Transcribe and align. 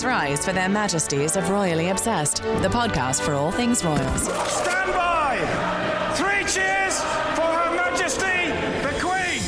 Please 0.00 0.06
rise 0.06 0.42
for 0.46 0.54
their 0.54 0.70
majesties 0.70 1.36
of 1.36 1.50
Royally 1.50 1.90
Obsessed, 1.90 2.36
the 2.42 2.70
podcast 2.70 3.20
for 3.20 3.34
all 3.34 3.52
things 3.52 3.84
royals. 3.84 4.22
Stand 4.50 4.94
by! 4.94 5.36
Three 6.14 6.42
cheers 6.50 6.98
for 7.34 7.42
Her 7.42 7.76
Majesty 7.76 8.48
the 8.80 8.94
Queen! 8.98 9.42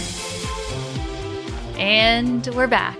And 1.80 2.46
we're 2.48 2.66
back 2.66 2.98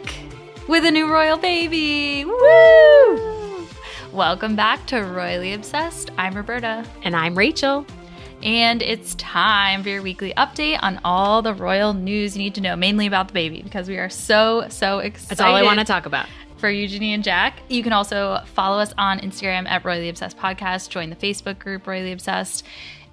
with 0.67 0.87
a 0.87 0.91
new 0.91 1.13
royal 1.13 1.37
baby. 1.37 2.25
Woo! 2.25 3.67
Welcome 4.15 4.57
back 4.57 4.87
to 4.87 5.01
Royally 5.01 5.53
Obsessed. 5.53 6.11
I'm 6.17 6.33
Roberta. 6.35 6.87
And 7.03 7.15
I'm 7.15 7.37
Rachel. 7.37 7.85
And 8.43 8.81
it's 8.83 9.15
time 9.17 9.83
for 9.83 9.91
your 9.91 10.03
weekly 10.03 10.33
update 10.37 10.79
on 10.83 11.01
all 11.05 11.43
the 11.43 11.55
royal 11.55 11.93
news 11.93 12.35
you 12.35 12.43
need 12.43 12.55
to 12.55 12.61
know, 12.63 12.77
mainly 12.77 13.07
about 13.07 13.29
the 13.29 13.35
baby, 13.35 13.63
because 13.63 13.89
we 13.89 13.99
are 13.99 14.09
so, 14.09 14.67
so 14.71 15.01
excited. 15.01 15.29
That's 15.29 15.41
all 15.43 15.55
I 15.55 15.63
want 15.63 15.81
to 15.81 15.85
talk 15.85 16.07
about. 16.07 16.27
For 16.63 16.71
Eugenie 16.71 17.13
and 17.13 17.25
Jack. 17.25 17.61
You 17.69 17.83
can 17.83 17.93
also 17.93 18.39
follow 18.55 18.79
us 18.79 18.95
on 18.97 19.19
Instagram 19.19 19.69
at 19.69 19.85
Royally 19.85 20.09
Obsessed 20.09 20.37
Podcast, 20.39 20.91
join 20.91 21.11
the 21.11 21.17
Facebook 21.17 21.59
group 21.59 21.89
Royally 21.89 22.13
Obsessed, 22.13 22.65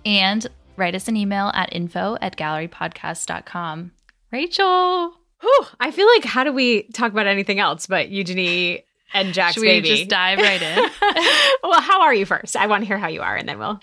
and 0.06 0.46
write 0.78 0.94
us 0.94 1.08
an 1.08 1.18
email 1.18 1.50
at 1.56 1.74
info 1.74 2.16
at 2.22 2.38
gallerypodcast.com. 2.38 3.92
Rachel. 4.32 5.16
Whew, 5.42 5.66
I 5.80 5.90
feel 5.90 6.06
like 6.06 6.26
how 6.26 6.44
do 6.44 6.54
we 6.54 6.84
talk 6.94 7.12
about 7.12 7.26
anything 7.26 7.60
else 7.60 7.88
but 7.88 8.10
Eugenie 8.10 8.84
and 9.16 9.34
Jack's 9.34 9.56
Should 9.56 9.62
we 9.62 9.68
baby? 9.70 9.90
just 9.96 10.10
dive 10.10 10.38
right 10.38 10.62
in? 10.62 10.78
well, 11.64 11.82
how 11.82 12.04
are 12.04 12.14
you 12.14 12.28
first? 12.28 12.56
I 12.56 12.68
want 12.68 12.84
to 12.84 12.86
hear 12.86 13.00
how 13.00 13.08
you 13.08 13.22
are, 13.24 13.36
and 13.36 13.50
then 13.50 13.58
we'll. 13.58 13.80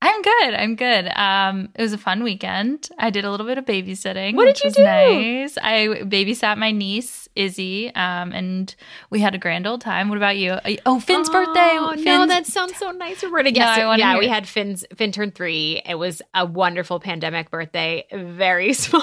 I'm 0.00 0.22
good. 0.22 0.54
I'm 0.54 0.76
good. 0.76 1.08
Um, 1.08 1.70
it 1.74 1.82
was 1.82 1.92
a 1.92 1.98
fun 1.98 2.22
weekend. 2.22 2.88
I 2.98 3.10
did 3.10 3.24
a 3.24 3.30
little 3.32 3.46
bit 3.46 3.58
of 3.58 3.64
babysitting. 3.64 4.36
What 4.36 4.44
did 4.44 4.62
you 4.62 4.70
do? 4.70 4.84
Nice. 4.84 5.58
I 5.60 5.88
babysat 6.04 6.56
my 6.56 6.70
niece 6.70 7.28
Izzy, 7.34 7.92
um, 7.96 8.32
and 8.32 8.74
we 9.10 9.18
had 9.20 9.34
a 9.34 9.38
grand 9.38 9.66
old 9.66 9.80
time. 9.80 10.08
What 10.08 10.16
about 10.16 10.36
you? 10.36 10.52
Uh, 10.52 10.76
Oh, 10.86 11.00
Finn's 11.00 11.28
birthday. 11.28 11.70
Oh, 11.72 11.94
no, 11.98 12.26
that 12.26 12.46
sounds 12.46 12.76
so 12.76 12.92
nice, 12.92 13.22
Roberta. 13.24 13.50
No, 13.50 13.56
Yes, 13.56 13.78
I 13.78 13.86
wanna 13.86 13.98
yeah, 14.00 14.18
we 14.18 14.28
had 14.28 14.46
Finn's 14.48 14.84
Finn 14.94 15.10
turned 15.10 15.34
three. 15.34 15.82
It 15.84 15.96
was 15.96 16.22
a 16.32 16.46
wonderful 16.46 17.00
pandemic 17.00 17.50
birthday, 17.50 18.04
very 18.12 18.72
small, 18.74 19.02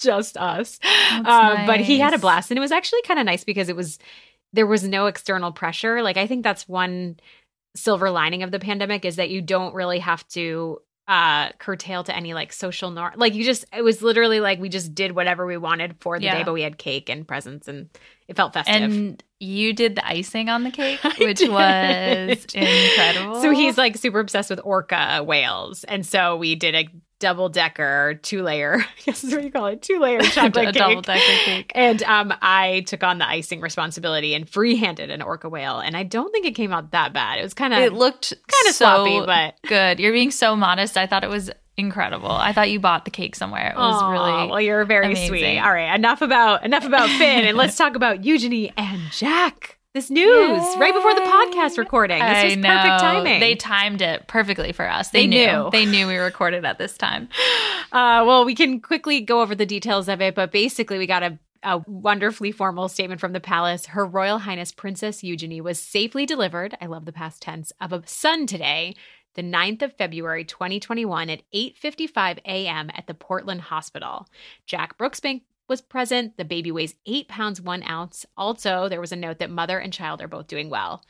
just 0.00 0.36
us. 0.36 0.80
Uh, 1.12 1.66
But 1.66 1.80
he 1.80 2.00
had 2.00 2.14
a 2.14 2.18
blast, 2.18 2.50
and 2.50 2.58
it 2.58 2.60
was 2.60 2.72
actually 2.72 3.02
kind 3.02 3.20
of 3.20 3.26
nice 3.26 3.44
because 3.44 3.68
it 3.68 3.76
was 3.76 3.98
there 4.52 4.66
was 4.66 4.82
no 4.84 5.06
external 5.06 5.52
pressure. 5.52 6.02
Like 6.02 6.16
I 6.16 6.26
think 6.26 6.42
that's 6.42 6.68
one 6.68 7.16
silver 7.74 8.10
lining 8.10 8.42
of 8.42 8.50
the 8.50 8.58
pandemic 8.58 9.04
is 9.04 9.16
that 9.16 9.30
you 9.30 9.40
don't 9.42 9.74
really 9.74 9.98
have 9.98 10.26
to 10.28 10.78
uh 11.08 11.50
curtail 11.58 12.04
to 12.04 12.14
any 12.14 12.32
like 12.32 12.52
social 12.52 12.92
norm 12.92 13.12
like 13.16 13.34
you 13.34 13.42
just 13.42 13.64
it 13.76 13.82
was 13.82 14.02
literally 14.02 14.38
like 14.38 14.60
we 14.60 14.68
just 14.68 14.94
did 14.94 15.12
whatever 15.12 15.44
we 15.44 15.56
wanted 15.56 15.96
for 16.00 16.16
the 16.18 16.26
Yeah. 16.26 16.38
day 16.38 16.42
but 16.44 16.52
we 16.52 16.62
had 16.62 16.78
cake 16.78 17.08
and 17.08 17.26
presents 17.26 17.66
and 17.66 17.88
it 18.28 18.36
felt 18.36 18.52
festive 18.52 18.74
And 18.82 19.22
you 19.40 19.72
did 19.72 19.96
the 19.96 20.06
icing 20.06 20.48
on 20.48 20.62
the 20.62 20.70
cake, 20.70 21.00
I 21.04 21.14
which 21.18 21.38
did. 21.38 21.50
was 21.50 22.44
incredible. 22.54 23.42
So 23.42 23.50
he's 23.50 23.76
like 23.76 23.96
super 23.96 24.20
obsessed 24.20 24.48
with 24.50 24.60
orca 24.62 25.24
whales. 25.26 25.82
And 25.82 26.06
so 26.06 26.36
we 26.36 26.54
did 26.54 26.76
a 26.76 26.88
double 27.22 27.48
decker, 27.48 28.18
two 28.20 28.42
layer, 28.42 28.84
guess 29.06 29.22
is 29.22 29.32
what 29.32 29.44
you 29.44 29.50
call 29.50 29.66
it, 29.66 29.80
two 29.80 29.98
layer 30.00 30.20
chocolate 30.22 30.68
a 30.68 30.72
cake. 30.72 30.74
double 30.74 31.00
decker 31.00 31.44
cake. 31.44 31.72
And 31.74 32.02
um, 32.02 32.34
I 32.42 32.80
took 32.86 33.02
on 33.04 33.18
the 33.18 33.26
icing 33.26 33.60
responsibility 33.60 34.34
and 34.34 34.46
free-handed 34.48 35.08
an 35.08 35.22
orca 35.22 35.48
whale. 35.48 35.78
And 35.78 35.96
I 35.96 36.02
don't 36.02 36.32
think 36.32 36.44
it 36.44 36.56
came 36.56 36.72
out 36.72 36.90
that 36.90 37.12
bad. 37.12 37.38
It 37.38 37.42
was 37.42 37.54
kind 37.54 37.72
of 37.72 37.78
It 37.78 37.92
looked 37.92 38.30
kind 38.30 38.68
of 38.68 38.74
so 38.74 38.84
sloppy, 38.84 39.24
but 39.24 39.54
good. 39.68 40.00
You're 40.00 40.12
being 40.12 40.32
so 40.32 40.56
modest. 40.56 40.96
I 40.96 41.06
thought 41.06 41.22
it 41.22 41.30
was 41.30 41.50
incredible. 41.76 42.30
I 42.30 42.52
thought 42.52 42.70
you 42.70 42.80
bought 42.80 43.04
the 43.04 43.10
cake 43.10 43.36
somewhere. 43.36 43.70
It 43.70 43.76
was 43.76 44.02
Aw, 44.02 44.10
really 44.10 44.50
well. 44.50 44.60
You're 44.60 44.84
very 44.84 45.06
amazing. 45.06 45.28
sweet. 45.28 45.58
All 45.58 45.72
right, 45.72 45.94
enough 45.94 46.20
about 46.20 46.64
enough 46.64 46.84
about 46.84 47.08
Finn, 47.08 47.44
and 47.44 47.56
let's 47.56 47.76
talk 47.76 47.94
about 47.96 48.24
Eugenie 48.24 48.72
and 48.76 49.00
Jack. 49.12 49.78
This 49.94 50.08
news 50.10 50.62
right 50.78 50.94
before 50.94 51.14
the 51.14 51.20
podcast 51.20 51.76
recording. 51.76 52.18
This 52.18 52.26
I 52.38 52.44
was 52.44 52.56
know. 52.56 52.68
perfect 52.68 53.00
timing. 53.00 53.40
They 53.40 53.54
timed 53.54 54.00
it 54.00 54.26
perfectly 54.26 54.72
for 54.72 54.88
us. 54.88 55.10
They, 55.10 55.22
They 55.22 55.26
knew. 55.26 55.46
knew. 55.64 55.68
They 55.70 55.84
knew 55.84 56.06
we 56.06 56.16
recorded 56.16 56.64
at 56.64 56.78
this 56.78 56.96
time. 56.96 57.28
Uh, 57.92 58.24
well, 58.26 58.46
we 58.46 58.54
can 58.54 58.80
quickly 58.80 59.20
go 59.20 59.42
over 59.42 59.54
the 59.54 59.66
details 59.66 60.08
of 60.08 60.22
it, 60.22 60.34
but 60.34 60.50
basically, 60.50 60.96
we 60.96 61.06
got 61.06 61.22
a, 61.22 61.38
a 61.62 61.76
wonderfully 61.86 62.50
formal 62.50 62.88
statement 62.88 63.20
from 63.20 63.34
the 63.34 63.40
palace. 63.40 63.84
Her 63.84 64.06
Royal 64.06 64.38
Highness 64.38 64.72
Princess 64.72 65.22
Eugenie 65.22 65.60
was 65.60 65.78
safely 65.78 66.24
delivered, 66.24 66.74
I 66.80 66.86
love 66.86 67.04
the 67.04 67.12
past 67.12 67.42
tense, 67.42 67.70
of 67.82 67.92
a 67.92 68.02
son 68.06 68.46
today, 68.46 68.94
the 69.34 69.42
9th 69.42 69.82
of 69.82 69.96
February 69.98 70.46
2021 70.46 71.28
at 71.28 71.42
8.55 71.54 72.38
a.m. 72.46 72.90
at 72.94 73.06
the 73.06 73.12
Portland 73.12 73.60
Hospital. 73.60 74.26
Jack 74.64 74.96
Brooksbank 74.96 75.42
was 75.72 75.80
present. 75.80 76.36
The 76.36 76.44
baby 76.44 76.70
weighs 76.70 76.94
8 77.06 77.28
pounds 77.28 77.60
1 77.60 77.82
ounce. 77.84 78.26
Also, 78.36 78.90
there 78.90 79.00
was 79.00 79.10
a 79.10 79.16
note 79.16 79.38
that 79.38 79.48
mother 79.48 79.78
and 79.78 79.90
child 79.90 80.20
are 80.20 80.28
both 80.28 80.46
doing 80.46 80.68
well. 80.68 81.02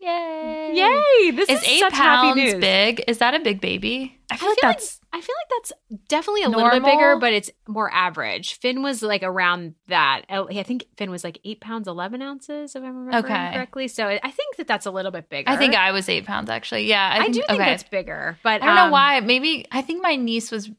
Yay! 0.00 0.72
Yay! 0.74 1.30
This 1.30 1.48
Is 1.48 1.62
is, 1.62 1.68
eight 1.68 1.80
such 1.80 1.94
happy 1.94 2.28
pounds 2.28 2.36
news. 2.36 2.60
big? 2.60 3.04
Is 3.08 3.18
that 3.18 3.34
a 3.34 3.40
big 3.40 3.60
baby? 3.60 4.18
I 4.30 4.36
feel, 4.36 4.48
I 4.48 4.50
like 4.50 4.60
feel 4.60 4.68
like 4.68 4.76
that's 4.76 5.00
I 5.12 5.20
feel 5.20 5.34
like 5.40 5.62
that's 5.62 5.72
definitely 6.08 6.42
a 6.42 6.48
little 6.50 6.70
bit 6.70 6.84
bigger, 6.84 7.16
but 7.18 7.32
it's 7.32 7.50
more 7.66 7.90
average. 7.92 8.54
Finn 8.58 8.82
was 8.82 9.02
like 9.02 9.22
around 9.22 9.74
that. 9.88 10.22
Oh, 10.28 10.46
I 10.48 10.62
think 10.62 10.84
Finn 10.98 11.10
was 11.10 11.24
like 11.24 11.38
eight 11.44 11.60
pounds 11.60 11.88
eleven 11.88 12.20
ounces, 12.20 12.76
if 12.76 12.82
I'm 12.82 13.06
remembering 13.06 13.24
Okay. 13.24 13.50
correctly. 13.54 13.88
So 13.88 14.06
I 14.06 14.30
think 14.30 14.56
that 14.56 14.66
that's 14.66 14.86
a 14.86 14.90
little 14.90 15.10
bit 15.10 15.30
bigger. 15.30 15.48
I 15.48 15.56
think 15.56 15.74
I 15.74 15.92
was 15.92 16.08
eight 16.08 16.26
pounds 16.26 16.50
actually. 16.50 16.86
Yeah, 16.86 17.18
I, 17.20 17.28
do 17.28 17.40
think 17.40 17.50
okay. 17.52 17.64
that's 17.64 17.84
bigger, 17.84 18.38
but 18.42 18.62
I 18.62 18.66
don't 18.66 18.76
know 18.76 18.84
um, 18.84 18.90
why. 18.90 19.20
Maybe 19.20 19.66
I 19.70 19.80
think 19.80 20.02
my 20.02 20.16
niece 20.16 20.50
was 20.50 20.70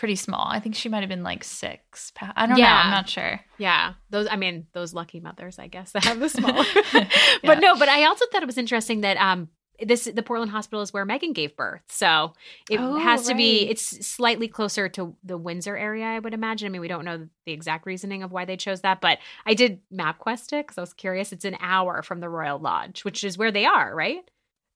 pretty 0.00 0.16
small. 0.16 0.46
I 0.48 0.60
think 0.60 0.74
she 0.74 0.88
might 0.88 1.00
have 1.00 1.10
been 1.10 1.22
like 1.22 1.44
six. 1.44 2.10
pounds. 2.14 2.32
I 2.34 2.46
don't 2.46 2.56
know. 2.56 2.62
Yeah. 2.62 2.82
I'm 2.84 2.90
not 2.90 3.06
sure. 3.06 3.38
Yeah, 3.58 3.92
those. 4.08 4.26
I 4.30 4.36
mean, 4.36 4.66
those 4.72 4.94
lucky 4.94 5.20
mothers, 5.20 5.58
I 5.58 5.66
guess, 5.66 5.92
that 5.92 6.04
have 6.04 6.18
the 6.18 6.28
smaller. 6.30 6.64
Yeah. 6.94 7.06
But 7.44 7.60
no, 7.60 7.76
but 7.78 7.88
I 7.90 8.06
also 8.06 8.24
thought 8.32 8.42
it 8.42 8.46
was 8.46 8.56
interesting 8.58 9.02
that 9.02 9.16
um 9.18 9.48
this 9.82 10.04
the 10.04 10.22
Portland 10.22 10.50
Hospital 10.52 10.80
is 10.82 10.92
where 10.92 11.06
Meghan 11.06 11.34
gave 11.34 11.54
birth, 11.56 11.82
so 11.88 12.32
it 12.70 12.78
Oh, 12.80 12.98
has 12.98 13.26
to 13.28 13.34
be. 13.34 13.68
It's 13.68 14.06
slightly 14.06 14.48
closer 14.48 14.88
to 14.90 15.14
the 15.22 15.36
Windsor 15.38 15.76
area, 15.76 16.04
I 16.06 16.18
would 16.18 16.34
imagine. 16.34 16.66
I 16.66 16.70
mean, 16.70 16.80
we 16.80 16.88
don't 16.88 17.04
know 17.04 17.28
the 17.46 17.52
exact 17.52 17.84
reasoning 17.86 18.22
of 18.22 18.30
why 18.32 18.44
they 18.46 18.56
chose 18.56 18.80
that, 18.82 19.00
but 19.00 19.18
I 19.46 19.54
did 19.54 19.80
MapQuest 19.92 20.52
it 20.54 20.66
because 20.66 20.76
I 20.78 20.82
was 20.82 20.92
curious. 20.94 21.32
It's 21.32 21.44
an 21.46 21.56
hour 21.60 22.02
from 22.02 22.20
the 22.20 22.28
Royal 22.28 22.58
Lodge, 22.58 23.04
which 23.04 23.22
is 23.24 23.36
where 23.38 23.52
they 23.52 23.64
are, 23.66 23.94
right? 23.94 24.20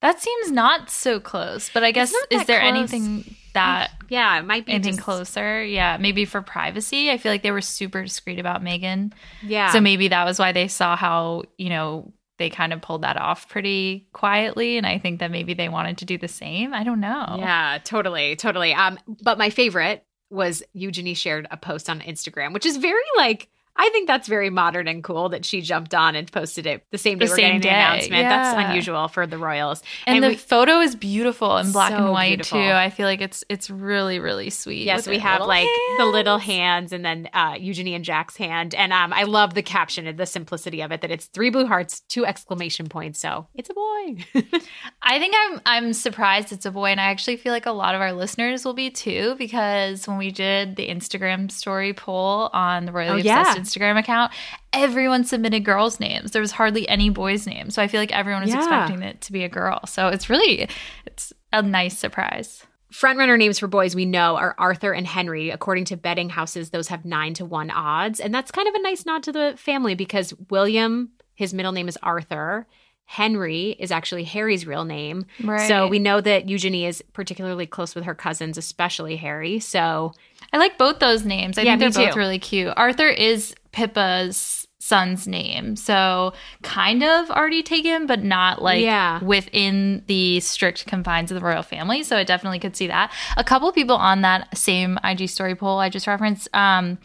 That 0.04 0.20
seems 0.20 0.50
not 0.52 0.90
so 0.90 1.18
close. 1.18 1.70
But 1.72 1.82
I 1.82 1.90
guess 1.90 2.12
is 2.30 2.44
there 2.44 2.60
close. 2.60 2.68
anything 2.76 3.34
that 3.54 3.90
Yeah, 4.10 4.38
it 4.38 4.44
might 4.44 4.66
be 4.66 4.72
anything 4.72 4.92
just- 4.96 5.02
closer? 5.02 5.64
Yeah, 5.64 5.96
maybe 5.98 6.26
for 6.26 6.42
privacy. 6.42 7.10
I 7.10 7.16
feel 7.16 7.32
like 7.32 7.42
they 7.42 7.50
were 7.50 7.62
super 7.62 8.02
discreet 8.02 8.38
about 8.38 8.62
Meghan. 8.62 9.12
Yeah, 9.42 9.70
So 9.72 9.80
maybe 9.80 10.08
that 10.08 10.24
was 10.24 10.38
why 10.38 10.52
they 10.52 10.68
saw 10.68 10.94
how, 10.94 11.44
you 11.56 11.70
know, 11.70 12.12
they 12.36 12.50
kind 12.50 12.72
of 12.74 12.82
pulled 12.82 13.00
that 13.02 13.16
off 13.16 13.48
pretty 13.48 14.08
quietly. 14.12 14.76
And 14.76 14.86
I 14.86 14.98
think 14.98 15.20
that 15.20 15.30
maybe 15.30 15.54
they 15.54 15.68
wanted 15.70 15.98
to 15.98 16.04
do 16.04 16.18
the 16.18 16.28
same. 16.28 16.74
I 16.74 16.84
don't 16.84 17.00
know. 17.00 17.36
Yeah, 17.38 17.78
totally, 17.82 18.36
totally. 18.36 18.74
Um, 18.74 18.98
but 19.22 19.38
my 19.38 19.48
favorite 19.50 20.04
was 20.30 20.62
Eugenie 20.72 21.14
shared 21.14 21.46
a 21.50 21.56
post 21.56 21.88
on 21.88 22.00
Instagram, 22.00 22.52
which 22.52 22.66
is 22.66 22.76
very 22.76 23.00
like 23.16 23.48
I 23.76 23.88
think 23.90 24.06
that's 24.06 24.28
very 24.28 24.50
modern 24.50 24.86
and 24.88 25.02
cool 25.02 25.30
that 25.30 25.44
she 25.44 25.60
jumped 25.60 25.94
on 25.94 26.14
and 26.14 26.30
posted 26.30 26.66
it 26.66 26.84
the 26.92 26.98
same 26.98 27.18
day 27.18 27.26
The 27.26 27.30
we're 27.32 27.36
same 27.36 27.44
getting 27.46 27.60
day, 27.60 27.68
the 27.70 27.74
announcement. 27.74 28.22
That's 28.28 28.68
unusual 28.70 29.08
for 29.08 29.26
the 29.26 29.36
royals. 29.38 29.82
And, 30.06 30.22
the 30.22 30.28
we- 30.28 30.36
photo 30.36 30.78
is 30.80 30.94
beautiful 30.94 31.56
in 31.58 31.72
black 31.72 31.90
So 31.90 31.96
and 31.96 32.10
white 32.12 32.36
beautiful. 32.38 32.60
too. 32.60 32.70
I 32.70 32.90
feel 32.90 33.06
like 33.06 33.20
it's 33.20 33.42
it's 33.48 33.68
really 33.70 34.18
really 34.20 34.50
sweet. 34.50 34.84
Yes, 34.84 35.06
we 35.08 35.18
have 35.18 35.42
like 35.42 35.68
the 35.98 36.04
little 36.06 36.38
hands. 36.38 36.54
hands 36.54 36.92
and 36.92 37.04
then 37.04 37.28
uh, 37.32 37.56
Eugenie 37.58 37.94
and 37.94 38.04
Jack's 38.04 38.36
hand. 38.36 38.74
And 38.74 38.92
um, 38.92 39.12
I 39.12 39.24
love 39.24 39.54
the 39.54 39.62
caption 39.62 40.06
and 40.06 40.16
the 40.18 40.26
simplicity 40.26 40.80
of 40.80 40.92
it 40.92 41.00
that 41.00 41.10
it's 41.10 41.26
three 41.26 41.50
blue 41.50 41.66
hearts, 41.66 42.00
two 42.08 42.24
exclamation 42.24 42.86
points. 42.88 43.18
So 43.20 43.48
it's 43.54 43.70
a 43.70 43.74
boy. 43.74 44.16
I 45.02 45.18
think 45.18 45.34
I'm 45.36 45.60
I'm 45.66 45.92
surprised 45.92 46.52
it's 46.52 46.64
a 46.66 46.70
boy, 46.70 46.86
and 46.90 47.00
I 47.00 47.04
actually 47.06 47.36
feel 47.36 47.52
like 47.52 47.66
a 47.66 47.72
lot 47.72 47.94
of 47.94 48.00
our 48.00 48.12
listeners 48.12 48.64
will 48.64 48.74
be 48.74 48.90
too, 48.90 49.34
because 49.36 50.06
when 50.06 50.16
we 50.18 50.30
did 50.30 50.76
the 50.76 50.88
Instagram 50.88 51.50
story 51.50 51.92
poll 51.92 52.50
on 52.52 52.86
the 52.86 52.92
Royally 52.92 53.22
Oh, 53.22 53.24
yeah. 53.24 53.44
Instagram 53.64 53.98
account, 53.98 54.32
everyone 54.72 55.24
submitted 55.24 55.64
girls' 55.64 55.98
names. 56.00 56.32
There 56.32 56.42
was 56.42 56.52
hardly 56.52 56.88
any 56.88 57.10
boys' 57.10 57.46
names, 57.46 57.74
so 57.74 57.82
I 57.82 57.88
feel 57.88 58.00
like 58.00 58.12
everyone 58.12 58.42
was 58.42 58.50
Yeah. 58.50 58.58
expecting 58.58 59.02
it 59.02 59.20
to 59.22 59.32
be 59.32 59.44
a 59.44 59.48
girl. 59.48 59.80
So 59.86 60.08
it's 60.08 60.28
really 60.30 60.68
it's 61.06 61.32
a 61.52 61.62
nice 61.62 61.98
surprise. 61.98 62.66
Frontrunner 62.92 63.36
names 63.36 63.58
for 63.58 63.66
boys 63.66 63.96
we 63.96 64.04
know 64.04 64.36
are 64.36 64.54
Arthur 64.56 64.92
and 64.92 65.06
Henry. 65.06 65.50
According 65.50 65.86
to 65.86 65.96
betting 65.96 66.28
houses, 66.30 66.70
those 66.70 66.88
have 66.88 67.04
nine 67.04 67.34
to 67.34 67.44
one 67.44 67.70
odds. 67.70 68.20
And 68.20 68.32
that's 68.32 68.52
kind 68.52 68.68
of 68.68 68.74
a 68.74 68.82
nice 68.82 69.04
nod 69.04 69.24
to 69.24 69.32
the 69.32 69.54
family 69.56 69.96
because 69.96 70.32
William, 70.48 71.10
his 71.34 71.52
middle 71.52 71.72
name 71.72 71.88
is 71.88 71.98
Arthur. 72.04 72.68
Henry 73.06 73.70
is 73.80 73.90
actually 73.90 74.24
Harry's 74.24 74.66
real 74.66 74.84
name. 74.84 75.26
Right. 75.42 75.66
So 75.68 75.88
we 75.88 75.98
know 75.98 76.20
that 76.20 76.48
Eugenie 76.48 76.86
is 76.86 77.02
particularly 77.12 77.66
close 77.66 77.94
with 77.94 78.04
her 78.04 78.14
cousins, 78.14 78.56
especially 78.56 79.16
Harry. 79.16 79.58
So 79.58 80.12
I 80.52 80.58
like 80.58 80.78
both 80.78 80.98
those 80.98 81.24
names. 81.24 81.58
I 81.58 81.62
Yeah, 81.62 81.76
think 81.76 81.94
they're 81.94 82.04
both 82.06 82.14
too. 82.14 82.18
really 82.18 82.38
cute. 82.38 82.72
Arthur 82.76 83.08
is 83.08 83.54
Pippa's 83.72 84.66
son's 84.78 85.26
name. 85.26 85.76
So 85.76 86.34
kind 86.62 87.02
of 87.02 87.30
already 87.30 87.62
taken, 87.62 88.06
but 88.06 88.22
not 88.22 88.60
like 88.60 88.82
Yeah. 88.82 89.18
within 89.24 90.02
the 90.08 90.40
strict 90.40 90.86
confines 90.86 91.30
of 91.30 91.36
the 91.36 91.40
royal 91.40 91.62
family. 91.62 92.02
So 92.02 92.18
I 92.18 92.24
definitely 92.24 92.58
could 92.58 92.76
see 92.76 92.86
that. 92.88 93.10
A 93.38 93.44
couple 93.44 93.72
people 93.72 93.96
on 93.96 94.20
that 94.22 94.56
same 94.56 94.98
IG 95.02 95.28
story 95.30 95.54
poll 95.54 95.78
I 95.78 95.88
just 95.88 96.06
referenced 96.06 96.48
um, 96.54 96.98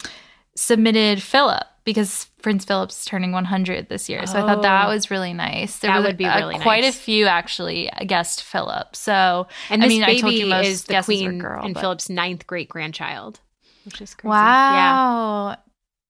submitted 0.55 1.23
Philip 1.23 1.63
because 1.89 2.27
Prince 2.41 2.65
Philip's 2.65 3.03
turning 3.05 3.31
100 3.31 3.89
this 3.89 4.07
year. 4.09 4.25
So 4.25 4.37
I 4.39 4.41
thought 4.41 4.61
that 4.61 4.85
Oh. 4.85 4.89
was 4.89 5.11
really 5.11 5.33
nice. 5.33 5.79
There 5.79 5.91
That 5.91 6.03
would 6.03 6.17
be 6.17 6.23
a- 6.25 6.35
really 6.37 6.57
quite 6.59 6.83
nice. 6.83 6.95
a 6.95 6.99
few 6.99 7.25
actually 7.25 7.89
guest 8.07 8.43
Philip. 8.43 8.95
So 8.95 9.47
And 9.69 9.83
I 9.83 9.87
this 9.87 9.93
mean, 9.93 10.03
I 10.03 10.07
baby 10.07 10.21
told 10.21 10.33
you 10.33 10.45
most 10.47 10.65
is 10.67 10.83
the 10.85 11.01
queen 11.03 11.39
girl, 11.39 11.63
and 11.65 11.73
but- 11.73 11.81
Philip's 11.81 12.09
ninth 12.09 12.47
great 12.47 12.69
grandchild, 12.69 13.39
which 13.85 14.01
is 14.01 14.13
crazy. 14.15 14.29
Wow. 14.29 15.57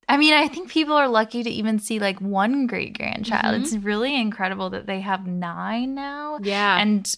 I 0.07 0.17
mean, 0.17 0.33
I 0.33 0.47
think 0.47 0.69
people 0.71 0.95
are 0.95 1.07
lucky 1.07 1.43
to 1.43 1.49
even 1.49 1.77
see 1.79 1.99
like 1.99 2.19
one 2.19 2.65
great 2.67 2.97
grandchild. 2.97 3.55
Mhm. 3.55 3.61
It's 3.61 3.73
really 3.75 4.19
incredible 4.19 4.71
that 4.71 4.87
they 4.87 5.01
have 5.01 5.27
nine 5.27 5.93
now. 5.95 6.39
Yeah. 6.41 6.75
Yeah. 6.77 6.81
And 6.81 7.15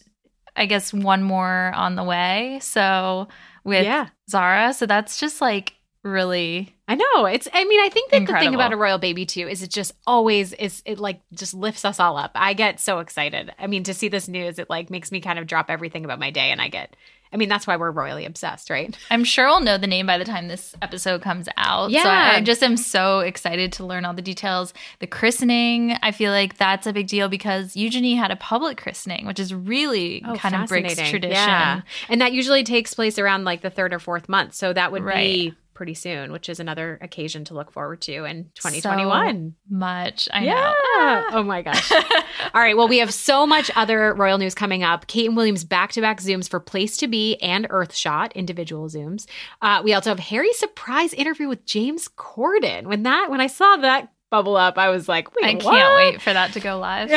I 0.57 0.65
guess 0.65 0.93
one 0.93 1.23
more 1.23 1.71
on 1.73 1.95
the 1.95 2.03
way. 2.03 2.59
So 2.61 3.29
with 3.63 3.85
yeah. 3.85 4.07
Zara. 4.29 4.73
So 4.73 4.85
that's 4.85 5.19
just 5.19 5.39
like 5.39 5.73
really 6.03 6.75
I 6.91 6.95
know. 6.95 7.25
It's 7.25 7.47
I 7.53 7.63
mean, 7.63 7.79
I 7.79 7.87
think 7.87 8.11
that 8.11 8.27
the 8.27 8.33
thing 8.33 8.53
about 8.53 8.73
a 8.73 8.75
royal 8.75 8.97
baby 8.97 9.25
too 9.25 9.47
is 9.47 9.63
it 9.63 9.69
just 9.69 9.93
always 10.05 10.51
is 10.51 10.81
it 10.85 10.99
like 10.99 11.21
just 11.33 11.53
lifts 11.53 11.85
us 11.85 12.01
all 12.01 12.17
up. 12.17 12.31
I 12.35 12.53
get 12.53 12.81
so 12.81 12.99
excited. 12.99 13.53
I 13.57 13.67
mean, 13.67 13.83
to 13.83 13.93
see 13.93 14.09
this 14.09 14.27
news, 14.27 14.59
it 14.59 14.69
like 14.69 14.89
makes 14.89 15.09
me 15.09 15.21
kind 15.21 15.39
of 15.39 15.47
drop 15.47 15.69
everything 15.69 16.03
about 16.03 16.19
my 16.19 16.31
day 16.31 16.51
and 16.51 16.61
I 16.61 16.67
get 16.67 16.97
I 17.33 17.37
mean, 17.37 17.47
that's 17.47 17.65
why 17.65 17.77
we're 17.77 17.91
royally 17.91 18.25
obsessed, 18.25 18.69
right? 18.69 18.93
I'm 19.09 19.23
sure 19.23 19.45
we'll 19.45 19.61
know 19.61 19.77
the 19.77 19.87
name 19.87 20.05
by 20.05 20.17
the 20.17 20.25
time 20.25 20.49
this 20.49 20.75
episode 20.81 21.21
comes 21.21 21.47
out. 21.55 21.89
So 21.89 21.95
Yeah. 21.95 22.31
I, 22.33 22.35
I 22.35 22.41
just 22.41 22.61
am 22.61 22.75
so 22.75 23.21
excited 23.21 23.71
to 23.73 23.85
learn 23.85 24.03
all 24.03 24.13
the 24.13 24.21
details. 24.21 24.73
The 24.99 25.07
christening, 25.07 25.95
I 26.03 26.11
feel 26.11 26.33
like 26.33 26.57
that's 26.57 26.87
a 26.87 26.91
big 26.91 27.07
deal 27.07 27.29
because 27.29 27.77
Eugenie 27.77 28.15
had 28.15 28.31
a 28.31 28.35
public 28.35 28.77
christening, 28.77 29.25
which 29.25 29.39
is 29.39 29.53
really 29.53 30.21
oh, 30.27 30.35
kind 30.35 30.55
of 30.55 30.67
breaks 30.67 30.99
Oh, 30.99 31.05
tradition. 31.05 31.31
Yeah. 31.31 31.81
And 32.09 32.19
that 32.19 32.33
usually 32.33 32.65
takes 32.65 32.93
place 32.93 33.17
around 33.17 33.45
like 33.45 33.61
the 33.61 33.69
third 33.69 33.93
or 33.93 33.99
fourth 33.99 34.27
month. 34.27 34.53
So 34.53 34.73
that 34.73 34.91
would 34.91 35.03
be 35.03 35.05
Right. 35.05 35.53
Pretty 35.81 35.95
soon, 35.95 36.31
which 36.31 36.47
is 36.47 36.59
another 36.59 36.99
occasion 37.01 37.43
to 37.45 37.55
look 37.55 37.71
forward 37.71 38.01
to 38.01 38.23
in 38.25 38.51
2021. 38.53 39.55
So 39.67 39.75
much. 39.75 40.29
I 40.31 40.43
yeah. 40.43 40.53
know. 40.53 41.25
Oh 41.31 41.43
my 41.43 41.61
gosh. 41.63 41.91
All 41.91 42.61
right. 42.61 42.77
Well, 42.77 42.87
we 42.87 42.99
have 42.99 43.11
so 43.11 43.47
much 43.47 43.71
other 43.75 44.13
royal 44.13 44.37
news 44.37 44.53
coming 44.53 44.83
up. 44.83 45.07
Kate 45.07 45.25
and 45.25 45.35
Williams 45.35 45.63
back 45.63 45.91
to 45.93 46.01
back 46.01 46.19
Zooms 46.19 46.47
for 46.47 46.59
Place2Be 46.59 47.37
and 47.41 47.67
Earthshot, 47.69 48.35
individual 48.35 48.89
Zooms. 48.89 49.25
Uh, 49.63 49.81
we 49.83 49.95
also 49.95 50.11
have 50.11 50.19
Harry's 50.19 50.59
surprise 50.59 51.15
interview 51.15 51.47
with 51.47 51.65
James 51.65 52.07
Corden. 52.09 52.85
When 52.85 53.01
that, 53.01 53.31
when 53.31 53.41
I 53.41 53.47
saw 53.47 53.77
that 53.77 54.13
bubble 54.31 54.55
up, 54.55 54.79
I 54.79 54.89
was 54.89 55.07
like, 55.07 55.31
wait, 55.35 55.45
I 55.45 55.51
can't 55.51 55.63
what? 55.63 55.95
wait 55.95 56.21
for 56.21 56.33
that 56.33 56.53
to 56.53 56.59
go 56.59 56.79
live. 56.79 57.11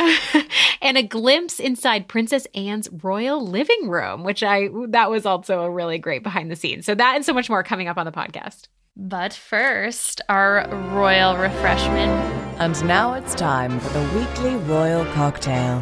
and 0.82 0.98
a 0.98 1.02
glimpse 1.02 1.58
inside 1.58 2.08
Princess 2.08 2.46
Anne's 2.54 2.90
royal 3.02 3.46
living 3.46 3.88
room, 3.88 4.24
which 4.24 4.42
I 4.42 4.68
that 4.88 5.10
was 5.10 5.24
also 5.24 5.62
a 5.62 5.70
really 5.70 5.98
great 5.98 6.22
behind 6.22 6.50
the 6.50 6.56
scenes. 6.56 6.84
So 6.84 6.94
that 6.94 7.16
and 7.16 7.24
so 7.24 7.32
much 7.32 7.48
more 7.48 7.62
coming 7.62 7.88
up 7.88 7.96
on 7.96 8.04
the 8.04 8.12
podcast. 8.12 8.68
But 8.96 9.32
first, 9.32 10.20
our 10.28 10.68
royal 10.92 11.36
refreshment. 11.36 12.12
And 12.60 12.86
now 12.86 13.14
it's 13.14 13.34
time 13.34 13.80
for 13.80 13.98
the 13.98 14.18
weekly 14.18 14.56
royal 14.56 15.04
cocktail. 15.06 15.80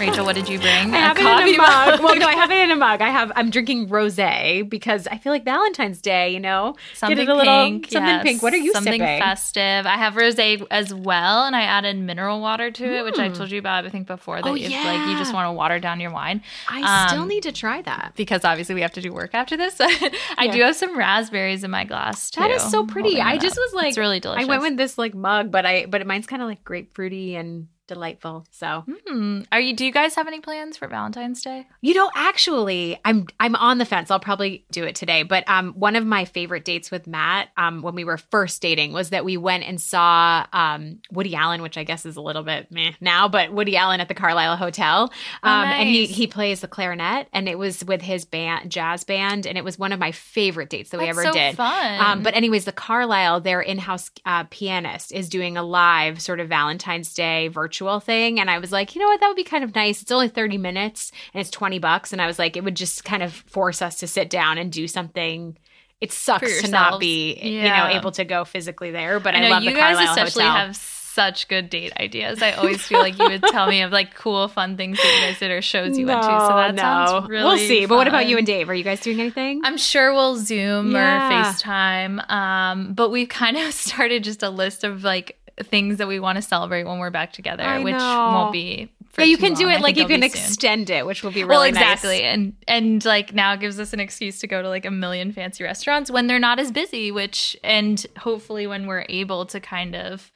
Rachel, 0.00 0.24
what 0.24 0.34
did 0.34 0.48
you 0.48 0.58
bring? 0.58 0.94
I 0.94 0.96
have 0.98 1.18
A 1.18 1.20
it 1.20 1.48
in 1.48 1.54
a 1.54 1.58
mug. 1.58 2.00
well, 2.02 2.16
no, 2.16 2.26
I 2.26 2.32
have 2.32 2.50
it 2.50 2.58
in 2.58 2.70
a 2.70 2.76
mug. 2.76 3.02
I 3.02 3.10
have. 3.10 3.30
I'm 3.36 3.50
drinking 3.50 3.88
rosé 3.88 4.66
because 4.68 5.06
I 5.06 5.18
feel 5.18 5.30
like 5.30 5.44
Valentine's 5.44 6.00
Day. 6.00 6.30
You 6.32 6.40
know, 6.40 6.74
Something 6.94 7.18
get 7.18 7.28
it 7.28 7.28
a 7.28 7.34
little 7.34 7.64
pink, 7.64 7.90
something 7.90 8.06
yes. 8.08 8.22
pink. 8.22 8.42
What 8.42 8.54
are 8.54 8.56
you 8.56 8.72
Something 8.72 8.94
sipping? 8.94 9.20
festive. 9.20 9.84
I 9.86 9.96
have 9.98 10.14
rosé 10.14 10.66
as 10.70 10.94
well, 10.94 11.44
and 11.44 11.54
I 11.54 11.62
added 11.62 11.98
mineral 11.98 12.40
water 12.40 12.70
to 12.70 12.84
it, 12.84 13.04
which 13.04 13.18
I 13.18 13.28
told 13.28 13.50
you 13.50 13.58
about. 13.58 13.84
I 13.84 13.90
think 13.90 14.06
before 14.06 14.40
that 14.40 14.48
Oh, 14.48 14.54
if 14.54 14.62
like 14.62 15.08
you 15.10 15.18
just 15.18 15.34
want 15.34 15.46
to 15.48 15.52
water 15.52 15.78
down 15.78 16.00
your 16.00 16.12
wine. 16.12 16.42
I 16.68 17.08
still 17.08 17.22
Um, 17.22 17.28
need 17.28 17.42
to 17.42 17.52
try 17.52 17.82
that. 17.82 18.12
because 18.16 18.42
obviously 18.44 18.74
we 18.74 18.80
have 18.80 18.92
to 18.92 19.02
do 19.02 19.12
work 19.12 19.34
after 19.34 19.56
this. 19.56 19.76
I 19.80 20.44
Yeah. 20.46 20.52
do 20.52 20.62
have 20.62 20.76
some 20.76 20.96
raspberries 20.96 21.62
in 21.62 21.70
my 21.70 21.84
glass 21.84 22.30
too. 22.30 22.40
That 22.40 22.50
is 22.50 22.62
so 22.70 22.86
pretty. 22.86 23.20
I 23.20 23.36
just 23.36 23.58
up. 23.58 23.62
was 23.66 23.74
like, 23.74 23.88
it's 23.90 23.98
really 23.98 24.18
delicious. 24.20 24.46
I 24.46 24.48
went 24.48 24.62
with 24.62 24.76
this 24.78 24.96
like 24.96 25.14
mug, 25.14 25.50
but 25.50 25.66
I 25.66 25.84
but 25.86 26.06
mine's 26.06 26.26
kind 26.26 26.40
of 26.40 26.48
like 26.48 26.64
grapefruity 26.64 27.34
and 27.38 27.68
delightful. 27.90 28.46
So 28.52 28.84
Hmm. 29.08 29.40
Are 29.52 29.60
you? 29.60 29.74
Do 29.74 29.84
you 29.84 29.92
guys 29.92 30.14
have 30.14 30.26
any 30.28 30.40
plans 30.40 30.76
for 30.76 30.86
Valentine's 30.88 31.42
Day? 31.42 31.66
You 31.80 31.94
know, 31.94 32.10
actually, 32.14 32.98
I'm 33.04 33.26
I'm 33.40 33.56
on 33.56 33.78
the 33.78 33.84
fence. 33.84 34.10
I'll 34.10 34.20
probably 34.20 34.64
do 34.70 34.84
it 34.84 34.94
today. 34.94 35.24
But 35.24 35.48
um, 35.48 35.72
one 35.74 35.96
of 35.96 36.06
my 36.06 36.24
favorite 36.24 36.64
dates 36.64 36.90
with 36.90 37.06
Matt, 37.06 37.48
um, 37.56 37.82
when 37.82 37.94
we 37.94 38.04
were 38.04 38.16
first 38.16 38.62
dating, 38.62 38.92
was 38.92 39.10
that 39.10 39.24
we 39.24 39.36
went 39.36 39.64
and 39.64 39.80
saw 39.80 40.46
um 40.52 41.00
Woody 41.10 41.34
Allen, 41.34 41.62
which 41.62 41.76
I 41.76 41.84
guess 41.84 42.06
is 42.06 42.16
a 42.16 42.20
little 42.20 42.42
bit 42.44 42.70
meh 42.70 42.92
now, 43.00 43.26
but 43.28 43.52
Woody 43.52 43.76
Allen 43.76 44.00
at 44.00 44.06
the 44.08 44.14
Carlyle 44.14 44.56
Hotel. 44.56 45.10
Oh, 45.42 45.48
Um, 45.48 45.64
and 45.68 45.88
he 45.88 46.06
he 46.06 46.26
plays 46.28 46.60
the 46.60 46.68
clarinet, 46.68 47.26
and 47.32 47.48
it 47.48 47.58
was 47.58 47.84
with 47.84 48.02
his 48.02 48.24
band, 48.24 48.70
jazz 48.70 49.02
band, 49.04 49.46
and 49.46 49.58
it 49.58 49.64
was 49.64 49.78
one 49.78 49.92
of 49.92 49.98
my 49.98 50.12
favorite 50.12 50.70
dates 50.70 50.90
that 50.90 51.00
we 51.00 51.08
ever 51.08 51.24
so 51.24 51.32
did. 51.32 51.56
Fun. 51.56 52.00
Um, 52.00 52.22
but 52.22 52.34
anyways, 52.34 52.64
the 52.66 52.72
Carlyle, 52.72 53.40
their 53.40 53.60
in-house 53.60 54.10
uh, 54.24 54.44
pianist, 54.50 55.10
is 55.12 55.28
doing 55.28 55.56
a 55.56 55.62
live 55.62 56.20
sort 56.20 56.38
of 56.38 56.48
Valentine's 56.48 57.12
Day 57.14 57.48
virtual 57.48 57.79
thing, 58.00 58.38
and 58.38 58.50
I 58.50 58.58
was 58.58 58.70
like, 58.72 58.94
you 58.94 59.00
know 59.00 59.08
what, 59.08 59.20
that 59.20 59.28
would 59.28 59.36
be 59.36 59.44
kind 59.44 59.64
of 59.64 59.74
nice. 59.74 60.02
It's 60.02 60.12
only 60.12 60.28
thirty 60.28 60.58
minutes 60.58 61.10
and 61.32 61.40
it's 61.40 61.50
twenty 61.50 61.78
bucks, 61.78 62.12
and 62.12 62.20
I 62.20 62.26
was 62.26 62.38
like, 62.38 62.56
it 62.56 62.64
would 62.64 62.76
just 62.76 63.04
kind 63.04 63.22
of 63.22 63.32
force 63.32 63.80
us 63.80 63.96
to 64.00 64.06
sit 64.06 64.28
down 64.28 64.58
and 64.58 64.70
do 64.70 64.86
something. 64.86 65.56
It 66.00 66.12
sucks 66.12 66.62
to 66.62 66.70
not 66.70 66.98
be, 67.00 67.34
you 67.40 67.62
know, 67.62 67.86
able 67.88 68.10
to 68.12 68.24
go 68.24 68.44
physically 68.44 68.90
there, 68.90 69.20
but 69.20 69.34
I, 69.34 69.38
I 69.38 69.40
know 69.42 69.48
love 69.50 69.62
you 69.64 69.70
the 69.70 69.76
guys 69.76 69.96
Carlyle 69.96 70.12
especially 70.12 70.44
Hotel. 70.44 70.66
have 70.66 70.76
such 70.76 71.48
good 71.48 71.68
date 71.68 71.92
ideas. 71.98 72.40
I 72.40 72.52
always 72.52 72.80
feel 72.82 73.00
like 73.00 73.18
you 73.18 73.28
would 73.28 73.42
tell 73.42 73.66
me 73.66 73.82
of 73.82 73.90
like 73.90 74.14
cool, 74.14 74.46
fun 74.46 74.76
things 74.76 74.96
that 74.96 75.14
you 75.20 75.26
guys 75.28 75.40
did 75.40 75.50
or 75.50 75.60
shows 75.60 75.98
you 75.98 76.06
went 76.06 76.22
to. 76.22 76.28
So 76.28 76.48
that 76.54 76.78
sounds 76.78 77.28
really 77.28 77.44
we'll 77.44 77.58
see. 77.58 77.84
But 77.84 77.96
what 77.96 78.06
about 78.06 78.28
you 78.28 78.38
and 78.38 78.46
Dave? 78.46 78.70
Are 78.70 78.74
you 78.74 78.84
guys 78.84 79.00
doing 79.00 79.18
anything? 79.20 79.60
I'm 79.64 79.76
sure 79.76 80.14
we'll 80.14 80.36
Zoom 80.36 80.92
Yeah. 80.92 81.26
or 81.28 81.52
FaceTime. 81.52 82.30
Um, 82.30 82.94
but 82.94 83.10
we've 83.10 83.28
kind 83.28 83.56
of 83.56 83.74
started 83.74 84.22
just 84.22 84.42
a 84.44 84.50
list 84.50 84.84
of 84.84 85.02
like 85.02 85.39
things 85.64 85.98
that 85.98 86.08
we 86.08 86.20
want 86.20 86.36
to 86.36 86.42
celebrate 86.42 86.84
when 86.84 86.98
we're 86.98 87.10
back 87.10 87.32
together, 87.32 87.62
I 87.62 87.78
which 87.82 87.94
know. 87.94 88.30
won't 88.34 88.52
be. 88.52 88.90
For 89.10 89.22
yeah, 89.22 89.28
you 89.28 89.38
can 89.38 89.54
do 89.54 89.68
it 89.68 89.78
I 89.78 89.80
like 89.80 89.96
you 89.96 90.06
can 90.06 90.20
soon. 90.20 90.22
extend 90.22 90.88
it, 90.90 91.04
which 91.04 91.22
will 91.24 91.32
be 91.32 91.42
really 91.42 91.48
well, 91.48 91.62
nice. 91.72 91.94
exactly, 91.94 92.22
and 92.22 92.54
and 92.68 93.04
like 93.04 93.34
now 93.34 93.56
gives 93.56 93.80
us 93.80 93.92
an 93.92 93.98
excuse 94.00 94.38
to 94.40 94.46
go 94.46 94.62
to 94.62 94.68
like 94.68 94.84
a 94.84 94.90
million 94.90 95.32
fancy 95.32 95.64
restaurants 95.64 96.10
when 96.10 96.26
they're 96.28 96.38
not 96.38 96.58
as 96.60 96.70
busy. 96.70 97.10
Which 97.10 97.56
and 97.64 98.04
hopefully 98.18 98.66
when 98.66 98.86
we're 98.86 99.06
able 99.08 99.46
to 99.46 99.58
kind 99.60 99.96
of 99.96 100.30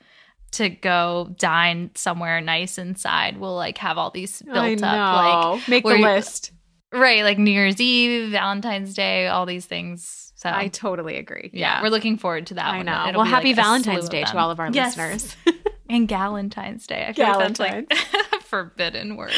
to 0.53 0.69
go 0.71 1.35
dine 1.39 1.91
somewhere 1.95 2.41
nice 2.41 2.79
inside, 2.79 3.39
we'll 3.39 3.55
like 3.57 3.79
have 3.79 3.97
all 3.99 4.11
these 4.11 4.43
built 4.43 4.83
up 4.83 5.55
like 5.57 5.69
make 5.69 5.85
the 5.85 5.97
list. 5.97 6.53
right 6.93 7.23
like 7.23 7.39
New 7.39 7.51
Year's 7.51 7.81
Eve, 7.81 8.31
Valentine's 8.31 8.95
Day, 8.95 9.29
all 9.29 9.47
these 9.47 9.67
things. 9.67 10.24
So 10.45 10.51
I 10.53 10.69
totally 10.69 11.17
agree. 11.17 11.49
yeah, 11.55 11.81
we're 11.83 11.89
looking 11.89 12.19
forward 12.19 12.47
to 12.49 12.55
that. 12.55 12.67
I 12.75 12.83
know. 12.83 13.13
Well, 13.17 13.25
happy 13.25 13.49
like, 13.49 13.57
Valentine's 13.57 14.11
Day 14.11 14.25
to 14.25 14.37
all 14.37 14.51
of 14.51 14.61
our 14.61 14.71
Yes. 14.71 14.97
listeners. 14.97 15.35
and 15.89 16.09
Galentine's 16.09 16.87
Day. 16.87 17.07
I 17.09 17.13
feel 17.13 17.27
like 17.27 17.39
that's 17.39 17.61
like 17.61 17.89
Galentine's. 17.89 18.25
a 18.33 18.41
forbidden 18.43 19.17
word. 19.17 19.33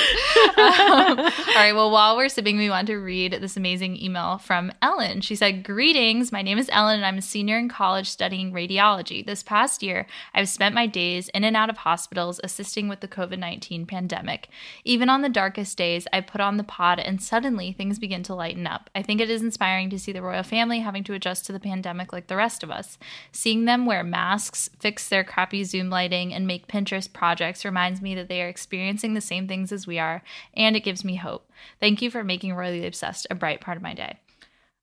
Um, 0.57 1.19
all 1.19 1.31
right. 1.55 1.73
Well, 1.75 1.91
while 1.91 2.17
we're 2.17 2.29
sipping, 2.29 2.57
we 2.57 2.71
want 2.71 2.87
to 2.87 2.97
read 2.97 3.33
this 3.33 3.57
amazing 3.57 4.01
email 4.03 4.39
from 4.39 4.73
Ellen. 4.81 5.21
She 5.21 5.35
said, 5.35 5.65
Greetings. 5.65 6.31
My 6.31 6.43
name 6.43 6.59
is 6.59 6.71
Ellen, 6.73 6.97
and 6.97 7.07
I'm 7.07 7.19
a 7.19 7.23
senior 7.23 7.59
in 7.59 7.69
college 7.69 8.09
studying 8.09 8.53
radiology. 8.53 9.27
This 9.27 9.43
past 9.43 9.83
year, 9.83 10.07
I've 10.35 10.49
spent 10.49 10.75
my 10.75 10.87
days 10.87 11.29
in 11.31 11.45
and 11.45 11.57
out 11.57 11.71
of 11.71 11.79
hospitals 11.79 12.41
assisting 12.45 12.89
with 12.89 13.01
the 13.01 13.09
COVID 13.09 13.39
19 13.39 13.87
pandemic. 13.87 14.49
Even 14.85 15.09
on 15.09 15.23
the 15.23 15.29
darkest 15.29 15.77
days, 15.77 16.07
I 16.13 16.21
put 16.21 16.41
on 16.41 16.57
the 16.57 16.65
pod, 16.65 17.01
and 17.01 17.21
suddenly 17.21 17.73
things 17.73 17.99
begin 17.99 18.23
to 18.25 18.35
lighten 18.35 18.67
up. 18.67 18.89
I 18.95 19.03
think 19.03 19.21
it 19.21 19.31
is 19.31 19.43
inspiring 19.43 19.91
to 19.91 19.99
see 19.99 20.13
the 20.13 20.23
royal 20.23 20.43
family 20.45 20.81
having 20.81 21.05
to 21.05 21.15
adjust 21.15 21.47
to 21.47 21.53
the 21.53 21.61
pandemic 21.61 22.13
like 22.13 22.29
the 22.29 22.37
rest 22.37 22.63
of 22.63 22.71
us. 22.71 22.99
Seeing 23.33 23.65
them 23.65 23.85
wear 23.85 24.05
masks, 24.05 24.71
fix 24.79 25.09
their 25.09 25.25
crappy 25.25 25.65
Zoom 25.65 25.91
lighting, 25.91 26.33
and 26.37 26.47
make 26.47 26.69
Pinterest 26.69 27.13
projects 27.13 27.65
reminds 27.65 28.01
me 28.01 28.15
that 28.15 28.29
they 28.29 28.43
are 28.43 28.49
experiencing 28.49 29.15
the 29.15 29.21
same 29.21 29.49
things 29.49 29.73
as 29.73 29.87
we 29.87 29.99
are, 29.99 30.23
and 30.55 30.77
it 30.77 30.85
gives 30.85 31.05
me 31.05 31.17
hope. 31.17 31.51
Thank 31.81 32.03
you 32.03 32.11
for 32.11 32.23
making 32.23 32.55
Royally 32.55 32.87
Obsessed 32.87 33.27
a 33.31 33.35
bright 33.35 33.61
part 33.61 33.77
of 33.77 33.83
my 33.83 33.95
day. 33.95 34.19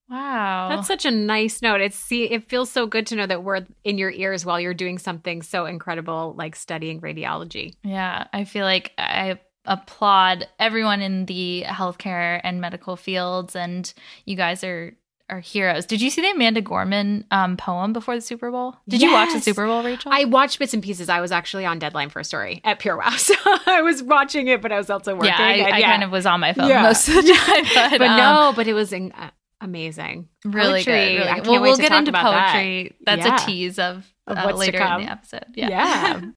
Wow. 0.09 0.69
That's 0.69 0.87
such 0.87 1.05
a 1.05 1.11
nice 1.11 1.61
note. 1.61 1.81
It's 1.81 1.95
see, 1.95 2.25
it 2.25 2.49
feels 2.49 2.69
so 2.69 2.85
good 2.85 3.07
to 3.07 3.15
know 3.15 3.25
that 3.25 3.43
we're 3.43 3.65
in 3.83 3.97
your 3.97 4.11
ears 4.11 4.45
while 4.45 4.59
you're 4.59 4.73
doing 4.73 4.97
something 4.97 5.41
so 5.41 5.65
incredible 5.65 6.35
like 6.37 6.55
studying 6.55 6.99
radiology. 7.01 7.75
Yeah, 7.83 8.27
I 8.33 8.43
feel 8.43 8.65
like 8.65 8.91
I 8.97 9.39
applaud 9.65 10.47
everyone 10.59 11.01
in 11.01 11.25
the 11.25 11.63
healthcare 11.65 12.41
and 12.43 12.59
medical 12.59 12.95
fields, 12.95 13.55
and 13.55 13.91
you 14.25 14.35
guys 14.35 14.63
are 14.63 14.95
are 15.29 15.39
heroes. 15.39 15.85
Did 15.85 16.01
you 16.01 16.09
see 16.09 16.21
the 16.21 16.31
Amanda 16.31 16.61
Gorman 16.61 17.25
um, 17.31 17.55
poem 17.57 17.93
before 17.93 18.15
the 18.15 18.21
Super 18.21 18.51
Bowl? 18.51 18.75
Did 18.87 19.01
you 19.01 19.11
watch 19.11 19.33
the 19.33 19.39
Super 19.39 19.65
Bowl, 19.65 19.81
Rachel? 19.83 20.11
I 20.13 20.25
watched 20.25 20.59
bits 20.59 20.73
and 20.73 20.83
pieces. 20.83 21.09
I 21.09 21.21
was 21.21 21.31
actually 21.31 21.65
on 21.65 21.79
deadline 21.79 22.09
for 22.09 22.19
a 22.19 22.23
story 22.23 22.61
at 22.63 22.79
PureWow, 22.79 23.11
so 23.17 23.33
I 23.65 23.81
was 23.81 24.03
watching 24.03 24.47
it, 24.47 24.61
but 24.61 24.71
I 24.71 24.77
was 24.77 24.89
also 24.89 25.15
working. 25.15 25.29
yeah, 25.29 25.39
I, 25.39 25.51
and 25.53 25.73
I 25.73 25.77
yeah. 25.79 25.91
kind 25.91 26.03
of 26.03 26.11
was 26.11 26.25
on 26.25 26.39
my 26.39 26.53
phone 26.53 26.67
Yeah. 26.69 26.83
most 26.83 27.07
of 27.07 27.15
the 27.15 27.21
time, 27.33 27.63
but, 27.91 27.99
but 27.99 28.07
um, 28.09 28.17
no, 28.17 28.53
but 28.55 28.67
it 28.67 28.73
was 28.73 28.91
in, 28.93 29.11
uh, 29.13 29.29
amazing. 29.61 30.27
really 30.43 30.83
Poetry, 30.83 30.93
good. 30.93 30.97
Really 30.99 31.17
I 31.19 31.35
good. 31.35 31.43
can't 31.45 31.47
Well, 31.47 31.61
we'll 31.61 31.77
get 31.77 31.91
into 31.93 32.09
about 32.11 32.31
that. 32.31 32.51
poetry. 32.53 32.95
That's 33.05 33.25
Yeah. 33.25 33.35
a 33.35 33.45
tease 33.45 33.79
of, 33.79 34.05
Of 34.27 34.37
uh, 34.37 34.51
later 34.55 34.79
in 34.79 35.05
the 35.05 35.11
episode. 35.11 35.45
Yeah. 35.55 35.69
Yeah. 35.69 36.21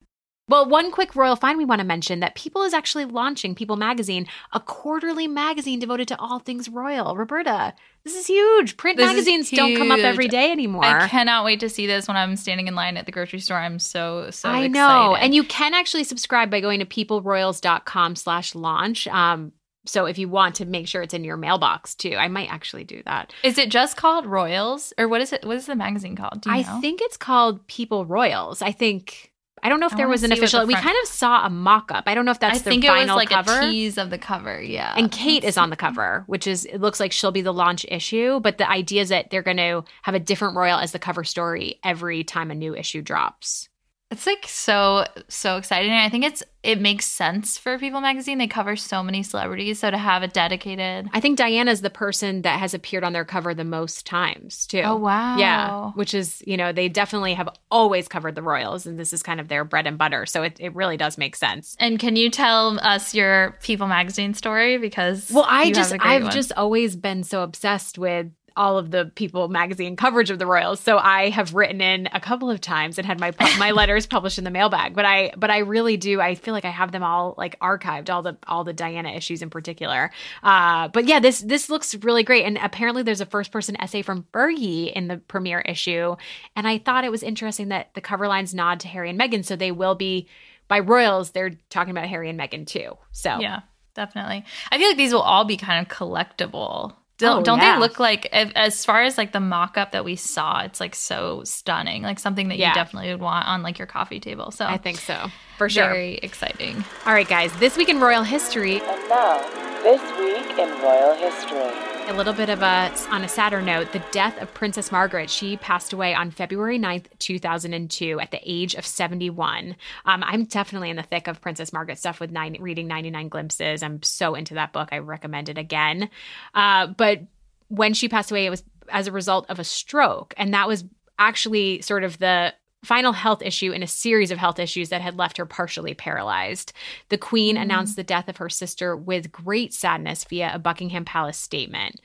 Well, 0.48 0.68
one 0.68 0.92
quick 0.92 1.16
royal 1.16 1.34
find 1.34 1.58
we 1.58 1.64
want 1.64 1.80
to 1.80 1.84
mention 1.86 2.20
that 2.20 2.36
People 2.36 2.62
is 2.62 2.72
actually 2.72 3.04
launching 3.04 3.56
People 3.56 3.76
Magazine, 3.76 4.28
a 4.52 4.60
quarterly 4.60 5.26
magazine 5.26 5.80
devoted 5.80 6.06
to 6.08 6.18
all 6.20 6.38
things 6.38 6.68
royal. 6.68 7.16
Roberta, 7.16 7.74
this 8.04 8.14
is 8.14 8.28
huge. 8.28 8.76
Print 8.76 8.96
This 8.96 9.10
is 9.10 9.16
magazines 9.16 9.50
don't 9.50 9.76
come 9.76 9.90
up 9.90 9.98
every 9.98 10.28
day 10.28 10.52
anymore. 10.52 10.84
I 10.84 11.08
cannot 11.08 11.44
wait 11.44 11.58
to 11.60 11.68
see 11.68 11.88
this 11.88 12.06
when 12.06 12.16
I'm 12.16 12.36
standing 12.36 12.68
in 12.68 12.76
line 12.76 12.96
at 12.96 13.06
the 13.06 13.12
grocery 13.12 13.40
store. 13.40 13.56
I'm 13.56 13.80
so 13.80 14.30
so 14.30 14.48
I 14.48 14.58
excited. 14.66 14.72
know. 14.72 15.16
And 15.16 15.34
you 15.34 15.42
can 15.42 15.74
actually 15.74 16.04
subscribe 16.04 16.48
by 16.48 16.60
going 16.60 16.78
to 16.78 16.86
peopleroyals.com 16.86 18.14
slash 18.14 18.54
launch. 18.54 19.08
Um, 19.08 19.50
so 19.84 20.06
if 20.06 20.16
you 20.16 20.28
want 20.28 20.56
to 20.56 20.64
make 20.64 20.86
sure 20.86 21.02
it's 21.02 21.14
in 21.14 21.24
your 21.24 21.36
mailbox 21.36 21.96
too, 21.96 22.14
I 22.16 22.28
might 22.28 22.52
actually 22.52 22.84
do 22.84 23.02
that. 23.04 23.32
is 23.42 23.58
it 23.58 23.68
just 23.70 23.96
called 23.96 24.26
Royals 24.26 24.92
or 24.96 25.08
what 25.08 25.20
is 25.20 25.32
it? 25.32 25.44
What 25.44 25.56
is 25.56 25.66
the 25.66 25.74
magazine 25.74 26.14
called? 26.14 26.42
Do 26.42 26.50
you 26.50 26.56
I 26.56 26.62
know? 26.62 26.80
think 26.80 27.00
it's 27.02 27.16
called 27.16 27.66
People 27.66 28.04
Royals. 28.06 28.62
I 28.62 28.70
think 28.70 29.32
I 29.62 29.68
don't 29.68 29.80
know 29.80 29.86
if 29.86 29.94
I 29.94 29.96
there 29.96 30.08
was 30.08 30.22
an 30.22 30.30
the 30.30 30.36
official. 30.36 30.66
We 30.66 30.74
kind 30.74 30.96
of 31.02 31.08
saw 31.08 31.46
a 31.46 31.50
mock-up. 31.50 32.04
I 32.06 32.14
don't 32.14 32.24
know 32.24 32.30
if 32.30 32.40
that's 32.40 32.56
I 32.56 32.62
the 32.62 32.70
think 32.70 32.84
it 32.84 32.88
final 32.88 33.16
was 33.16 33.22
like 33.22 33.30
cover. 33.30 33.58
a 33.58 33.70
tease 33.70 33.98
of 33.98 34.10
the 34.10 34.18
cover. 34.18 34.62
Yeah, 34.62 34.94
and 34.96 35.10
Kate 35.10 35.44
is 35.44 35.56
on 35.56 35.70
the 35.70 35.76
cover, 35.76 36.24
which 36.26 36.46
is 36.46 36.64
it 36.66 36.78
looks 36.80 37.00
like 37.00 37.12
she'll 37.12 37.32
be 37.32 37.42
the 37.42 37.52
launch 37.52 37.84
issue. 37.88 38.40
But 38.40 38.58
the 38.58 38.68
idea 38.70 39.02
is 39.02 39.08
that 39.08 39.30
they're 39.30 39.42
going 39.42 39.56
to 39.56 39.84
have 40.02 40.14
a 40.14 40.20
different 40.20 40.56
royal 40.56 40.78
as 40.78 40.92
the 40.92 40.98
cover 40.98 41.24
story 41.24 41.80
every 41.82 42.22
time 42.22 42.50
a 42.50 42.54
new 42.54 42.74
issue 42.76 43.02
drops. 43.02 43.68
It's 44.10 44.24
like 44.26 44.44
so 44.46 45.04
so 45.28 45.56
exciting. 45.56 45.92
I 45.92 46.08
think 46.08 46.24
it's 46.24 46.42
it 46.62 46.80
makes 46.80 47.06
sense 47.06 47.58
for 47.58 47.76
People 47.78 48.00
Magazine. 48.00 48.38
They 48.38 48.46
cover 48.46 48.76
so 48.76 49.02
many 49.02 49.24
celebrities, 49.24 49.80
so 49.80 49.90
to 49.90 49.98
have 49.98 50.22
a 50.22 50.28
dedicated. 50.28 51.08
I 51.12 51.18
think 51.18 51.38
Diana's 51.38 51.80
the 51.80 51.90
person 51.90 52.42
that 52.42 52.60
has 52.60 52.72
appeared 52.72 53.02
on 53.02 53.12
their 53.12 53.24
cover 53.24 53.52
the 53.52 53.64
most 53.64 54.06
times 54.06 54.66
too. 54.68 54.82
Oh 54.82 54.94
wow! 54.94 55.38
Yeah, 55.38 55.90
which 55.94 56.14
is, 56.14 56.40
you 56.46 56.56
know, 56.56 56.72
they 56.72 56.88
definitely 56.88 57.34
have 57.34 57.48
always 57.70 58.06
covered 58.06 58.36
the 58.36 58.42
Royals, 58.42 58.86
and 58.86 58.96
this 58.96 59.12
is 59.12 59.24
kind 59.24 59.40
of 59.40 59.48
their 59.48 59.64
bread 59.64 59.88
and 59.88 59.98
butter. 59.98 60.24
So 60.24 60.44
it, 60.44 60.56
it 60.60 60.74
really 60.76 60.96
does 60.96 61.18
make 61.18 61.34
sense. 61.34 61.76
And 61.80 61.98
can 61.98 62.14
you 62.14 62.30
tell 62.30 62.78
us 62.80 63.12
your 63.12 63.58
People 63.62 63.88
Magazine 63.88 64.34
story? 64.34 64.78
Because 64.78 65.30
Well, 65.32 65.46
I 65.48 65.72
just, 65.72 65.94
I've 65.98 66.24
one. 66.24 66.32
just 66.32 66.52
always 66.56 66.94
been 66.94 67.24
so 67.24 67.42
obsessed 67.42 67.98
with 67.98 68.28
all 68.56 68.78
of 68.78 68.90
the 68.90 69.10
People 69.14 69.48
magazine 69.48 69.96
coverage 69.96 70.30
of 70.30 70.38
the 70.38 70.46
Royals. 70.46 70.80
So 70.80 70.98
I 70.98 71.30
have 71.30 71.54
written 71.54 71.80
in 71.80 72.08
a 72.12 72.20
couple 72.20 72.50
of 72.50 72.60
times 72.60 72.98
and 72.98 73.06
had 73.06 73.20
my 73.20 73.32
my 73.58 73.70
letters 73.72 74.06
published 74.06 74.38
in 74.38 74.44
the 74.44 74.50
mailbag. 74.50 74.94
But 74.94 75.04
I, 75.04 75.32
but 75.36 75.50
I 75.50 75.58
really 75.58 75.96
do. 75.96 76.20
I 76.20 76.34
feel 76.34 76.54
like 76.54 76.64
I 76.64 76.70
have 76.70 76.92
them 76.92 77.02
all 77.02 77.34
like 77.36 77.58
archived, 77.60 78.10
all 78.10 78.22
the 78.22 78.36
all 78.46 78.64
the 78.64 78.72
Diana 78.72 79.10
issues 79.10 79.42
in 79.42 79.50
particular. 79.50 80.10
Uh, 80.42 80.88
but 80.88 81.06
yeah, 81.06 81.20
this 81.20 81.40
this 81.40 81.68
looks 81.68 81.94
really 81.96 82.22
great. 82.22 82.44
And 82.44 82.58
apparently, 82.58 83.02
there's 83.02 83.20
a 83.20 83.26
first 83.26 83.52
person 83.52 83.80
essay 83.80 84.02
from 84.02 84.26
Fergie 84.32 84.92
in 84.92 85.08
the 85.08 85.18
premiere 85.18 85.60
issue. 85.60 86.16
And 86.54 86.66
I 86.66 86.78
thought 86.78 87.04
it 87.04 87.10
was 87.10 87.22
interesting 87.22 87.68
that 87.68 87.94
the 87.94 88.00
cover 88.00 88.28
lines 88.28 88.54
nod 88.54 88.80
to 88.80 88.88
Harry 88.88 89.10
and 89.10 89.20
Meghan, 89.20 89.44
so 89.44 89.56
they 89.56 89.72
will 89.72 89.94
be 89.94 90.28
by 90.68 90.80
Royals. 90.80 91.30
They're 91.30 91.52
talking 91.70 91.90
about 91.90 92.08
Harry 92.08 92.30
and 92.30 92.38
Meghan 92.38 92.66
too. 92.66 92.96
So 93.12 93.38
yeah, 93.38 93.60
definitely. 93.94 94.44
I 94.70 94.78
feel 94.78 94.88
like 94.88 94.96
these 94.96 95.12
will 95.12 95.20
all 95.20 95.44
be 95.44 95.56
kind 95.56 95.84
of 95.84 95.92
collectible. 95.92 96.94
Don't, 97.18 97.38
Oh, 97.40 97.42
don't 97.42 97.58
yeah. 97.58 97.74
they 97.76 97.80
look 97.80 97.98
like 97.98 98.28
if, 98.32 98.52
as 98.54 98.84
far 98.84 99.02
as 99.02 99.16
like 99.16 99.32
the 99.32 99.40
mock-up 99.40 99.92
that 99.92 100.04
we 100.04 100.16
saw 100.16 100.60
it's 100.60 100.80
like 100.80 100.94
so 100.94 101.42
stunning 101.44 102.02
like 102.02 102.18
something 102.18 102.48
that 102.48 102.58
Yeah. 102.58 102.68
you 102.70 102.74
definitely 102.74 103.10
would 103.10 103.20
want 103.22 103.46
on 103.48 103.62
like 103.62 103.78
your 103.78 103.86
coffee 103.86 104.20
table 104.20 104.50
so 104.50 104.66
I 104.66 104.76
think 104.76 104.98
so 104.98 105.28
for 105.56 105.68
sure. 105.70 105.84
very 105.84 106.14
exciting 106.16 106.84
All 107.06 107.14
right, 107.14 107.26
guys, 107.28 107.50
this 107.58 107.76
week 107.78 107.88
in 107.88 108.00
royal 108.00 108.22
history, 108.22 108.80
And 108.82 109.08
now, 109.08 109.40
this 109.82 110.02
week 110.18 110.58
in 110.58 110.68
royal 110.82 111.14
history. 111.14 111.95
A 112.06 112.12
little 112.12 112.32
bit 112.32 112.48
of 112.48 112.62
a 112.62 112.92
on 113.10 113.24
a 113.24 113.28
sadder 113.28 113.60
note, 113.60 113.92
the 113.92 114.02
death 114.12 114.40
of 114.40 114.52
Princess 114.54 114.92
Margaret. 114.92 115.28
She 115.28 115.56
passed 115.56 115.92
away 115.92 116.14
on 116.14 116.30
February 116.30 116.78
9th, 116.78 117.06
2002 117.18 118.20
at 118.20 118.30
the 118.30 118.40
age 118.44 118.74
of 118.74 118.86
71. 118.86 119.74
Um, 120.04 120.22
I'm 120.24 120.44
definitely 120.44 120.90
in 120.90 120.96
the 120.96 121.02
thick 121.02 121.26
of 121.26 121.40
Princess 121.40 121.72
Margaret 121.72 121.98
stuff 121.98 122.20
with 122.20 122.30
nine, 122.30 122.56
reading 122.60 122.86
99 122.86 123.28
Glimpses. 123.28 123.82
I'm 123.82 124.02
so 124.04 124.36
into 124.36 124.54
that 124.54 124.72
book. 124.72 124.90
I 124.92 124.98
recommend 124.98 125.48
it 125.48 125.58
again. 125.58 126.08
Uh, 126.54 126.86
but 126.86 127.22
when 127.68 127.92
she 127.92 128.08
passed 128.08 128.30
away, 128.30 128.46
it 128.46 128.50
was 128.50 128.62
as 128.88 129.08
a 129.08 129.12
result 129.12 129.46
of 129.48 129.58
a 129.58 129.64
stroke. 129.64 130.32
And 130.36 130.54
that 130.54 130.68
was 130.68 130.84
actually 131.18 131.82
sort 131.82 132.04
of 132.04 132.18
the 132.18 132.54
final 132.86 133.12
health 133.12 133.42
issue 133.42 133.72
in 133.72 133.82
a 133.82 133.86
series 133.86 134.30
of 134.30 134.38
health 134.38 134.58
issues 134.58 134.88
that 134.88 135.02
had 135.02 135.18
left 135.18 135.36
her 135.36 135.46
partially 135.46 135.94
paralyzed. 135.94 136.72
The 137.08 137.18
Queen 137.18 137.56
announced 137.56 137.96
the 137.96 138.04
death 138.04 138.28
of 138.28 138.36
her 138.38 138.48
sister 138.48 138.96
with 138.96 139.32
great 139.32 139.74
sadness 139.74 140.24
via 140.24 140.52
a 140.54 140.58
Buckingham 140.58 141.04
Palace 141.04 141.38
statement. 141.38 142.00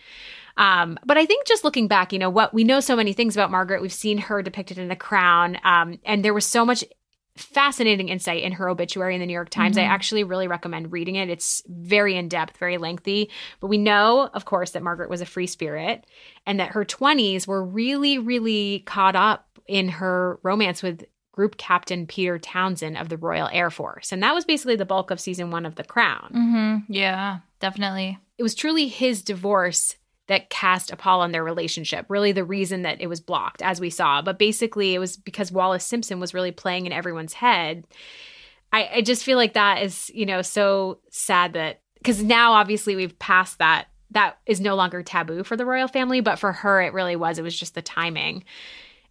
Um, 0.57 0.99
but 1.05 1.17
I 1.17 1.25
think 1.25 1.47
just 1.47 1.63
looking 1.63 1.87
back, 1.87 2.11
you 2.11 2.19
know, 2.19 2.29
what 2.29 2.53
we 2.53 2.63
know 2.63 2.79
so 2.79 2.95
many 2.95 3.13
things 3.13 3.35
about 3.35 3.51
Margaret. 3.51 3.81
We've 3.81 3.93
seen 3.93 4.17
her 4.17 4.41
depicted 4.41 4.77
in 4.77 4.89
The 4.89 4.95
Crown, 4.95 5.57
um, 5.63 5.99
and 6.05 6.25
there 6.25 6.33
was 6.33 6.45
so 6.45 6.65
much 6.65 6.83
fascinating 7.37 8.09
insight 8.09 8.43
in 8.43 8.51
her 8.53 8.69
obituary 8.69 9.15
in 9.15 9.21
the 9.21 9.25
New 9.25 9.33
York 9.33 9.49
Times. 9.49 9.77
I 9.77 9.83
actually 9.83 10.23
really 10.23 10.47
recommend 10.47 10.91
reading 10.91 11.15
it. 11.15 11.29
It's 11.29 11.63
very 11.67 12.17
in 12.17 12.27
depth, 12.27 12.57
very 12.57 12.77
lengthy. 12.77 13.29
But 13.59 13.67
we 13.67 13.77
know, 13.77 14.29
of 14.33 14.45
course, 14.45 14.71
that 14.71 14.83
Margaret 14.83 15.09
was 15.09 15.21
a 15.21 15.25
free 15.25 15.47
spirit 15.47 16.05
and 16.45 16.59
that 16.59 16.71
her 16.71 16.83
20s 16.83 17.47
were 17.47 17.63
really, 17.63 18.17
really 18.17 18.79
caught 18.85 19.15
up 19.15 19.47
in 19.67 19.87
her 19.89 20.39
romance 20.43 20.83
with 20.83 21.05
Group 21.31 21.55
Captain 21.57 22.05
Peter 22.05 22.37
Townsend 22.37 22.97
of 22.97 23.07
the 23.07 23.17
Royal 23.17 23.49
Air 23.53 23.69
Force. 23.69 24.11
And 24.11 24.21
that 24.21 24.35
was 24.35 24.43
basically 24.43 24.75
the 24.75 24.85
bulk 24.85 25.11
of 25.11 25.19
season 25.19 25.49
one 25.49 25.65
of 25.65 25.75
The 25.75 25.85
Crown. 25.85 26.31
mm-hmm. 26.35 26.93
yeah 26.93 27.39
definitely 27.59 28.17
It 28.37 28.43
was 28.43 28.53
truly 28.55 28.87
his 28.87 29.21
divorce 29.21 29.95
that 30.31 30.49
cast 30.49 30.93
a 30.93 30.95
pall 30.95 31.19
on 31.19 31.33
their 31.33 31.43
relationship, 31.43 32.05
really 32.07 32.31
the 32.31 32.45
reason 32.45 32.83
that 32.83 33.01
it 33.01 33.07
was 33.07 33.19
blocked, 33.19 33.61
as 33.61 33.81
we 33.81 33.89
saw. 33.89 34.21
But 34.21 34.39
basically, 34.39 34.95
it 34.95 34.99
was 34.99 35.17
because 35.17 35.51
Wallis 35.51 35.83
Simpson 35.83 36.21
was 36.21 36.33
really 36.33 36.53
playing 36.53 36.85
in 36.85 36.93
everyone's 36.93 37.33
head. 37.33 37.85
I, 38.71 38.89
I 38.95 39.01
just 39.01 39.25
feel 39.25 39.37
like 39.37 39.55
that 39.55 39.83
is, 39.83 40.09
you 40.13 40.25
know, 40.25 40.41
so 40.41 40.99
sad 41.09 41.51
that 41.53 41.81
because 41.95 42.23
now 42.23 42.53
obviously 42.53 42.95
we've 42.95 43.19
passed 43.19 43.57
that. 43.57 43.89
That 44.11 44.37
is 44.45 44.61
no 44.61 44.75
longer 44.75 45.03
taboo 45.03 45.43
for 45.43 45.57
the 45.57 45.65
royal 45.65 45.89
family, 45.89 46.21
but 46.21 46.39
for 46.39 46.53
her, 46.53 46.81
it 46.81 46.93
really 46.93 47.17
was. 47.17 47.37
It 47.37 47.43
was 47.43 47.57
just 47.57 47.75
the 47.75 47.81
timing 47.81 48.45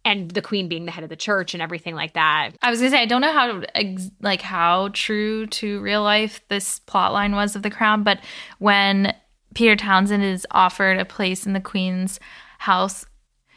and 0.03 0.31
the 0.31 0.41
queen 0.41 0.67
being 0.67 0.85
the 0.85 0.91
head 0.91 1.03
of 1.03 1.09
the 1.11 1.15
church 1.15 1.53
and 1.53 1.61
everything 1.61 1.93
like 1.93 2.13
that. 2.13 2.51
I 2.63 2.71
was 2.71 2.79
gonna 2.79 2.89
say 2.89 3.01
I 3.01 3.05
don't 3.05 3.21
know 3.21 3.31
how 3.31 3.61
like 4.21 4.41
how 4.41 4.89
true 4.93 5.45
to 5.47 5.81
real 5.81 6.01
life 6.01 6.41
this 6.47 6.79
plot 6.79 7.13
line 7.13 7.33
was 7.33 7.55
of 7.55 7.61
the 7.61 7.69
crown, 7.69 8.03
but 8.03 8.19
when 8.57 9.13
Peter 9.53 9.75
Townsend 9.75 10.23
is 10.23 10.47
offered 10.51 10.99
a 10.99 11.05
place 11.05 11.45
in 11.45 11.53
the 11.53 11.59
Queen's 11.59 12.19
house, 12.59 13.05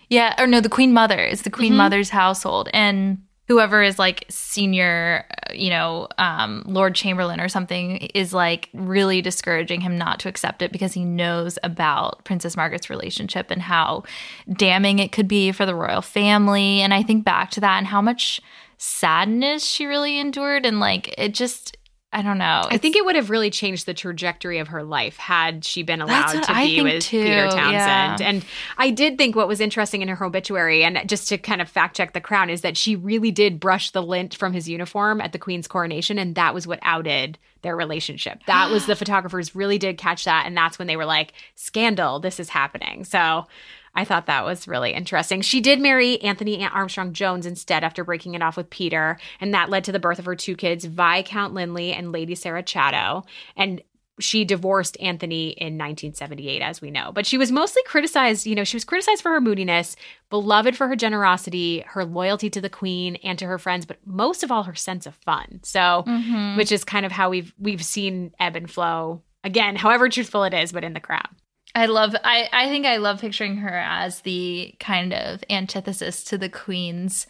yeah, 0.09 0.35
or 0.39 0.47
no, 0.47 0.61
the 0.61 0.69
Queen 0.69 0.93
Mother 0.93 1.19
is 1.19 1.43
the 1.43 1.51
Queen 1.51 1.77
Mother's 1.77 2.11
household, 2.11 2.69
and 2.73 3.23
whoever 3.47 3.83
is 3.83 3.99
like 3.99 4.25
senior, 4.31 5.27
uh, 5.31 5.53
you 5.53 5.69
know, 5.69 6.09
um, 6.17 6.63
Lord 6.67 6.95
Chamberlain 6.95 7.41
or 7.41 7.49
something 7.49 7.97
is 8.15 8.33
like 8.33 8.71
really 8.73 9.21
discouraging 9.21 9.83
him 9.83 9.99
not 9.99 10.19
to 10.21 10.29
accept 10.29 10.63
it 10.63 10.73
because 10.73 10.95
he 10.95 11.05
knows 11.05 11.59
about 11.63 12.25
Princess 12.25 12.57
Margaret's 12.57 12.89
relationship 12.89 13.51
and 13.51 13.61
how 13.61 14.05
damning 14.51 14.99
it 14.99 15.13
could 15.13 15.29
be 15.29 15.53
for 15.53 15.67
the 15.67 15.75
royal 15.75 16.01
family. 16.01 16.81
And 16.81 16.95
I 16.95 17.03
think 17.03 17.25
back 17.25 17.51
to 17.53 17.61
that 17.61 17.77
and 17.77 17.87
how 17.87 18.01
much 18.01 18.41
sadness 18.79 19.65
she 19.65 19.85
really 19.87 20.19
endured, 20.19 20.65
and 20.65 20.81
like 20.81 21.15
it 21.19 21.35
just, 21.35 21.77
I 22.15 22.23
don't 22.23 22.39
know. 22.39 22.63
I 22.71 22.79
think 22.79 22.95
it 22.95 23.05
would 23.05 23.17
have 23.17 23.29
really 23.29 23.51
changed 23.51 23.87
the 23.87 23.93
trajectory 23.93 24.61
of 24.61 24.69
her 24.69 24.85
life 24.85 25.17
had 25.17 25.65
she 25.65 25.83
been 25.83 26.01
allowed 26.01 26.45
to 26.45 26.53
I 26.53 26.67
be 26.67 26.81
with 26.81 27.03
too, 27.03 27.21
Peter 27.25 27.49
Townsend. 27.49 27.73
yeah. 27.73 28.17
And 28.21 28.45
I 28.79 28.91
did 28.91 29.19
think 29.19 29.35
what 29.35 29.49
was 29.49 29.61
interesting 29.61 30.01
in 30.01 30.07
her 30.07 30.25
obituary, 30.25 30.85
and 30.85 31.09
just 31.09 31.29
to 31.31 31.39
kind 31.39 31.61
of 31.61 31.69
fact 31.69 31.97
check 31.97 32.13
the 32.13 32.21
crown, 32.21 32.51
is 32.51 32.61
that 32.61 32.77
she 32.77 32.95
really 32.95 33.33
did 33.33 33.59
brush 33.59 33.91
the 33.91 34.01
lint 34.01 34.37
from 34.37 34.53
his 34.53 34.69
uniform 34.69 35.21
at 35.21 35.33
the 35.33 35.41
Queen's 35.41 35.67
coronation, 35.67 36.17
and 36.17 36.37
that 36.37 36.55
was 36.55 36.69
what 36.69 36.79
outed 36.83 37.37
their 37.63 37.75
relationship. 37.75 38.39
That 38.47 38.71
was 38.71 38.87
the 38.87 38.95
photographers 38.95 39.57
really 39.57 39.79
did 39.79 39.99
catch 39.99 40.25
that, 40.25 40.47
and 40.47 40.57
that's 40.57 40.79
when 40.79 40.87
they 40.87 40.97
were 40.97 41.07
like, 41.07 41.33
"Scandal! 41.57 42.21
This 42.21 42.39
is 42.39 42.49
happening." 42.49 43.05
So. 43.05 43.47
I 43.95 44.05
thought 44.05 44.27
that 44.27 44.45
was 44.45 44.67
really 44.69 44.93
interesting. 44.93 45.41
She 45.43 45.61
did 45.61 45.81
marry 45.81 46.21
Anthony 46.23 46.65
Armstrong 46.65 47.13
Jones 47.13 47.47
instead 47.47 47.85
after 47.85 48.05
breaking 48.05 48.35
it 48.35 48.43
off 48.43 48.57
with 48.57 48.71
Peter, 48.71 49.19
and 49.41 49.55
that 49.55 49.71
led 49.71 49.85
to 49.85 49.93
the 49.93 49.99
birth 50.01 50.19
of 50.19 50.25
her 50.25 50.35
two 50.37 50.57
kids, 50.57 50.85
Viscount 50.85 51.55
Linley 51.55 51.93
and 51.93 52.13
Lady 52.13 52.35
Sarah 52.35 52.63
Chatto. 52.63 53.25
And 53.57 53.83
she 54.21 54.45
divorced 54.45 54.97
Anthony 55.01 55.49
in 55.51 55.75
1978, 55.77 56.63
as 56.63 56.81
we 56.81 56.93
know. 56.93 57.11
But 57.13 57.27
she 57.27 57.37
was 57.37 57.51
mostly 57.51 57.83
criticized, 57.85 58.47
you 58.47 58.55
know, 58.55 58.63
she 58.63 58.77
was 58.77 58.85
criticized 58.85 59.23
for 59.23 59.31
her 59.33 59.41
moodiness, 59.41 59.97
beloved 60.31 60.77
for 60.77 60.87
her 60.87 60.95
generosity, 60.95 61.81
her 61.89 62.05
loyalty 62.05 62.49
to 62.51 62.61
the 62.61 62.71
queen 62.71 63.17
and 63.25 63.37
to 63.41 63.47
her 63.47 63.59
friends, 63.59 63.85
but 63.87 63.99
most 64.07 64.45
of 64.45 64.53
all 64.53 64.63
her 64.65 64.75
sense 64.77 65.07
of 65.07 65.17
fun. 65.17 65.59
So, 65.65 66.05
Mhm. 66.07 66.57
which 66.57 66.71
is 66.71 66.85
kind 66.85 67.05
of 67.05 67.11
how 67.11 67.29
we've 67.29 67.53
we've 67.59 67.85
seen 67.85 68.33
ebb 68.39 68.55
and 68.55 68.71
flow. 68.71 69.23
Again, 69.43 69.75
however 69.77 70.09
truthful 70.09 70.45
it 70.45 70.55
is, 70.55 70.71
but 70.71 70.85
in 70.85 70.95
the 70.95 71.01
crown. 71.01 71.27
I 71.75 71.87
love 71.87 72.15
I 72.23 72.49
I 72.53 72.69
think 72.69 72.87
I 72.87 72.99
love 72.99 73.21
picturing 73.21 73.57
her 73.59 73.77
as 73.79 74.21
the 74.21 74.75
kind 74.79 75.13
of 75.13 75.43
antithesis 75.51 76.23
to 76.25 76.39
the 76.39 76.49
queen's 76.49 77.27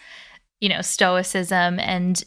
you 0.60 0.68
know 0.68 0.82
stoicism 0.82 1.78
and 1.80 2.22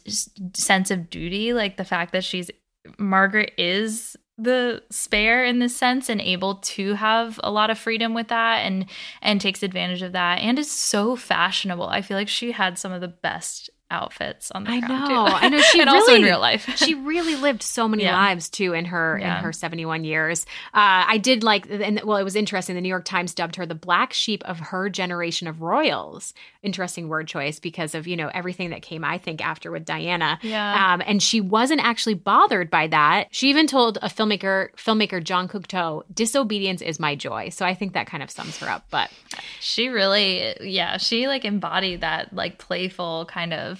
sense 0.54 0.90
of 0.90 1.10
duty 1.10 1.52
like 1.52 1.76
the 1.76 1.84
fact 1.84 2.12
that 2.12 2.24
she's 2.24 2.50
Margaret 2.98 3.52
is 3.58 4.16
the 4.38 4.82
spare 4.90 5.44
in 5.44 5.58
this 5.58 5.76
sense 5.76 6.08
and 6.08 6.20
able 6.20 6.56
to 6.56 6.94
have 6.94 7.40
a 7.42 7.50
lot 7.50 7.70
of 7.70 7.78
freedom 7.78 8.14
with 8.14 8.28
that 8.28 8.58
and 8.58 8.86
and 9.20 9.40
takes 9.40 9.64
advantage 9.64 10.02
of 10.02 10.12
that 10.12 10.38
and 10.38 10.58
is 10.58 10.70
so 10.70 11.16
fashionable. 11.16 11.88
I 11.88 12.02
feel 12.02 12.16
like 12.16 12.28
she 12.28 12.52
had 12.52 12.78
some 12.78 12.92
of 12.92 13.00
the 13.00 13.08
best 13.08 13.68
outfits 13.90 14.50
on 14.50 14.64
the 14.64 14.70
I 14.70 14.80
ground, 14.80 15.08
know. 15.08 15.26
too. 15.28 15.34
I 15.34 15.48
know. 15.48 15.58
She 15.68 15.80
and 15.80 15.86
really, 15.88 15.98
also 16.00 16.14
in 16.14 16.22
real 16.22 16.40
life. 16.40 16.68
she 16.76 16.94
really 16.94 17.36
lived 17.36 17.62
so 17.62 17.88
many 17.88 18.02
Yeah. 18.04 18.16
lives 18.16 18.48
too 18.48 18.72
in 18.74 18.86
her 18.86 19.18
Yeah. 19.20 19.38
in 19.38 19.44
her 19.44 19.52
71 19.52 20.04
years. 20.04 20.44
Uh, 20.74 21.04
I 21.08 21.18
did 21.18 21.42
like, 21.42 21.66
and 21.70 22.00
well, 22.04 22.16
it 22.18 22.24
was 22.24 22.36
interesting. 22.36 22.74
The 22.74 22.80
New 22.80 22.88
York 22.88 23.04
Times 23.04 23.34
dubbed 23.34 23.56
her 23.56 23.66
the 23.66 23.74
black 23.74 24.12
sheep 24.12 24.42
of 24.44 24.58
her 24.60 24.88
generation 24.88 25.48
of 25.48 25.62
royals. 25.62 26.34
Interesting 26.62 27.08
word 27.08 27.28
choice 27.28 27.58
because 27.60 27.94
of 27.94 28.06
you 28.06 28.16
know 28.16 28.30
everything 28.34 28.70
that 28.70 28.82
came, 28.82 29.04
I 29.04 29.18
think, 29.18 29.44
after 29.44 29.70
with 29.70 29.84
Diana. 29.84 30.38
Yeah. 30.42 30.92
Um, 30.94 31.02
and 31.06 31.22
she 31.22 31.40
wasn't 31.40 31.82
actually 31.82 32.14
bothered 32.14 32.70
by 32.70 32.88
that. 32.88 33.28
She 33.30 33.48
even 33.50 33.66
told 33.66 33.96
a 34.02 34.08
filmmaker, 34.08 34.68
filmmaker 34.76 35.22
John 35.22 35.48
Cocteau, 35.48 36.02
"Disobedience 36.12 36.82
is 36.82 36.98
my 37.00 37.14
joy." 37.14 37.48
So 37.50 37.64
I 37.64 37.74
think 37.74 37.92
that 37.94 38.06
kind 38.06 38.22
of 38.22 38.30
sums 38.30 38.58
her 38.58 38.68
up. 38.68 38.86
But 38.90 39.10
She 39.60 39.88
really, 39.88 40.54
yeah, 40.60 40.96
she 40.98 41.26
like 41.28 41.44
embodied 41.44 42.00
that 42.02 42.32
like 42.34 42.58
playful 42.58 43.26
kind 43.26 43.54
of 43.54 43.77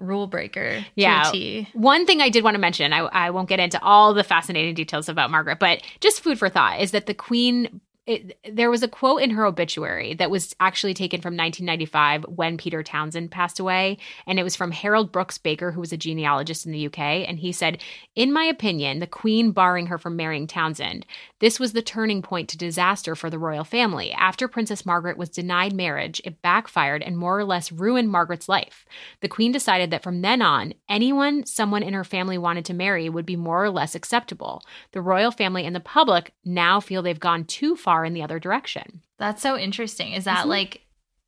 rule 0.00 0.26
breaker. 0.26 0.84
Yeah. 0.94 1.30
One 1.72 2.06
thing 2.06 2.20
I 2.20 2.28
did 2.28 2.44
want 2.44 2.54
to 2.54 2.60
mention, 2.60 2.92
I, 2.92 2.98
I 2.98 3.30
won't 3.30 3.48
get 3.48 3.60
into 3.60 3.82
all 3.82 4.14
the 4.14 4.24
fascinating 4.24 4.74
details 4.74 5.08
about 5.08 5.30
Margaret, 5.30 5.58
but 5.58 5.82
just 6.00 6.22
food 6.22 6.38
for 6.38 6.48
thought 6.48 6.80
is 6.80 6.90
that 6.92 7.06
the 7.06 7.14
Queen. 7.14 7.80
It, 8.06 8.38
there 8.48 8.70
was 8.70 8.82
a 8.82 8.88
quote 8.88 9.22
in 9.22 9.30
her 9.30 9.44
obituary 9.44 10.14
that 10.14 10.30
was 10.30 10.54
actually 10.60 10.94
taken 10.94 11.20
from 11.20 11.36
1995 11.36 12.24
when 12.28 12.56
Peter 12.56 12.82
Townsend 12.82 13.30
passed 13.30 13.58
away. 13.58 13.98
And 14.26 14.38
it 14.38 14.44
was 14.44 14.54
from 14.54 14.70
Harold 14.70 15.10
Brooks 15.10 15.38
Baker, 15.38 15.72
who 15.72 15.80
was 15.80 15.92
a 15.92 15.96
genealogist 15.96 16.66
in 16.66 16.72
the 16.72 16.86
UK. 16.86 16.98
And 16.98 17.38
he 17.38 17.50
said, 17.50 17.82
In 18.14 18.32
my 18.32 18.44
opinion, 18.44 19.00
the 19.00 19.06
Queen 19.06 19.50
barring 19.50 19.86
her 19.86 19.98
from 19.98 20.14
marrying 20.14 20.46
Townsend, 20.46 21.04
this 21.40 21.58
was 21.58 21.72
the 21.72 21.82
turning 21.82 22.22
point 22.22 22.48
to 22.50 22.58
disaster 22.58 23.14
for 23.16 23.28
the 23.28 23.38
royal 23.38 23.64
family. 23.64 24.12
After 24.12 24.46
Princess 24.46 24.86
Margaret 24.86 25.18
was 25.18 25.28
denied 25.28 25.72
marriage, 25.72 26.20
it 26.24 26.40
backfired 26.42 27.02
and 27.02 27.18
more 27.18 27.38
or 27.38 27.44
less 27.44 27.72
ruined 27.72 28.10
Margaret's 28.10 28.48
life. 28.48 28.86
The 29.20 29.28
Queen 29.28 29.52
decided 29.52 29.90
that 29.90 30.02
from 30.02 30.22
then 30.22 30.42
on, 30.42 30.74
anyone 30.88 31.44
someone 31.44 31.82
in 31.82 31.94
her 31.94 32.04
family 32.04 32.38
wanted 32.38 32.64
to 32.66 32.74
marry 32.74 33.08
would 33.08 33.26
be 33.26 33.36
more 33.36 33.64
or 33.64 33.70
less 33.70 33.94
acceptable. 33.94 34.62
The 34.92 35.02
royal 35.02 35.30
family 35.30 35.64
and 35.66 35.74
the 35.74 35.80
public 35.80 36.32
now 36.44 36.80
feel 36.80 37.02
they've 37.02 37.18
gone 37.18 37.44
too 37.44 37.74
far 37.76 37.95
in 38.04 38.14
the 38.14 38.22
other 38.22 38.38
direction. 38.38 39.02
That's 39.18 39.42
so 39.42 39.56
interesting. 39.56 40.12
Is 40.12 40.24
that 40.24 40.40
Isn't 40.40 40.50
like 40.50 40.82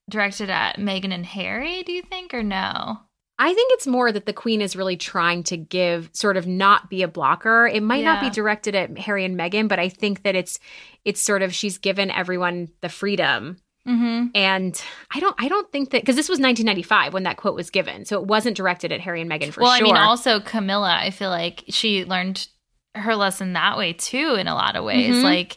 directed 0.09 0.51
at 0.51 0.77
Meghan 0.77 1.13
and 1.13 1.27
Harry, 1.27 1.83
do 1.83 1.93
you 1.93 2.03
think, 2.03 2.35
or 2.35 2.43
no? 2.43 2.99
I 3.41 3.55
think 3.55 3.73
it's 3.75 3.87
more 3.87 4.11
that 4.11 4.27
the 4.27 4.33
queen 4.33 4.61
is 4.61 4.75
really 4.75 4.97
trying 4.97 5.45
to 5.45 5.57
give 5.57 6.11
sort 6.13 6.37
of 6.37 6.47
not 6.47 6.91
be 6.91 7.03
a 7.03 7.09
blocker. 7.09 7.69
It 7.69 7.85
might 7.85 8.03
not 8.03 8.21
be 8.21 8.31
directed 8.31 8.75
at 8.75 8.99
Harry 8.99 9.25
and 9.25 9.39
Meghan, 9.39 9.69
but 9.69 9.79
I 9.79 9.89
think 9.89 10.25
that 10.25 10.35
it's 10.35 10.59
it's 11.05 11.23
sort 11.23 11.43
of 11.43 11.55
she's 11.55 11.79
given 11.79 12.11
everyone 12.11 12.69
the 12.81 12.89
freedom 12.89 13.59
Mm-hmm. 13.89 14.27
And 14.35 14.85
I 15.11 15.21
don't 15.21 15.35
I 15.39 15.49
don't 15.49 15.71
think 15.73 15.91
that 15.91 16.03
because 16.03 16.17
this 16.17 16.29
was 16.29 16.39
1995 16.39 17.15
when 17.15 17.23
that 17.23 17.39
quote 17.39 17.55
was 17.55 17.71
given. 17.71 18.05
So 18.05 18.21
it 18.21 18.27
wasn't 18.27 18.57
directed 18.57 18.93
at 18.93 19.01
Harry 19.01 19.23
and 19.23 19.31
Meghan 19.31 19.51
for 19.51 19.63
well, 19.63 19.75
sure. 19.77 19.87
Well, 19.87 19.97
I 19.97 20.01
mean, 20.01 20.09
also 20.09 20.41
Camilla, 20.41 20.95
I 21.01 21.11
feel 21.11 21.31
like 21.31 21.65
she 21.69 22.05
learned 22.05 22.47
her 22.95 23.17
lesson 23.17 23.55
that 23.55 23.79
way 23.79 23.95
too, 23.95 24.35
in 24.35 24.47
a 24.47 24.55
lot 24.55 24.77
of 24.77 24.85
ways. 24.85 25.17
Mhm. 25.17 25.23
Like 25.23 25.57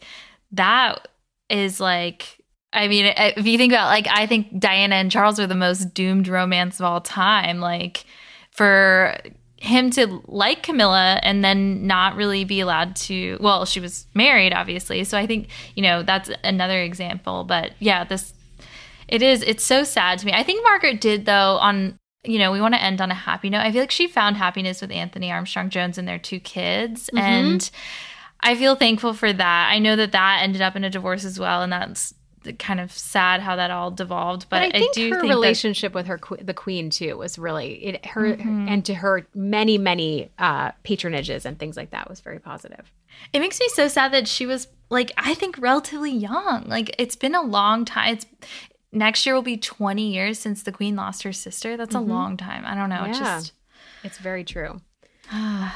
that 0.51 1.07
is 1.49 1.79
like. 1.79 2.37
I 2.73 2.87
mean, 2.87 3.13
if 3.17 3.45
you 3.45 3.57
think 3.57 3.73
about 3.73 3.87
like, 3.87 4.07
I 4.09 4.27
think 4.27 4.57
Diana 4.57 4.95
and 4.95 5.11
Charles 5.11 5.41
are 5.41 5.47
the 5.47 5.55
most 5.55 5.93
doomed 5.93 6.29
romance 6.29 6.79
of 6.79 6.85
all 6.85 7.01
time. 7.01 7.59
Like, 7.59 8.05
for 8.51 9.17
him 9.57 9.91
to 9.91 10.21
like 10.25 10.63
Camilla 10.63 11.19
and 11.21 11.43
then 11.43 11.85
not 11.85 12.15
really 12.15 12.45
be 12.45 12.61
allowed 12.61 12.95
to, 12.95 13.37
well, 13.41 13.65
she 13.65 13.81
was 13.81 14.07
married, 14.13 14.53
obviously. 14.53 15.03
So 15.03 15.17
I 15.17 15.27
think, 15.27 15.49
you 15.75 15.83
know, 15.83 16.01
that's 16.01 16.31
another 16.45 16.81
example. 16.81 17.43
But 17.43 17.73
yeah, 17.79 18.05
this, 18.05 18.33
it 19.07 19.21
is, 19.21 19.43
it's 19.43 19.63
so 19.63 19.83
sad 19.83 20.19
to 20.19 20.25
me. 20.25 20.31
I 20.31 20.43
think 20.43 20.63
Margaret 20.63 21.01
did, 21.01 21.25
though, 21.25 21.57
on, 21.57 21.99
you 22.23 22.39
know, 22.39 22.51
we 22.51 22.61
want 22.61 22.73
to 22.73 22.81
end 22.81 23.01
on 23.01 23.11
a 23.11 23.15
happy 23.15 23.49
note. 23.49 23.59
I 23.59 23.71
feel 23.71 23.81
like 23.81 23.91
she 23.91 24.07
found 24.07 24.37
happiness 24.37 24.81
with 24.81 24.91
Anthony 24.91 25.31
Armstrong 25.31 25.69
Jones 25.69 25.97
and 25.97 26.07
their 26.07 26.19
two 26.19 26.39
kids. 26.39 27.09
Mm-hmm. 27.13 27.17
And 27.17 27.71
I 28.43 28.55
feel 28.55 28.75
thankful 28.75 29.13
for 29.13 29.31
that. 29.31 29.69
I 29.71 29.79
know 29.79 29.95
that 29.95 30.11
that 30.13 30.39
ended 30.43 30.61
up 30.61 30.75
in 30.75 30.83
a 30.83 30.89
divorce 30.89 31.23
as 31.25 31.39
well. 31.39 31.61
And 31.61 31.71
that's 31.71 32.13
kind 32.57 32.79
of 32.79 32.91
sad 32.91 33.39
how 33.39 33.55
that 33.55 33.69
all 33.69 33.91
devolved. 33.91 34.47
But, 34.49 34.61
but 34.71 34.75
I 34.75 34.79
think 34.79 34.93
do 34.95 35.03
her 35.09 35.19
think 35.19 35.21
that- 35.21 35.35
relationship 35.35 35.93
with 35.93 36.07
her 36.07 36.19
the 36.41 36.55
queen 36.55 36.89
too 36.89 37.17
was 37.17 37.37
really 37.37 37.73
it, 37.85 38.05
her 38.07 38.35
Mm-hmm. 38.35 38.67
and 38.67 38.83
to 38.85 38.95
her 38.95 39.27
many 39.35 39.77
many 39.77 40.31
uh, 40.39 40.71
patronages 40.83 41.45
and 41.45 41.59
things 41.59 41.77
like 41.77 41.91
that 41.91 42.09
was 42.09 42.19
very 42.19 42.39
positive. 42.39 42.91
It 43.31 43.39
makes 43.41 43.59
me 43.59 43.67
so 43.69 43.87
sad 43.87 44.11
that 44.13 44.27
she 44.27 44.47
was 44.47 44.67
like 44.89 45.11
I 45.17 45.35
think 45.35 45.57
relatively 45.59 46.11
young. 46.11 46.65
Like 46.67 46.95
it's 46.97 47.15
been 47.15 47.35
a 47.35 47.43
long 47.43 47.85
time. 47.85 48.13
It's 48.15 48.25
next 48.91 49.23
year 49.25 49.35
will 49.35 49.43
be 49.43 49.57
20 49.57 50.11
years 50.11 50.39
since 50.39 50.63
the 50.63 50.71
queen 50.71 50.95
lost 50.95 51.21
her 51.21 51.31
sister. 51.33 51.77
That's 51.77 51.93
a 51.93 51.99
long 51.99 52.37
time. 52.37 52.63
I 52.65 52.73
don't 52.73 52.89
know. 52.89 53.03
It's 53.05 53.19
Yeah. 53.19 53.23
just 53.37 53.51
It's 54.03 54.17
very 54.17 54.43
true. 54.43 54.81
all 55.31 55.71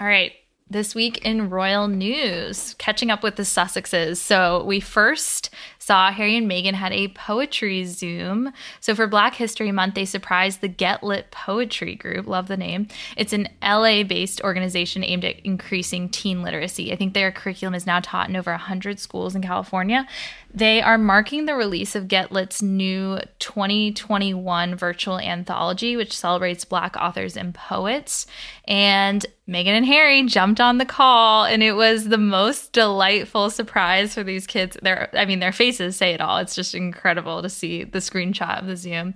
right. 0.00 0.32
This 0.68 0.96
week 0.96 1.18
in 1.24 1.48
royal 1.48 1.86
news, 1.86 2.74
catching 2.76 3.08
up 3.08 3.22
with 3.22 3.36
the 3.36 3.44
Sussexes. 3.44 4.16
So, 4.16 4.64
we 4.64 4.80
first 4.80 5.48
saw 5.78 6.10
Harry 6.10 6.36
and 6.36 6.50
Meghan 6.50 6.74
had 6.74 6.92
a 6.92 7.06
poetry 7.06 7.84
Zoom. 7.84 8.52
So, 8.80 8.96
for 8.96 9.06
Black 9.06 9.36
History 9.36 9.70
Month, 9.70 9.94
they 9.94 10.04
surprised 10.04 10.60
the 10.60 10.68
Get 10.68 11.04
Lit 11.04 11.30
Poetry 11.30 11.94
Group. 11.94 12.26
Love 12.26 12.48
the 12.48 12.56
name. 12.56 12.88
It's 13.16 13.32
an 13.32 13.48
LA 13.62 14.02
based 14.02 14.40
organization 14.40 15.04
aimed 15.04 15.24
at 15.24 15.38
increasing 15.44 16.08
teen 16.08 16.42
literacy. 16.42 16.92
I 16.92 16.96
think 16.96 17.14
their 17.14 17.30
curriculum 17.30 17.76
is 17.76 17.86
now 17.86 18.00
taught 18.00 18.28
in 18.28 18.34
over 18.34 18.50
100 18.50 18.98
schools 18.98 19.36
in 19.36 19.42
California. 19.42 20.04
They 20.52 20.82
are 20.82 20.98
marking 20.98 21.46
the 21.46 21.54
release 21.54 21.94
of 21.94 22.08
Get 22.08 22.32
Lit's 22.32 22.60
new 22.60 23.20
2021 23.38 24.74
virtual 24.74 25.20
anthology, 25.20 25.96
which 25.96 26.16
celebrates 26.16 26.64
Black 26.64 26.96
authors 26.96 27.36
and 27.36 27.54
poets. 27.54 28.26
And 28.68 29.24
Meghan 29.48 29.68
and 29.68 29.86
Harry 29.86 30.24
jumped 30.24 30.60
on 30.60 30.78
the 30.78 30.84
call, 30.84 31.44
and 31.44 31.62
it 31.62 31.74
was 31.74 32.08
the 32.08 32.18
most 32.18 32.72
delightful 32.72 33.48
surprise 33.48 34.14
for 34.14 34.24
these 34.24 34.46
kids. 34.46 34.76
Their, 34.82 35.08
I 35.16 35.24
mean, 35.24 35.38
their 35.38 35.52
faces 35.52 35.96
say 35.96 36.12
it 36.14 36.20
all. 36.20 36.38
It's 36.38 36.56
just 36.56 36.74
incredible 36.74 37.42
to 37.42 37.48
see 37.48 37.84
the 37.84 38.00
screenshot 38.00 38.60
of 38.60 38.66
the 38.66 38.76
Zoom. 38.76 39.14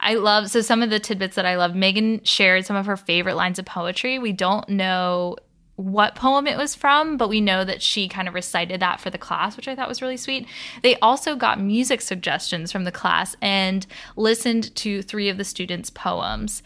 I 0.00 0.14
love 0.14 0.50
so 0.50 0.60
some 0.60 0.82
of 0.82 0.90
the 0.90 1.00
tidbits 1.00 1.36
that 1.36 1.46
I 1.46 1.56
love. 1.56 1.72
Meghan 1.72 2.26
shared 2.26 2.66
some 2.66 2.76
of 2.76 2.86
her 2.86 2.96
favorite 2.96 3.36
lines 3.36 3.58
of 3.58 3.64
poetry. 3.64 4.18
We 4.18 4.32
don't 4.32 4.68
know 4.68 5.36
what 5.76 6.14
poem 6.14 6.46
it 6.46 6.58
was 6.58 6.74
from, 6.74 7.16
but 7.16 7.30
we 7.30 7.40
know 7.40 7.64
that 7.64 7.80
she 7.80 8.06
kind 8.06 8.28
of 8.28 8.34
recited 8.34 8.80
that 8.80 9.00
for 9.00 9.08
the 9.08 9.16
class, 9.16 9.56
which 9.56 9.66
I 9.66 9.74
thought 9.74 9.88
was 9.88 10.02
really 10.02 10.18
sweet. 10.18 10.46
They 10.82 10.96
also 10.96 11.36
got 11.36 11.58
music 11.58 12.02
suggestions 12.02 12.70
from 12.70 12.84
the 12.84 12.92
class 12.92 13.34
and 13.40 13.86
listened 14.14 14.76
to 14.76 15.00
three 15.00 15.30
of 15.30 15.38
the 15.38 15.44
students' 15.44 15.88
poems. 15.88 16.62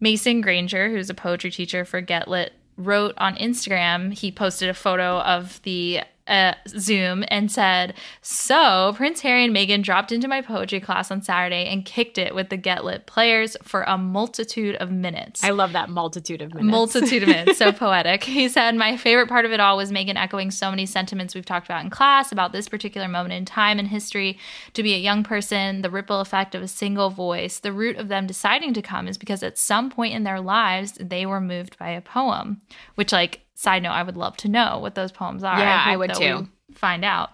Mason 0.00 0.40
Granger, 0.40 0.88
who's 0.90 1.10
a 1.10 1.14
poetry 1.14 1.50
teacher 1.50 1.84
for 1.84 2.00
Get 2.00 2.26
Lit, 2.28 2.54
wrote 2.76 3.14
on 3.18 3.36
Instagram, 3.36 4.12
he 4.12 4.32
posted 4.32 4.68
a 4.68 4.74
photo 4.74 5.20
of 5.20 5.60
the 5.62 6.00
uh, 6.26 6.54
Zoom 6.68 7.24
and 7.28 7.50
said, 7.50 7.94
So, 8.22 8.92
Prince 8.96 9.20
Harry 9.20 9.44
and 9.44 9.54
Meghan 9.54 9.82
dropped 9.82 10.12
into 10.12 10.28
my 10.28 10.42
poetry 10.42 10.80
class 10.80 11.10
on 11.10 11.22
Saturday 11.22 11.66
and 11.66 11.84
kicked 11.84 12.18
it 12.18 12.34
with 12.34 12.50
the 12.50 12.56
Get 12.56 12.84
Lit 12.84 13.06
players 13.06 13.56
for 13.62 13.82
a 13.82 13.98
multitude 13.98 14.76
of 14.76 14.90
minutes. 14.90 15.42
I 15.42 15.50
love 15.50 15.72
that 15.72 15.88
multitude 15.88 16.40
of 16.42 16.54
minutes. 16.54 16.70
Multitude 16.70 17.22
of 17.22 17.28
minutes, 17.30 17.58
so 17.58 17.72
poetic. 17.72 18.24
He 18.24 18.48
said, 18.48 18.76
My 18.76 18.96
favorite 18.96 19.28
part 19.28 19.44
of 19.44 19.52
it 19.52 19.60
all 19.60 19.76
was 19.76 19.90
Meghan 19.90 20.16
echoing 20.16 20.50
so 20.50 20.70
many 20.70 20.86
sentiments 20.86 21.34
we've 21.34 21.44
talked 21.44 21.66
about 21.66 21.84
in 21.84 21.90
class 21.90 22.32
about 22.32 22.52
this 22.52 22.68
particular 22.68 23.08
moment 23.08 23.34
in 23.34 23.44
time 23.44 23.78
in 23.78 23.86
history. 23.86 24.38
To 24.74 24.82
be 24.82 24.94
a 24.94 24.98
young 24.98 25.24
person, 25.24 25.82
the 25.82 25.90
ripple 25.90 26.20
effect 26.20 26.54
of 26.54 26.62
a 26.62 26.68
single 26.68 27.10
voice, 27.10 27.58
the 27.58 27.72
root 27.72 27.96
of 27.96 28.08
them 28.08 28.26
deciding 28.26 28.74
to 28.74 28.82
come 28.82 29.08
is 29.08 29.18
because 29.18 29.42
at 29.42 29.58
some 29.58 29.90
point 29.90 30.14
in 30.14 30.22
their 30.22 30.40
lives, 30.40 30.92
they 31.00 31.26
were 31.26 31.40
moved 31.40 31.78
by 31.78 31.90
a 31.90 32.00
poem, 32.00 32.60
which, 32.94 33.12
like, 33.12 33.40
side 33.60 33.82
note, 33.82 33.90
I 33.90 34.02
would 34.02 34.16
love 34.16 34.36
to 34.38 34.48
know 34.48 34.78
what 34.78 34.94
those 34.94 35.12
poems 35.12 35.44
are. 35.44 35.58
Yeah, 35.58 35.84
I 35.86 35.90
hope 35.90 35.98
would 35.98 36.14
too. 36.14 36.48
Find 36.74 37.04
out. 37.04 37.30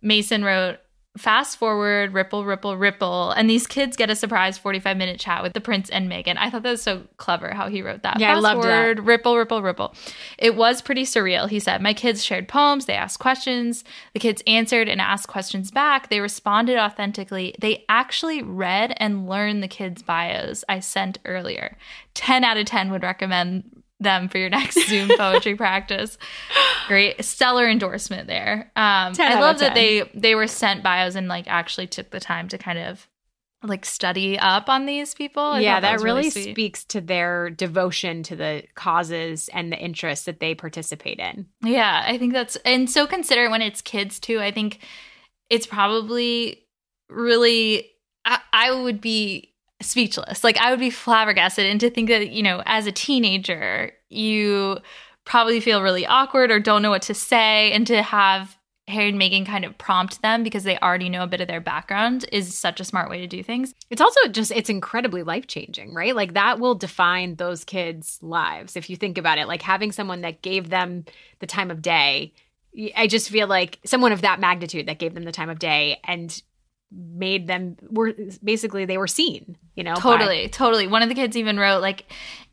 Mason 0.00 0.44
wrote, 0.44 0.78
Fast 1.18 1.58
forward, 1.58 2.14
ripple, 2.14 2.46
ripple, 2.46 2.78
ripple. 2.78 3.32
And 3.32 3.48
these 3.48 3.66
kids 3.66 3.98
get 3.98 4.08
a 4.08 4.16
surprise 4.16 4.56
45 4.56 4.96
minute 4.96 5.20
chat 5.20 5.42
with 5.42 5.52
the 5.52 5.60
prince 5.60 5.90
and 5.90 6.10
Meghan. 6.10 6.38
I 6.38 6.48
thought 6.48 6.62
that 6.62 6.70
was 6.70 6.82
so 6.82 7.02
clever 7.18 7.52
how 7.52 7.68
he 7.68 7.82
wrote 7.82 8.02
that. 8.02 8.18
Yeah, 8.18 8.30
I 8.30 8.34
Fast 8.36 8.42
loved 8.42 8.62
that. 8.64 9.04
ripple, 9.04 9.36
ripple, 9.36 9.60
ripple. 9.60 9.94
It 10.38 10.56
was 10.56 10.80
pretty 10.80 11.02
surreal. 11.02 11.50
He 11.50 11.60
said, 11.60 11.82
My 11.82 11.92
kids 11.92 12.24
shared 12.24 12.48
poems, 12.48 12.86
they 12.86 12.94
asked 12.94 13.18
questions. 13.18 13.84
The 14.14 14.20
kids 14.20 14.42
answered 14.46 14.88
and 14.88 15.02
asked 15.02 15.28
questions 15.28 15.70
back. 15.70 16.08
They 16.08 16.20
responded 16.20 16.78
authentically. 16.78 17.54
They 17.60 17.84
actually 17.90 18.42
read 18.42 18.94
and 18.96 19.28
learned 19.28 19.62
the 19.62 19.68
kids' 19.68 20.00
bios 20.02 20.64
I 20.66 20.80
sent 20.80 21.18
earlier. 21.26 21.76
10 22.14 22.42
out 22.42 22.56
of 22.56 22.64
10 22.64 22.90
would 22.90 23.02
recommend 23.02 23.81
them 24.02 24.28
for 24.28 24.38
your 24.38 24.50
next 24.50 24.86
Zoom 24.88 25.10
poetry 25.16 25.54
practice. 25.54 26.18
Great 26.88 27.24
stellar 27.24 27.68
endorsement 27.68 28.26
there. 28.26 28.70
Um 28.76 29.12
10 29.12 29.32
I 29.32 29.40
love 29.40 29.58
that 29.58 29.74
they 29.74 30.10
they 30.14 30.34
were 30.34 30.46
sent 30.46 30.82
bios 30.82 31.14
and 31.14 31.28
like 31.28 31.46
actually 31.48 31.86
took 31.86 32.10
the 32.10 32.20
time 32.20 32.48
to 32.48 32.58
kind 32.58 32.78
of 32.78 33.08
like 33.64 33.84
study 33.84 34.38
up 34.38 34.68
on 34.68 34.86
these 34.86 35.14
people. 35.14 35.42
I 35.42 35.60
yeah, 35.60 35.74
thought 35.74 35.82
that, 35.82 35.92
was 35.94 36.04
really, 36.04 36.30
speaks 36.30 36.84
to 36.86 37.00
their 37.00 37.50
devotion 37.50 38.22
to 38.24 38.36
the 38.36 38.64
causes 38.74 39.48
and 39.52 39.72
the 39.72 39.78
interests 39.78 40.24
that 40.24 40.40
they 40.40 40.54
participate 40.54 41.18
in. 41.18 41.46
Yeah, 41.62 42.02
I 42.04 42.18
think 42.18 42.32
that's 42.32 42.56
and 42.64 42.90
so 42.90 43.06
considerate 43.06 43.50
when 43.50 43.62
it's 43.62 43.80
kids 43.80 44.18
too. 44.18 44.40
I 44.40 44.50
think 44.50 44.80
it's 45.48 45.66
probably 45.66 46.66
really 47.08 47.90
I, 48.24 48.40
I 48.52 48.72
would 48.72 49.00
be 49.00 49.51
speechless. 49.82 50.42
Like 50.42 50.56
I 50.56 50.70
would 50.70 50.80
be 50.80 50.90
flabbergasted 50.90 51.66
and 51.66 51.80
to 51.80 51.90
think 51.90 52.08
that, 52.08 52.30
you 52.30 52.42
know, 52.42 52.62
as 52.66 52.86
a 52.86 52.92
teenager, 52.92 53.92
you 54.08 54.78
probably 55.24 55.60
feel 55.60 55.82
really 55.82 56.06
awkward 56.06 56.50
or 56.50 56.58
don't 56.58 56.82
know 56.82 56.90
what 56.90 57.02
to 57.02 57.14
say 57.14 57.72
and 57.72 57.86
to 57.86 58.02
have 58.02 58.56
Harry 58.88 59.10
and 59.10 59.20
Meghan 59.20 59.46
kind 59.46 59.64
of 59.64 59.78
prompt 59.78 60.20
them 60.22 60.42
because 60.42 60.64
they 60.64 60.76
already 60.78 61.08
know 61.08 61.22
a 61.22 61.28
bit 61.28 61.40
of 61.40 61.46
their 61.46 61.60
background 61.60 62.26
is 62.32 62.58
such 62.58 62.80
a 62.80 62.84
smart 62.84 63.08
way 63.08 63.20
to 63.20 63.28
do 63.28 63.42
things. 63.42 63.74
It's 63.90 64.00
also 64.00 64.28
just 64.28 64.50
it's 64.50 64.68
incredibly 64.68 65.22
life-changing, 65.22 65.94
right? 65.94 66.16
Like 66.16 66.34
that 66.34 66.58
will 66.58 66.74
define 66.74 67.36
those 67.36 67.64
kids' 67.64 68.18
lives 68.22 68.76
if 68.76 68.90
you 68.90 68.96
think 68.96 69.18
about 69.18 69.38
it. 69.38 69.46
Like 69.46 69.62
having 69.62 69.92
someone 69.92 70.22
that 70.22 70.42
gave 70.42 70.68
them 70.68 71.04
the 71.38 71.46
time 71.46 71.70
of 71.70 71.80
day. 71.80 72.32
I 72.96 73.06
just 73.06 73.30
feel 73.30 73.46
like 73.46 73.78
someone 73.84 74.12
of 74.12 74.22
that 74.22 74.40
magnitude 74.40 74.86
that 74.86 74.98
gave 74.98 75.14
them 75.14 75.24
the 75.24 75.32
time 75.32 75.50
of 75.50 75.58
day 75.58 76.00
and 76.04 76.42
made 76.94 77.46
them 77.46 77.76
were 77.90 78.12
basically 78.42 78.84
they 78.84 78.98
were 78.98 79.06
seen, 79.06 79.56
you 79.76 79.84
know. 79.84 79.94
by- 79.94 80.00
Totally, 80.00 80.48
totally. 80.48 80.86
One 80.86 81.02
of 81.02 81.08
the 81.08 81.14
kids 81.14 81.36
even 81.36 81.58
wrote 81.58 81.80
like 81.80 82.04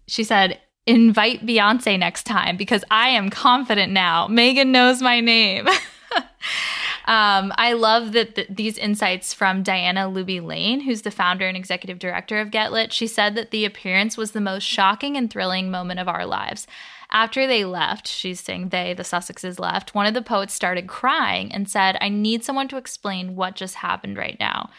she 0.07 0.23
said, 0.23 0.59
"Invite 0.85 1.45
Beyonce 1.45 1.99
next 1.99 2.23
time 2.23 2.57
because 2.57 2.83
I 2.89 3.09
am 3.09 3.29
confident 3.29 3.91
now. 3.93 4.27
Meghan 4.27 4.67
knows 4.67 5.01
my 5.01 5.19
name." 5.19 5.67
um, 7.05 7.53
I 7.57 7.73
love 7.73 8.11
that 8.13 8.35
th- 8.35 8.47
these 8.49 8.77
insights 8.77 9.33
from 9.33 9.63
Diana 9.63 10.01
Luby 10.09 10.43
Lane, 10.43 10.81
who's 10.81 11.01
the 11.03 11.11
founder 11.11 11.47
and 11.47 11.57
executive 11.57 11.99
director 11.99 12.39
of 12.39 12.51
Get 12.51 12.71
Lit. 12.71 12.93
She 12.93 13.07
said 13.07 13.35
that 13.35 13.51
the 13.51 13.65
appearance 13.65 14.17
was 14.17 14.31
the 14.31 14.41
most 14.41 14.63
shocking 14.63 15.17
and 15.17 15.29
thrilling 15.29 15.69
moment 15.71 15.99
of 15.99 16.07
our 16.07 16.25
lives. 16.25 16.67
After 17.11 17.47
they 17.47 17.65
left, 17.65 18.07
she's 18.07 18.39
saying 18.39 18.69
they, 18.69 18.93
the 18.93 19.03
Sussexes, 19.03 19.59
left, 19.59 19.95
one 19.95 20.05
of 20.05 20.13
the 20.13 20.21
poets 20.21 20.53
started 20.53 20.87
crying 20.87 21.51
and 21.51 21.69
said, 21.69 21.97
I 22.01 22.09
need 22.09 22.43
someone 22.43 22.67
to 22.67 22.77
explain 22.77 23.35
what 23.35 23.55
just 23.55 23.75
happened 23.75 24.17
right 24.17 24.37
now. 24.39 24.69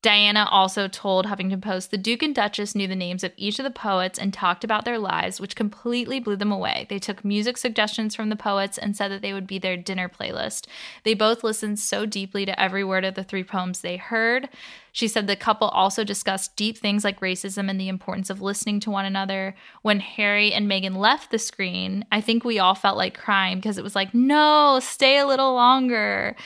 Diana 0.00 0.46
also 0.48 0.86
told 0.86 1.26
Huffington 1.26 1.60
Post 1.60 1.90
the 1.90 1.98
Duke 1.98 2.22
and 2.22 2.32
Duchess 2.32 2.76
knew 2.76 2.86
the 2.86 2.94
names 2.94 3.24
of 3.24 3.32
each 3.36 3.58
of 3.58 3.64
the 3.64 3.70
poets 3.70 4.16
and 4.16 4.32
talked 4.32 4.62
about 4.62 4.84
their 4.84 4.98
lives, 4.98 5.40
which 5.40 5.56
completely 5.56 6.20
blew 6.20 6.36
them 6.36 6.52
away. 6.52 6.86
They 6.88 7.00
took 7.00 7.24
music 7.24 7.56
suggestions 7.56 8.14
from 8.14 8.28
the 8.28 8.36
poets 8.36 8.78
and 8.78 8.96
said 8.96 9.10
that 9.10 9.22
they 9.22 9.32
would 9.32 9.48
be 9.48 9.58
their 9.58 9.76
dinner 9.76 10.08
playlist. 10.08 10.68
They 11.02 11.14
both 11.14 11.42
listened 11.42 11.80
so 11.80 12.06
deeply 12.06 12.46
to 12.46 12.60
every 12.60 12.84
word 12.84 13.04
of 13.04 13.14
the 13.16 13.24
three 13.24 13.42
poems 13.42 13.80
they 13.80 13.96
heard. 13.96 14.48
She 14.92 15.08
said 15.08 15.26
the 15.26 15.34
couple 15.34 15.68
also 15.68 16.04
discussed 16.04 16.54
deep 16.54 16.78
things 16.78 17.02
like 17.02 17.20
racism 17.20 17.68
and 17.68 17.80
the 17.80 17.88
importance 17.88 18.30
of 18.30 18.40
listening 18.40 18.78
to 18.80 18.90
one 18.92 19.04
another. 19.04 19.56
When 19.82 19.98
Harry 19.98 20.52
and 20.52 20.70
Meghan 20.70 20.96
left 20.96 21.32
the 21.32 21.38
screen, 21.38 22.04
I 22.12 22.20
think 22.20 22.44
we 22.44 22.60
all 22.60 22.74
felt 22.76 22.96
like 22.96 23.18
crying 23.18 23.58
because 23.58 23.78
it 23.78 23.84
was 23.84 23.96
like, 23.96 24.14
no, 24.14 24.78
stay 24.80 25.18
a 25.18 25.26
little 25.26 25.54
longer. 25.54 26.36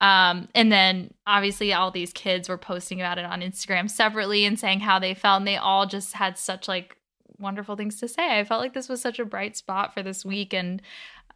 Um, 0.00 0.48
and 0.54 0.70
then 0.70 1.14
obviously 1.26 1.72
all 1.72 1.90
these 1.90 2.12
kids 2.12 2.48
were 2.48 2.58
posting 2.58 3.00
about 3.00 3.18
it 3.18 3.24
on 3.24 3.40
Instagram 3.40 3.90
separately 3.90 4.44
and 4.44 4.58
saying 4.58 4.80
how 4.80 4.98
they 4.98 5.14
felt, 5.14 5.38
and 5.38 5.46
they 5.48 5.56
all 5.56 5.86
just 5.86 6.12
had 6.14 6.36
such 6.36 6.68
like 6.68 6.96
wonderful 7.38 7.76
things 7.76 7.98
to 8.00 8.08
say. 8.08 8.38
I 8.38 8.44
felt 8.44 8.60
like 8.60 8.74
this 8.74 8.88
was 8.88 9.00
such 9.00 9.18
a 9.18 9.24
bright 9.24 9.56
spot 9.56 9.94
for 9.94 10.02
this 10.02 10.24
week, 10.24 10.52
and 10.52 10.82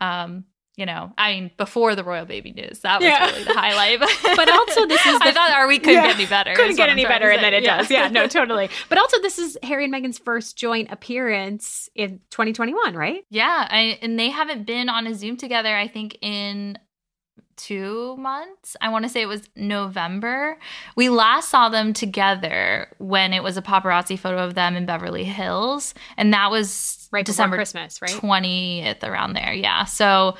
um, 0.01 0.45
you 0.77 0.87
know, 0.87 1.13
I 1.19 1.33
mean, 1.33 1.51
before 1.59 1.95
the 1.95 2.05
royal 2.05 2.25
baby 2.25 2.53
news, 2.53 2.81
that 2.81 3.01
was 3.01 3.07
Yeah. 3.09 3.27
really 3.31 3.45
the 3.45 3.53
highlight. 3.53 4.01
But 4.37 4.49
also 4.51 4.87
this 4.87 5.05
is 5.05 5.19
I 5.23 5.33
thought 5.33 5.51
our 5.51 5.67
week 5.67 5.83
couldn't 5.83 5.97
Yeah. 5.97 6.07
get 6.09 6.17
any 6.17 6.27
better. 6.27 6.55
couldn't 6.55 6.77
get 6.77 6.89
any 6.89 7.05
better 7.05 7.29
and 7.31 7.43
then 7.43 7.53
it 7.53 7.65
does 7.65 7.91
yeah 7.91 8.09
no 8.09 8.27
totally 8.27 8.71
but 8.89 8.97
also 8.97 9.21
this 9.21 9.39
is 9.39 9.59
harry 9.63 9.85
and 9.85 9.93
meghan's 9.93 10.19
first 10.19 10.57
joint 10.57 10.91
appearance 10.91 11.91
in 11.95 12.21
2021 12.31 12.95
right 12.95 13.25
Yeah, 13.31 13.67
I, 13.69 13.99
and 14.01 14.19
they 14.19 14.31
haven't 14.31 14.65
been 14.67 14.89
on 14.89 15.07
a 15.07 15.15
Zoom 15.15 15.37
together. 15.37 15.77
I 15.77 15.89
think 15.89 16.17
in 16.23 16.79
two 17.63 18.17
months. 18.17 18.77
I 18.81 18.89
want 18.89 19.05
to 19.05 19.09
say 19.09 19.23
it 19.23 19.27
was 19.27 19.49
November. 19.57 20.59
We 20.97 21.09
last 21.09 21.49
saw 21.49 21.69
them 21.69 21.93
together 21.93 22.89
when 22.99 23.33
it 23.33 23.43
was 23.43 23.57
a 23.57 23.63
paparazzi 23.63 24.19
photo 24.19 24.45
of 24.45 24.55
them 24.55 24.77
in 24.77 24.87
Beverly 24.87 25.25
Hills, 25.25 25.95
and 26.17 26.33
that 26.33 26.51
was 26.51 27.09
right 27.13 27.27
December 27.27 27.57
christmas 27.57 28.01
right 28.01 28.11
twentieth 28.11 29.05
around 29.05 29.35
there. 29.35 29.53
Yeah, 29.53 29.85
so. 29.85 30.37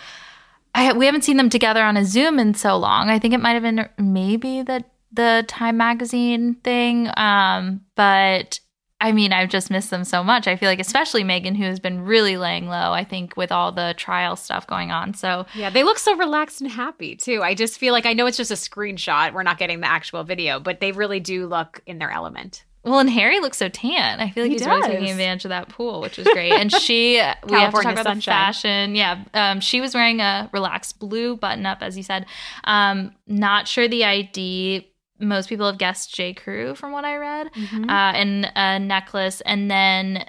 I, 0.73 0.93
we 0.93 1.07
haven't 1.07 1.25
seen 1.25 1.37
them 1.37 1.51
together 1.51 1.83
on 1.83 1.97
a 1.97 2.05
Zoom 2.05 2.39
in 2.39 2.55
so 2.55 2.77
long. 2.77 3.11
I 3.11 3.19
think 3.19 3.35
it 3.35 3.41
might 3.41 3.55
have 3.55 3.63
been 3.65 3.89
maybe 3.99 4.63
the 4.63 4.85
the 5.13 5.45
Time 5.49 5.77
magazine 5.77 6.55
thing, 6.63 7.11
um, 7.17 7.81
but 7.97 8.61
I 9.01 9.13
mean, 9.13 9.33
I've 9.33 9.49
just 9.49 9.71
missed 9.71 9.91
them 9.91 10.05
so 10.05 10.23
much. 10.23 10.47
I 10.47 10.57
feel 10.57 10.69
like, 10.69 10.81
especially 10.81 11.25
Meghan, 11.25 11.57
who 11.57 11.65
has 11.65 11.81
been 11.81 12.03
really 12.03 12.37
laying 12.37 12.69
low. 12.69 12.93
I 12.93 13.03
think 13.05 13.37
with 13.37 13.51
all 13.51 13.73
the 13.73 13.95
trial 13.97 14.37
stuff 14.37 14.67
going 14.67 14.91
on. 14.91 15.15
So 15.15 15.47
yeah 15.55 15.71
they 15.71 15.85
look 15.85 15.99
so 15.99 16.17
relaxed 16.17 16.61
and 16.61 16.71
happy 16.71 17.17
too 17.17 17.43
i 17.43 17.55
just 17.55 17.79
feel 17.79 17.93
like 17.93 18.07
i 18.07 18.13
know 18.13 18.27
it's 18.27 18.37
just 18.37 18.51
a 18.51 18.55
screenshot 18.55 19.33
we're 19.33 19.43
not 19.43 19.59
getting 19.59 19.81
the 19.81 19.87
actual 19.87 20.23
video 20.25 20.61
but 20.61 20.81
they 20.81 20.93
really 20.93 21.21
do 21.21 21.47
look 21.47 21.81
in 21.87 21.99
their 21.99 22.11
element 22.11 22.65
Well, 22.83 22.99
and 22.99 23.11
Harry 23.11 23.41
looks 23.41 23.59
so 23.59 23.69
tan. 23.69 24.21
I 24.21 24.31
feel 24.31 24.45
like 24.45 24.51
He 24.53 24.57
he's 24.59 24.67
really 24.67 24.89
taking 24.89 25.11
advantage 25.11 25.45
of 25.45 25.51
that 25.51 25.69
pool, 25.69 26.01
which 26.01 26.19
is 26.19 26.27
great. 26.33 26.53
And 26.53 26.73
she, 26.73 27.15
we 27.47 27.59
have 27.59 27.75
to 27.75 27.83
talk 27.83 27.93
about 27.93 28.05
sunshine. 28.07 28.21
fashion. 28.33 28.95
Yeah, 28.95 29.25
um, 29.35 29.61
she 29.61 29.83
was 29.83 29.95
wearing 29.95 30.21
a 30.21 30.49
relaxed 30.53 30.99
blue 30.99 31.37
button 31.37 31.67
up, 31.67 31.79
as 31.83 31.97
you 31.99 32.03
said. 32.03 32.25
Um, 32.65 33.13
not 33.27 33.69
sure 33.69 33.87
the 33.87 34.05
ID. 34.05 34.90
Most 35.21 35.49
people 35.49 35.67
have 35.67 35.79
guessed 35.79 36.15
J. 36.15 36.33
Crew 36.35 36.75
from 36.75 36.93
what 36.93 37.05
I 37.05 37.17
read, 37.17 37.53
Mm-hmm. 37.53 37.91
uh, 37.91 38.13
and 38.13 38.51
a 38.57 38.79
necklace, 38.79 39.41
and 39.43 39.71
then 39.71 40.25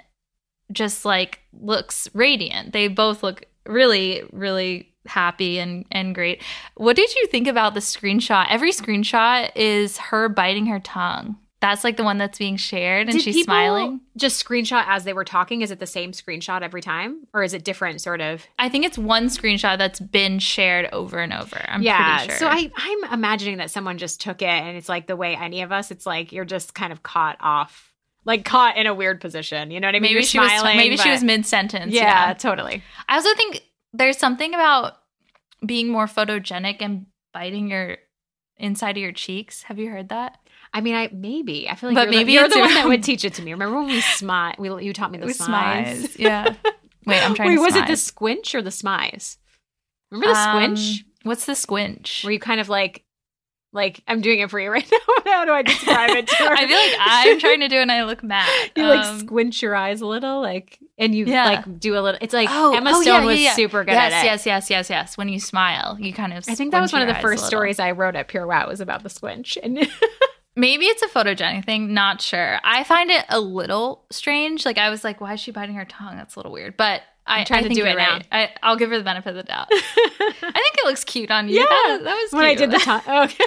just 0.70 1.04
like 1.04 1.40
looks 1.52 2.08
radiant. 2.14 2.72
They 2.72 2.88
both 2.88 3.22
look 3.22 3.44
really, 3.66 4.22
really 4.32 4.88
happy 5.06 5.58
and 5.58 5.84
and 5.90 6.14
great. 6.14 6.42
What 6.76 6.96
did 6.96 7.14
you 7.14 7.26
think 7.26 7.48
about 7.48 7.74
the 7.74 7.80
screenshot? 7.80 8.46
Every 8.48 8.70
screenshot 8.70 9.50
is 9.56 9.98
her 9.98 10.28
biting 10.28 10.66
her 10.66 10.80
tongue. 10.80 11.36
That's 11.62 11.82
like 11.84 11.96
the 11.96 12.04
one 12.04 12.18
that's 12.18 12.36
being 12.38 12.56
shared 12.56 13.08
and 13.08 13.16
Did 13.16 13.22
she's 13.22 13.44
smiling. 13.44 14.00
just 14.18 14.44
screenshot 14.44 14.84
as 14.86 15.04
they 15.04 15.14
were 15.14 15.24
talking 15.24 15.62
is 15.62 15.70
it 15.70 15.78
the 15.78 15.86
same 15.86 16.12
screenshot 16.12 16.60
every 16.60 16.82
time 16.82 17.26
or 17.32 17.42
is 17.42 17.54
it 17.54 17.64
different 17.64 18.02
sort 18.02 18.20
of 18.20 18.44
I 18.58 18.68
think 18.68 18.84
it's 18.84 18.98
one 18.98 19.28
screenshot 19.28 19.78
that's 19.78 20.00
been 20.00 20.38
shared 20.40 20.90
over 20.92 21.18
and 21.18 21.32
over. 21.32 21.58
I'm 21.68 21.80
yeah 21.80 22.18
pretty 22.18 22.30
sure. 22.32 22.38
so 22.40 22.46
i 22.48 22.70
i'm 22.76 23.12
imagining 23.14 23.56
that 23.58 23.70
someone 23.70 23.96
just 23.96 24.20
took 24.20 24.42
it 24.42 24.46
and 24.48 24.76
it's 24.76 24.88
like 24.90 25.06
the 25.06 25.16
way 25.16 25.34
any 25.36 25.62
of 25.62 25.72
us 25.72 25.90
it's 25.90 26.04
like 26.04 26.32
you're 26.32 26.44
just 26.44 26.74
kind 26.74 26.92
of 26.92 27.02
caught 27.02 27.36
off 27.40 27.92
like 28.24 28.44
caught 28.44 28.76
in 28.76 28.86
a 28.86 28.94
weird 28.94 29.20
position 29.20 29.70
you 29.70 29.80
know 29.80 29.88
what 29.88 29.94
i 29.94 29.98
mean 29.98 30.02
maybe 30.02 30.14
You're 30.14 30.22
she 30.24 30.38
was 30.40 30.50
smiling, 30.50 30.76
maybe 30.76 30.96
she 30.96 31.10
was 31.10 31.22
mid 31.24 31.46
sentence. 31.46 31.92
yeah, 31.94 32.28
Yeah. 32.28 32.34
totally 32.34 32.82
I 33.08 33.14
also 33.16 33.32
think 33.34 33.62
there's 33.92 34.18
something 34.18 34.52
about 34.52 34.94
being 35.64 35.88
more 35.88 36.06
photogenic 36.06 36.78
and 36.80 37.06
biting 37.32 37.68
your 37.70 37.98
inside 38.56 38.96
of 38.96 39.02
your 39.02 39.12
cheeks. 39.12 39.62
Have 39.64 39.78
you 39.78 39.90
heard 39.90 40.08
that? 40.10 40.38
I 40.74 40.80
mean 40.80 40.94
i 40.94 41.08
maybe 41.12 41.68
i 41.68 41.74
feel 41.74 41.90
like 41.90 41.96
But 41.96 42.02
you're, 42.12 42.20
maybe 42.20 42.32
the, 42.32 42.32
you're 42.40 42.48
the 42.48 42.58
one 42.60 42.74
that 42.74 42.88
would 42.88 43.02
teach 43.02 43.24
it 43.24 43.34
to 43.34 43.42
me 43.42 43.52
remember 43.52 43.76
when 43.78 43.86
we 43.86 44.00
smile 44.16 44.54
we, 44.58 44.68
you 44.84 44.92
taught 44.92 45.10
me 45.12 45.18
the 45.18 45.26
smize 45.26 45.96
smize. 46.08 46.18
Yeah. 46.18 46.54
Wait, 47.04 47.22
I'm 47.24 47.34
trying 47.34 47.48
wait 47.50 47.56
to 47.56 47.60
was 47.62 47.76
it 47.76 47.86
the 47.86 47.96
squinch 47.96 48.54
or 48.54 48.62
the 48.62 48.70
smize 48.70 49.36
remember 50.10 50.32
the 50.34 50.38
Um, 50.40 50.76
squinch 50.76 51.04
What's 51.24 51.46
the 51.46 51.54
squinch? 51.54 52.24
where 52.24 52.32
you 52.32 52.38
kind 52.40 52.60
of 52.60 52.68
like 52.68 53.04
like 53.74 54.02
i'm 54.06 54.20
doing 54.20 54.40
it 54.40 54.50
for 54.50 54.60
you 54.60 54.70
right 54.70 54.86
now 54.92 55.32
how 55.32 55.44
do 55.46 55.52
i 55.52 55.62
describe 55.62 56.10
it 56.10 56.26
to 56.26 56.36
her? 56.36 56.50
I 56.52 56.66
feel 56.66 56.76
like 56.76 56.94
I'm 57.00 57.38
trying 57.40 57.60
to 57.60 57.68
do 57.68 57.76
it 57.76 57.82
and 57.82 57.90
I 57.92 58.04
look 58.04 58.22
mad. 58.22 58.46
you 58.76 58.84
like 58.84 59.04
Um, 59.06 59.20
squinch 59.20 59.62
your 59.62 59.74
eyes 59.74 60.00
a 60.02 60.06
little 60.06 60.42
like 60.42 60.78
and 60.98 61.14
you 61.14 61.24
Yeah. 61.24 61.44
like 61.46 61.80
do 61.80 61.94
a 61.96 62.00
little 62.00 62.18
it's 62.20 62.34
like 62.34 62.48
Oh, 62.52 62.74
emma 62.76 62.90
oh, 62.94 63.00
stone 63.02 63.20
yeah, 63.22 63.24
was 63.24 63.40
yeah, 63.40 63.54
super 63.54 63.82
good 63.84 63.92
yes, 63.92 64.12
at 64.12 64.22
it 64.22 64.26
Yes, 64.26 64.46
yes, 64.46 64.68
yes, 64.70 64.90
yes. 64.90 65.16
When 65.16 65.28
you 65.30 65.40
smile, 65.40 65.96
you 65.98 66.12
kind 66.12 66.34
of. 66.34 66.44
i 66.48 66.54
think 66.54 66.72
that 66.72 66.80
was 66.82 66.92
one 66.92 67.00
of 67.02 67.08
the 67.08 67.12
your 67.12 67.18
eyes 67.18 67.24
a 67.24 67.28
first 67.28 67.46
stories 67.46 67.78
i 67.80 67.92
wrote 67.92 68.14
at 68.14 68.28
PureWow 68.28 68.68
was 68.68 68.80
about 68.82 69.02
the 69.04 69.08
squinch 69.10 69.56
and 69.62 69.88
Maybe 70.54 70.84
it's 70.86 71.02
a 71.02 71.08
photogenic 71.08 71.64
thing. 71.64 71.94
Not 71.94 72.20
sure. 72.20 72.58
I 72.62 72.84
find 72.84 73.10
it 73.10 73.24
a 73.28 73.40
little 73.40 74.04
strange. 74.10 74.66
Like 74.66 74.78
I 74.78 74.90
was 74.90 75.02
like, 75.04 75.20
why 75.20 75.34
is 75.34 75.40
she 75.40 75.50
biting 75.50 75.74
her 75.76 75.84
tongue? 75.86 76.16
That's 76.16 76.36
a 76.36 76.38
little 76.38 76.52
weird. 76.52 76.76
But 76.76 77.02
I, 77.26 77.40
I'm 77.40 77.44
trying 77.46 77.64
I 77.64 77.68
to 77.68 77.74
do 77.74 77.84
it 77.86 77.96
now. 77.96 78.14
right. 78.14 78.26
I, 78.32 78.50
I'll 78.62 78.76
give 78.76 78.90
her 78.90 78.98
the 78.98 79.04
benefit 79.04 79.30
of 79.30 79.36
the 79.36 79.42
doubt. 79.44 79.68
I 79.72 79.76
think 80.40 80.74
it 80.76 80.84
looks 80.84 81.04
cute 81.04 81.30
on 81.30 81.48
you. 81.48 81.60
yeah 81.60 81.66
that, 81.68 82.00
that 82.04 82.14
was 82.14 82.32
when 82.32 82.44
i 82.44 82.54
did 82.56 82.70
the 82.72 82.78
tongue 82.78 83.00
oh, 83.06 83.22
okay 83.24 83.44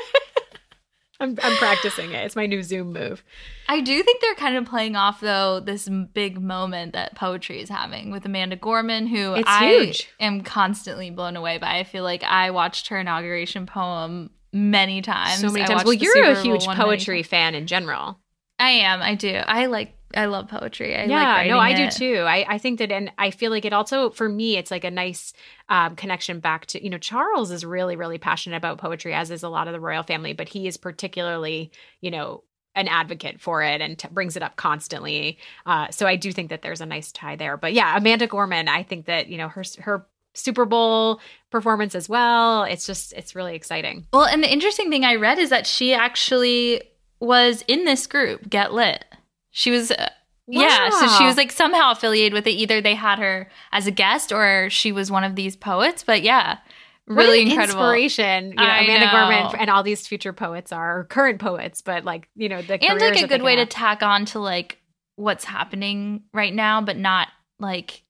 I'm, 1.19 1.37
I'm 1.43 1.55
practicing 1.57 2.11
it 2.11 2.25
it's 2.25 2.35
my 2.35 2.45
new 2.45 2.61
zoom 2.63 2.91
move 2.93 3.23
I 3.67 3.81
do 3.81 4.01
think 4.03 4.21
they're 4.21 4.35
kind 4.35 4.55
of 4.57 4.65
playing 4.65 4.95
off 4.95 5.19
though 5.21 5.59
this 5.59 5.89
big 6.13 6.39
moment 6.39 6.93
that 6.93 7.15
poetry 7.15 7.61
is 7.61 7.67
having 7.69 8.11
with 8.11 8.23
Amanda 8.25 8.55
Gorman, 8.55 9.07
who 9.07 9.33
It's 9.33 9.49
I 9.49 9.67
huge. 9.69 10.07
am 10.19 10.41
constantly 10.41 11.09
blown 11.09 11.35
away 11.35 11.57
by. 11.57 11.79
I 11.79 11.83
feel 11.83 12.03
like 12.03 12.23
I 12.23 12.51
watched 12.51 12.89
her 12.89 12.99
inauguration 12.99 13.65
poem 13.65 14.29
many 14.55 15.01
times. 15.01 15.41
so 15.41 15.51
many 15.51 15.65
times 15.65 15.83
well 15.83 15.93
you're 15.93 16.23
a 16.23 16.41
huge 16.41 16.65
poetry 16.65 17.21
fan 17.23 17.53
in 17.55 17.67
general 17.67 18.19
I 18.57 18.69
am. 18.69 19.01
I 19.01 19.15
do. 19.15 19.33
I 19.35 19.65
like. 19.65 19.97
I 20.15 20.25
love 20.27 20.47
poetry. 20.47 20.95
I 20.95 21.01
like 21.01 21.09
yeah 21.09 21.35
writing 21.35 21.51
no 21.51 21.59
i 21.59 21.73
do 21.73 21.89
too 21.89 22.19
I, 22.19 22.45
I 22.47 22.57
think 22.57 22.79
that 22.79 22.89
and 22.89 23.11
i 23.17 23.31
feel 23.31 23.51
like 23.51 23.65
it 23.65 23.73
also 23.73 24.11
for 24.11 24.29
me 24.29 24.55
it's 24.55 24.71
like 24.71 24.85
a 24.85 24.91
nice 24.91 25.33
um, 25.67 25.97
connection 25.97 26.39
back 26.39 26.67
to 26.67 26.81
you 26.81 26.89
know 26.89 26.97
charles 26.97 27.51
is 27.51 27.65
really 27.65 27.97
really 27.97 28.17
passionate 28.17 28.55
about 28.55 28.77
poetry 28.77 29.13
as 29.13 29.29
is 29.29 29.43
a 29.43 29.49
lot 29.49 29.67
of 29.67 29.73
the 29.73 29.79
royal 29.81 30.03
family 30.03 30.31
but 30.31 30.47
he 30.47 30.67
is 30.67 30.77
particularly 30.77 31.69
you 31.99 32.11
know 32.11 32.43
an 32.75 32.87
advocate 32.87 33.41
for 33.41 33.61
it 33.61 33.81
and 33.81 33.99
t- 33.99 34.07
brings 34.09 34.37
it 34.37 34.43
up 34.43 34.55
constantly 34.55 35.37
uh, 35.65 35.89
so 35.89 36.07
i 36.07 36.15
do 36.15 36.31
think 36.31 36.49
that 36.49 36.61
there's 36.61 36.81
a 36.81 36.85
nice 36.85 37.11
tie 37.11 37.35
there 37.35 37.57
but 37.57 37.73
yeah 37.73 37.97
amanda 37.97 38.25
gorman 38.27 38.69
i 38.69 38.83
think 38.83 39.07
that 39.07 39.27
you 39.27 39.37
know 39.37 39.49
her 39.49 39.63
her 39.79 40.07
super 40.35 40.65
bowl 40.65 41.19
performance 41.51 41.95
as 41.95 42.07
well 42.09 42.63
it's 42.63 42.85
just 42.85 43.13
it's 43.13 43.33
really 43.35 43.55
exciting 43.55 44.05
Well, 44.13 44.25
and 44.25 44.43
the 44.43 44.51
interesting 44.51 44.89
thing 44.89 45.05
I 45.05 45.15
read 45.15 45.39
is 45.39 45.49
that 45.49 45.65
she 45.65 45.93
actually 45.93 46.81
was 47.19 47.63
in 47.67 47.85
this 47.85 48.07
group, 48.07 48.49
Get 48.49 48.73
Lit. 48.73 49.05
She 49.51 49.71
was. 49.71 49.91
Uh, 49.91 50.09
Yeah, 50.47 50.89
so 50.89 51.07
she 51.17 51.25
was 51.25 51.37
like 51.37 51.51
somehow 51.51 51.91
affiliated 51.91 52.33
with 52.33 52.45
it. 52.45 52.51
Either 52.51 52.81
they 52.81 52.93
had 52.93 53.19
her 53.19 53.49
as 53.71 53.87
a 53.87 53.91
guest 53.91 54.31
or 54.31 54.69
she 54.69 54.91
was 54.91 55.09
one 55.09 55.23
of 55.23 55.35
these 55.35 55.55
poets. 55.55 56.03
But 56.03 56.21
yeah, 56.21 56.59
really 57.07 57.41
incredible. 57.41 57.79
inspiration. 57.81 58.49
You 58.49 58.55
know, 58.55 58.63
I 58.63 58.79
Amanda 58.81 59.05
know. 59.07 59.11
Gorman 59.11 59.59
and 59.59 59.69
all 59.69 59.81
these 59.81 60.07
future 60.07 60.33
poets 60.33 60.71
are 60.71 60.99
or 60.99 61.03
current 61.05 61.39
poets, 61.39 61.81
but 61.81 62.03
like 62.03 62.27
you 62.35 62.49
know 62.49 62.61
the 62.61 62.83
and 62.83 62.99
like 62.99 63.21
a 63.21 63.27
good 63.27 63.41
way 63.41 63.55
can 63.55 63.65
to 63.65 63.71
tack 63.73 64.03
on 64.03 64.25
to 64.25 64.39
like 64.39 64.77
what's 65.15 65.45
happening 65.45 66.23
right 66.33 66.53
now 66.53 66.81
but 66.81 66.97
not 66.97 67.29
like 67.57 68.03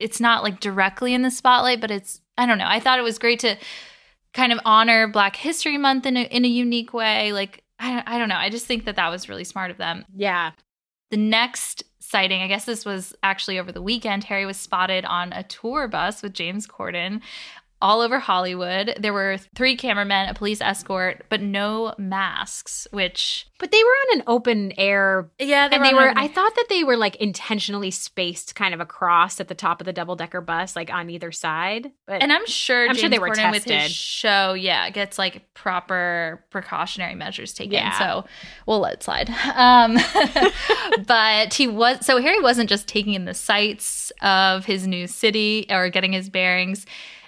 it's 0.00 0.20
not 0.20 0.42
like 0.42 0.60
directly 0.60 1.14
in 1.14 1.22
the 1.22 1.30
spotlight 1.30 1.80
but 1.80 1.90
it's 1.90 2.20
i 2.36 2.46
don't 2.46 2.58
know 2.58 2.66
i 2.66 2.80
thought 2.80 2.98
it 2.98 3.02
was 3.02 3.18
great 3.18 3.38
to 3.38 3.56
kind 4.32 4.52
of 4.52 4.58
honor 4.64 5.06
black 5.08 5.36
history 5.36 5.76
month 5.76 6.06
in 6.06 6.16
a, 6.16 6.22
in 6.24 6.44
a 6.44 6.48
unique 6.48 6.92
way 6.92 7.32
like 7.32 7.62
I, 7.78 8.02
I 8.06 8.18
don't 8.18 8.28
know 8.28 8.36
i 8.36 8.50
just 8.50 8.66
think 8.66 8.84
that 8.86 8.96
that 8.96 9.10
was 9.10 9.28
really 9.28 9.44
smart 9.44 9.70
of 9.70 9.76
them 9.76 10.04
yeah. 10.14 10.52
the 11.10 11.16
next 11.16 11.84
sighting 12.00 12.42
i 12.42 12.48
guess 12.48 12.64
this 12.64 12.84
was 12.84 13.14
actually 13.22 13.58
over 13.58 13.70
the 13.70 13.82
weekend 13.82 14.24
harry 14.24 14.46
was 14.46 14.56
spotted 14.56 15.04
on 15.04 15.32
a 15.32 15.42
tour 15.44 15.86
bus 15.86 16.22
with 16.22 16.32
james 16.32 16.66
corden 16.66 17.20
all 17.82 18.00
over 18.00 18.18
hollywood 18.18 18.94
there 19.00 19.12
were 19.12 19.36
three 19.54 19.76
cameramen 19.76 20.28
a 20.28 20.34
police 20.34 20.60
escort 20.60 21.24
but 21.28 21.40
no 21.40 21.94
masks 21.98 22.86
which 22.90 23.46
But 23.58 23.70
they 23.70 23.82
were 23.82 23.88
on 23.88 24.18
an 24.18 24.24
open 24.26 24.72
air 24.78 25.30
yeah 25.38 25.68
and 25.70 25.84
they 25.84 25.94
were 25.94 26.12
i 26.16 26.28
thought 26.28 26.54
that 26.56 26.66
they 26.68 26.84
were 26.84 26.96
like 26.96 27.16
intentionally 27.16 27.90
spaced 27.90 28.54
kind 28.54 28.74
of 28.74 28.80
across 28.80 29.40
at 29.40 29.48
the 29.48 29.54
top 29.54 29.80
of 29.80 29.84
the 29.84 29.92
double 29.92 30.16
decker 30.16 30.40
bus 30.40 30.76
like 30.76 30.92
on 30.92 31.10
either 31.10 31.32
side 31.32 31.90
but 32.06 32.22
And 32.22 32.32
I'm 32.32 32.46
sure 32.46 32.82
I'm 32.82 32.88
James 32.88 33.00
sure 33.00 33.08
they 33.08 33.18
were 33.18 33.28
Corden 33.30 33.50
with 33.52 33.64
his 33.64 33.72
tested. 33.72 33.92
show, 33.92 34.52
yeah, 34.54 34.90
gets 34.90 35.16
like 35.18 35.54
proper 35.54 36.44
precautionary 36.50 37.14
measures 37.14 37.52
taken. 37.52 37.74
Yeah. 37.74 37.96
So 37.98 38.24
we'll 38.66 38.80
let 38.80 38.94
it 38.94 39.02
slide. 39.04 39.30
Um, 39.54 39.96
but 41.06 41.54
he 41.54 41.68
was 41.68 42.04
so 42.04 42.20
Harry 42.20 42.40
wasn't 42.40 42.68
just 42.68 42.88
taking 42.88 43.14
in 43.14 43.24
the 43.26 43.34
sights 43.34 44.10
of 44.22 44.64
his 44.64 44.86
new 44.86 45.06
city 45.06 45.66
or 45.70 45.88
getting 45.88 46.12
his 46.12 46.28
bearings. 46.28 46.84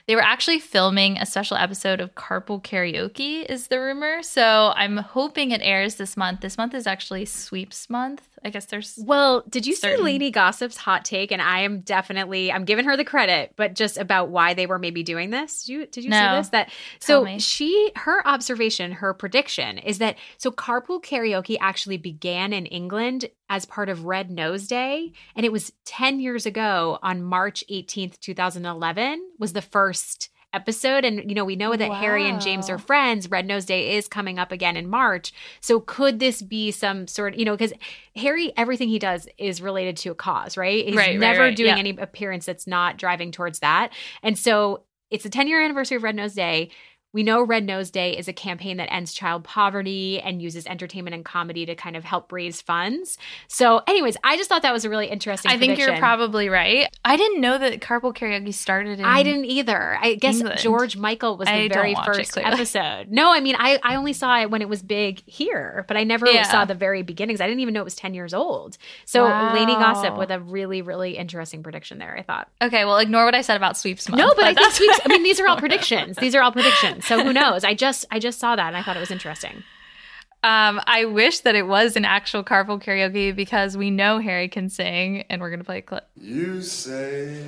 They 0.07 0.17
were 0.17 0.23
actually 0.23 0.59
filming 0.59 1.17
a 1.17 1.27
special 1.27 1.57
episode 1.57 2.01
of 2.01 2.15
Carpool 2.15 2.63
Karaoke, 2.63 3.45
is 3.47 3.69
the 3.69 3.81
rumor. 3.81 4.23
So 4.23 4.73
I'm 4.75 4.97
hoping 4.97 5.51
it 5.53 5.61
airs 5.63 5.95
this 5.95 6.17
month. 6.17 6.41
This 6.41 6.59
month 6.59 6.75
is 6.75 6.87
actually 6.87 7.25
sweeps 7.25 7.89
month. 7.89 8.32
I 8.45 8.51
guess 8.51 8.67
there's 8.67 8.99
well 9.03 9.45
did 9.49 9.67
you 9.67 9.75
see 9.75 9.81
Certain- 9.89 10.05
lady 10.05 10.31
gossip's 10.31 10.77
hot 10.77 11.05
take? 11.05 11.31
And 11.33 11.41
i 11.43 11.61
am 11.61 11.81
definitely 11.81 12.51
i'm 12.53 12.65
giving 12.65 12.85
her 12.85 12.97
the 12.97 13.05
credit 13.05 13.53
but 13.57 13.75
just 13.75 13.97
about 13.99 14.29
why 14.31 14.55
they 14.55 14.67
were 14.67 14.79
maybe 14.79 15.03
doing 15.03 15.31
this. 15.31 15.65
Did 15.65 15.73
you 15.73 15.87
did 15.87 16.05
you 16.05 16.11
No. 16.11 16.19
see 16.19 16.37
this? 16.39 16.49
That 16.49 16.71
so 17.01 17.39
she 17.39 17.93
her 17.97 18.27
observation 18.27 18.93
her 18.93 19.15
prediction 19.15 19.79
is 19.79 19.99
that 19.99 20.17
so 20.39 20.51
carpool 20.51 21.03
karaoke 21.03 21.57
actually 21.61 21.99
began 21.99 22.53
in 22.53 22.67
england 22.67 23.29
as 23.49 23.65
part 23.67 23.89
of 23.89 24.05
red 24.07 24.31
nose 24.31 24.67
day 24.67 25.13
and 25.37 25.45
it 25.47 25.53
was 25.53 25.73
10 25.85 26.21
years 26.21 26.47
ago 26.47 26.99
on 27.03 27.23
march 27.23 27.63
18th 27.71 28.19
2011 28.21 29.23
was 29.39 29.53
the 29.53 29.63
first 29.63 30.31
episode 30.53 31.05
and 31.05 31.29
you 31.29 31.35
know 31.35 31.45
we 31.45 31.57
know 31.57 31.75
that 31.75 31.91
harry 31.93 32.29
and 32.29 32.41
james 32.41 32.69
are 32.69 32.79
friends. 32.79 33.31
Red 33.31 33.47
nose 33.47 33.65
day 33.65 33.97
is 33.97 34.09
coming 34.09 34.39
up 34.39 34.53
again 34.53 34.77
in 34.77 34.89
march. 34.89 35.33
So 35.61 35.81
could 35.81 36.19
this 36.19 36.43
be 36.43 36.71
some 36.71 37.07
sort 37.07 37.37
you 37.37 37.45
know 37.45 37.53
because 37.53 37.73
harry 38.17 38.53
everything 38.57 38.89
he 38.89 38.99
does 38.99 39.27
is 39.39 39.63
related 39.63 39.97
to 39.99 40.11
a 40.11 40.15
cause 40.15 40.57
right? 40.57 40.85
He's 40.87 40.97
Right, 40.97 41.11
right, 41.11 41.19
never 41.19 41.41
right, 41.41 41.57
doing 41.57 41.71
yeah. 41.71 41.79
any 41.79 41.91
appearance 41.91 42.47
that's 42.47 42.67
not 42.67 42.97
driving 42.97 43.33
towards 43.33 43.61
that. 43.61 43.93
And 44.23 44.39
so 44.39 44.85
it's 45.11 45.25
the 45.25 45.31
10 45.31 45.47
year 45.49 45.63
anniversary 45.63 45.97
of 45.97 46.03
red 46.03 46.17
nose 46.17 46.35
day 46.35 46.71
we 47.13 47.23
know 47.23 47.43
Red 47.43 47.65
Nose 47.65 47.91
Day 47.91 48.17
is 48.17 48.27
a 48.29 48.33
campaign 48.33 48.79
that 48.79 48.91
ends 48.93 49.13
child 49.13 49.45
poverty 49.45 50.21
and 50.21 50.41
uses 50.41 50.67
entertainment 50.67 51.15
and 51.15 51.25
comedy 51.25 51.67
to 51.67 51.75
kind 51.75 51.95
of 51.97 52.05
help 52.05 52.33
raise 52.33 52.61
funds. 52.63 53.19
So, 53.49 53.83
anyways, 53.87 54.17
I 54.25 54.37
just 54.37 54.49
thought 54.49 54.63
that 54.63 54.73
was 54.73 54.85
a 54.85 54.91
really 54.91 55.09
interesting. 55.09 55.51
I 55.53 55.59
think 55.59 55.79
you're 55.79 55.99
probably 55.99 56.49
right. 56.49 56.89
I 57.05 57.17
didn't 57.17 57.41
know 57.41 57.59
that 57.59 57.81
Carpool 57.81 58.15
Karaoke 58.17 58.55
started 58.55 58.99
in 58.99 59.05
I 59.05 59.23
didn't 59.23 59.45
either. 59.45 59.99
I 60.01 60.15
guess 60.15 60.37
England. 60.37 60.61
George 60.61 60.97
Michael 60.97 61.37
was 61.37 61.47
the 61.49 61.53
I 61.55 61.69
very 61.69 61.93
it, 61.93 61.99
first 62.05 62.39
episode. 62.39 63.09
No, 63.11 63.33
I 63.33 63.41
mean, 63.41 63.57
I, 63.59 63.79
I 63.83 63.97
only 63.97 64.15
saw 64.15 64.41
it 64.41 64.51
when 64.51 64.63
it 64.63 64.69
was 64.69 64.83
big 64.83 65.23
here, 65.27 65.85
but 65.89 65.97
I 65.97 66.05
never 66.05 66.27
Yeah. 66.27 66.45
saw 66.45 66.65
the 66.65 66.75
very 66.75 67.03
beginnings. 67.03 67.41
I 67.41 67.47
didn't 67.47 67.61
even 67.61 67.75
know 67.75 67.81
it 67.81 67.85
was 67.85 67.95
10 67.97 68.15
years 68.15 68.33
old. 68.33 68.79
So, 69.05 69.25
Lady 69.53 69.73
Gossip 69.75 70.17
with 70.17 70.31
a 70.31 70.41
really, 70.41 70.81
really 70.81 71.17
interesting 71.19 71.63
prediction 71.63 71.99
there, 71.99 72.17
I 72.17 72.23
thought. 72.23 72.49
Okay, 72.63 72.85
well, 72.87 72.99
ignore 72.99 73.25
what 73.27 73.35
I 73.35 73.43
said 73.43 73.57
about 73.57 73.77
sweeps 73.77 74.09
month. 74.09 74.19
No, 74.19 74.33
but 74.35 74.45
I 74.45 74.55
think 74.55 74.73
sweeps. 74.73 75.01
I 75.05 75.09
mean, 75.09 75.23
these 75.25 75.41
are 75.41 75.47
all 75.49 75.59
predictions. 75.59 76.17
These 76.17 76.35
are 76.35 76.43
all 76.43 76.53
predictions. 76.53 77.02
So, 77.03 77.23
who 77.23 77.33
knows? 77.33 77.65
I 77.65 77.75
just 77.75 78.05
I 78.11 78.19
just 78.19 78.39
saw 78.39 78.57
that 78.57 78.67
and 78.69 78.77
I 78.77 78.83
thought 78.83 78.97
it 78.97 79.01
was 79.01 79.11
interesting. 79.11 79.63
um, 80.45 80.81
I 80.87 81.05
wish 81.05 81.41
that 81.41 81.55
it 81.55 81.67
was 81.67 81.97
an 81.97 82.05
actual 82.05 82.43
carpool 82.45 82.83
karaoke 82.83 83.35
because 83.35 83.77
we 83.77 83.91
know 83.91 84.19
Harry 84.19 84.49
can 84.49 84.69
sing, 84.69 85.23
and 85.31 85.41
we're 85.41 85.51
gonna 85.51 85.65
play 85.65 85.79
a 85.79 85.83
clip. 85.83 86.09
You 86.17 86.61
say 86.63 87.43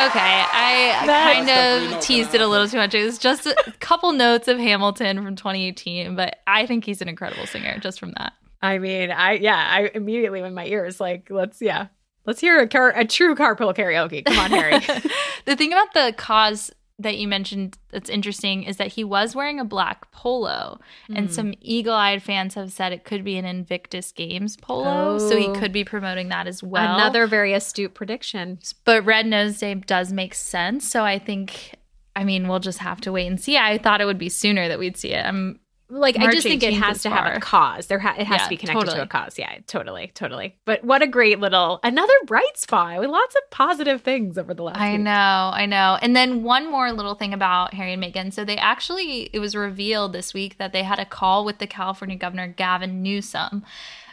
Okay, 0.00 0.18
I 0.18 1.04
kind 1.06 1.48
of 1.94 2.00
teased 2.00 2.34
it 2.34 2.40
a 2.40 2.46
little 2.48 2.66
too 2.66 2.78
much. 2.78 2.92
It 2.94 3.04
was 3.04 3.18
just 3.18 3.46
a 3.46 3.54
couple 3.78 4.10
notes 4.12 4.48
of 4.48 4.58
Hamilton 4.58 5.22
from 5.22 5.36
2018, 5.36 6.16
but 6.16 6.38
I 6.46 6.66
think 6.66 6.84
he's 6.84 7.02
an 7.02 7.08
incredible 7.08 7.46
singer 7.46 7.78
just 7.78 8.00
from 8.00 8.12
that. 8.18 8.32
I 8.62 8.78
mean, 8.78 9.10
I 9.12 9.34
yeah, 9.34 9.54
I 9.56 9.90
immediately 9.94 10.40
when 10.42 10.54
my 10.54 10.66
ears 10.66 10.98
like 10.98 11.28
let's 11.30 11.60
yeah, 11.60 11.88
let's 12.26 12.40
hear 12.40 12.60
a 12.60 12.68
car 12.68 12.90
a 12.90 13.04
true 13.04 13.34
carpool 13.34 13.74
karaoke. 13.74 14.24
Come 14.24 14.38
on, 14.38 14.50
Harry. 14.50 14.78
the 15.44 15.56
thing 15.56 15.72
about 15.72 15.92
the 15.94 16.14
cause 16.16 16.70
that 16.98 17.16
you 17.16 17.26
mentioned 17.26 17.78
that's 17.90 18.08
interesting 18.08 18.62
is 18.62 18.76
that 18.76 18.88
he 18.88 19.02
was 19.02 19.34
wearing 19.34 19.58
a 19.58 19.64
black 19.64 20.10
polo, 20.12 20.78
and 21.08 21.26
hmm. 21.26 21.32
some 21.32 21.54
eagle-eyed 21.60 22.22
fans 22.22 22.54
have 22.54 22.70
said 22.72 22.92
it 22.92 23.04
could 23.04 23.24
be 23.24 23.36
an 23.36 23.44
Invictus 23.44 24.12
Games 24.12 24.56
polo, 24.56 25.18
so 25.18 25.36
he 25.36 25.48
Oh. 25.48 25.54
could 25.54 25.72
be 25.72 25.84
promoting 25.84 26.28
that 26.28 26.46
as 26.46 26.62
well. 26.62 26.94
Another 26.94 27.26
very 27.26 27.54
astute 27.54 27.94
prediction. 27.94 28.58
but 28.84 29.04
Red 29.04 29.26
Nose 29.26 29.58
Day 29.58 29.74
does 29.74 30.12
make 30.12 30.34
sense, 30.34 30.88
so 30.88 31.04
I 31.04 31.18
think. 31.18 31.74
I 32.14 32.24
mean, 32.24 32.46
we'll 32.46 32.60
just 32.60 32.80
have 32.80 33.00
to 33.02 33.10
wait 33.12 33.26
and 33.26 33.40
see. 33.40 33.56
I 33.56 33.78
thought 33.78 34.02
it 34.02 34.04
would 34.04 34.18
be 34.18 34.28
sooner 34.28 34.68
that 34.68 34.78
we'd 34.78 34.98
see 34.98 35.12
it. 35.12 35.24
I'm 35.24 35.58
Like 35.94 36.16
I 36.18 36.32
just 36.32 36.46
think 36.46 36.62
it 36.62 36.72
has 36.72 37.02
to 37.02 37.10
have 37.10 37.36
a 37.36 37.40
cause. 37.40 37.86
There 37.86 37.98
ha- 37.98 38.14
it 38.18 38.26
has 38.26 38.40
Yeah, 38.40 38.44
to 38.44 38.48
be 38.48 38.56
connected 38.56 38.80
totally. 38.80 38.96
to 38.96 39.02
a 39.02 39.06
cause. 39.06 39.38
Yeah, 39.38 39.58
totally, 39.66 40.10
totally. 40.14 40.56
But 40.64 40.82
what 40.84 41.02
a 41.02 41.06
great 41.06 41.38
little 41.38 41.80
another 41.84 42.14
bright 42.26 42.56
spot 42.56 42.98
with 42.98 43.10
lots 43.10 43.34
of 43.34 43.50
positive 43.50 44.00
things 44.00 44.38
over 44.38 44.54
the 44.54 44.62
last. 44.62 44.78
I 44.80 44.92
week. 44.92 45.00
know, 45.02 45.10
I 45.52 45.66
know. 45.66 45.98
And 46.00 46.16
then 46.16 46.42
one 46.44 46.70
more 46.70 46.92
little 46.92 47.14
thing 47.14 47.34
about 47.34 47.74
Harry 47.74 47.92
and 47.92 48.02
Meghan. 48.02 48.32
So 48.32 48.42
they 48.44 48.56
actually, 48.56 49.28
it 49.34 49.38
was 49.38 49.54
revealed 49.54 50.14
this 50.14 50.32
week 50.32 50.56
that 50.56 50.72
they 50.72 50.82
had 50.82 50.98
a 50.98 51.04
call 51.04 51.44
with 51.44 51.58
the 51.58 51.66
California 51.66 52.16
governor, 52.16 52.48
Gavin 52.48 53.02
Newsom. 53.02 53.62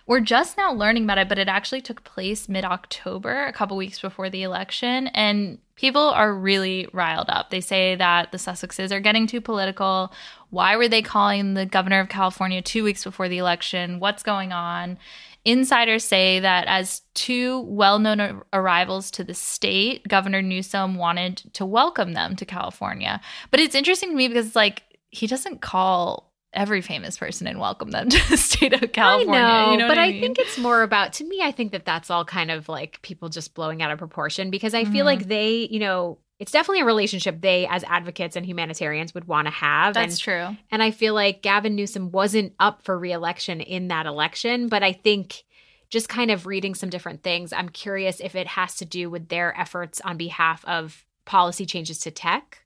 We're 0.10 0.22
just 0.22 0.58
now 0.58 0.74
learning 0.74 1.04
about 1.04 1.20
it, 1.20 1.30
but 1.30 1.38
it 1.38 1.48
actually 1.48 1.82
took 1.82 2.04
place 2.04 2.50
mid 2.50 2.66
October, 2.66 3.46
a 3.46 3.54
couple 3.54 3.78
weeks 3.78 4.00
before 4.02 4.28
the 4.28 4.42
election. 4.42 5.06
And 5.10 5.60
people 5.76 6.02
are 6.02 6.34
really 6.34 6.88
riled 6.94 7.30
up. 7.30 7.52
They 7.52 7.62
say 7.62 7.94
that 7.94 8.32
the 8.32 8.40
Sussexes 8.40 8.92
are 8.92 9.00
getting 9.00 9.28
too 9.28 9.40
political. 9.40 10.12
Why 10.50 10.78
were 10.78 10.88
they 10.88 11.04
calling 11.04 11.54
the 11.54 11.68
governor 11.68 12.00
of 12.00 12.10
California 12.10 12.60
two 12.64 12.84
weeks 12.84 13.04
before 13.04 13.30
the 13.30 13.38
election? 13.38 14.00
What's 14.00 14.24
going 14.24 14.52
on? 14.52 14.98
Insiders 15.46 16.06
say 16.06 16.40
that 16.40 16.66
as 16.68 17.04
two 17.14 17.60
well 17.68 18.00
known 18.00 18.42
arrivals 18.52 19.12
to 19.12 19.24
the 19.24 19.36
state, 19.36 20.08
Governor 20.08 20.42
Newsom 20.42 20.96
wanted 20.96 21.54
to 21.54 21.68
welcome 21.68 22.14
them 22.14 22.36
to 22.38 22.48
California. 22.48 23.22
But 23.52 23.60
it's 23.60 23.76
interesting 23.76 24.10
to 24.10 24.16
me 24.16 24.28
because, 24.28 24.48
it's 24.48 24.56
like, 24.56 24.82
he 25.12 25.28
doesn't 25.28 25.62
call 25.62 26.29
every 26.54 26.82
famous 26.82 27.18
person 27.18 27.46
and 27.48 27.60
welcome 27.60 27.92
them 27.92 28.10
to 28.10 28.30
the 28.30 28.38
state 28.38 28.74
of 28.74 28.92
California. 28.92 29.40
I 29.40 29.66
know, 29.66 29.72
you 29.72 29.78
know 29.78 29.88
but 29.88 29.98
I, 29.98 30.10
mean? 30.12 30.22
think 30.22 30.40
it's 30.40 30.58
more 30.58 30.82
about 30.84 31.14
to 31.14 31.24
me. 31.24 31.42
I 31.44 31.52
think 31.52 31.72
that 31.74 31.86
that's 31.86 32.10
all 32.10 32.26
kind 32.26 32.50
of 32.52 32.68
like 32.70 33.02
people 33.02 33.30
just 33.30 33.54
blowing 33.54 33.82
out 33.82 33.92
of 33.92 34.00
proportion 34.00 34.50
because 34.50 34.74
I 34.74 34.86
feel 34.86 35.04
Mhm. 35.04 35.06
like 35.06 35.28
they, 35.28 35.68
you 35.70 35.80
know, 35.80 36.18
it's 36.40 36.52
definitely 36.54 36.82
a 36.82 36.86
relationship 36.86 37.42
they, 37.42 37.68
as 37.68 37.84
advocates 37.84 38.36
and 38.38 38.46
humanitarians, 38.46 39.14
would 39.14 39.28
want 39.28 39.48
to 39.48 39.52
have. 39.52 39.94
that's 39.94 40.14
and, 40.14 40.20
true. 40.22 40.58
and 40.72 40.82
I 40.82 40.92
feel 40.92 41.14
like 41.14 41.42
Gavin 41.42 41.76
Newsom 41.76 42.12
wasn't 42.12 42.54
up 42.60 42.82
for 42.82 42.98
reelection 42.98 43.60
in 43.62 43.90
that 43.90 44.06
election, 44.06 44.70
but 44.70 44.82
I 44.82 44.94
think 44.94 45.44
just 45.90 46.08
kind 46.08 46.32
of 46.32 46.46
reading 46.46 46.76
some 46.76 46.90
different 46.90 47.24
things, 47.24 47.52
I'm 47.52 47.68
curious 47.70 48.20
if 48.22 48.36
it 48.36 48.48
has 48.48 48.76
to 48.76 48.86
do 48.86 49.10
with 49.10 49.28
their 49.28 49.60
efforts 49.60 50.00
on 50.02 50.18
behalf 50.18 50.64
of 50.66 51.06
policy 51.26 51.66
changes 51.66 52.00
to 52.02 52.12
tech. 52.12 52.60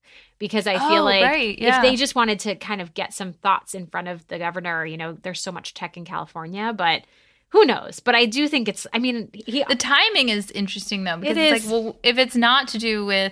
Because 0.43 0.67
I 0.67 0.77
feel 0.77 1.03
Oh, 1.03 1.05
like 1.05 1.23
right, 1.23 1.57
yeah. 1.57 1.77
if 1.77 1.81
they 1.81 1.95
just 1.95 2.15
wanted 2.15 2.37
to 2.41 2.55
kind 2.55 2.81
of 2.81 2.93
get 2.93 3.13
some 3.13 3.31
thoughts 3.31 3.73
in 3.73 3.87
front 3.87 4.09
of 4.09 4.27
the 4.27 4.37
governor, 4.37 4.85
you 4.85 4.97
know, 4.97 5.13
there's 5.13 5.39
so 5.39 5.53
much 5.53 5.73
tech 5.73 5.95
in 5.95 6.03
California, 6.03 6.73
but 6.75 7.03
who 7.51 7.63
knows? 7.63 8.01
But 8.01 8.13
I 8.15 8.25
do 8.25 8.49
think 8.49 8.67
it's, 8.67 8.85
I 8.91 8.99
mean, 8.99 9.29
he, 9.33 9.63
The 9.69 9.75
timing 9.77 10.27
is 10.27 10.51
interesting 10.51 11.05
though, 11.05 11.15
because 11.15 11.37
It 11.37 11.41
it's 11.53 11.63
is. 11.63 11.71
like, 11.71 11.83
well, 11.85 11.95
if 12.03 12.17
it's 12.17 12.35
not 12.35 12.67
to 12.69 12.77
do 12.77 13.05
with 13.05 13.31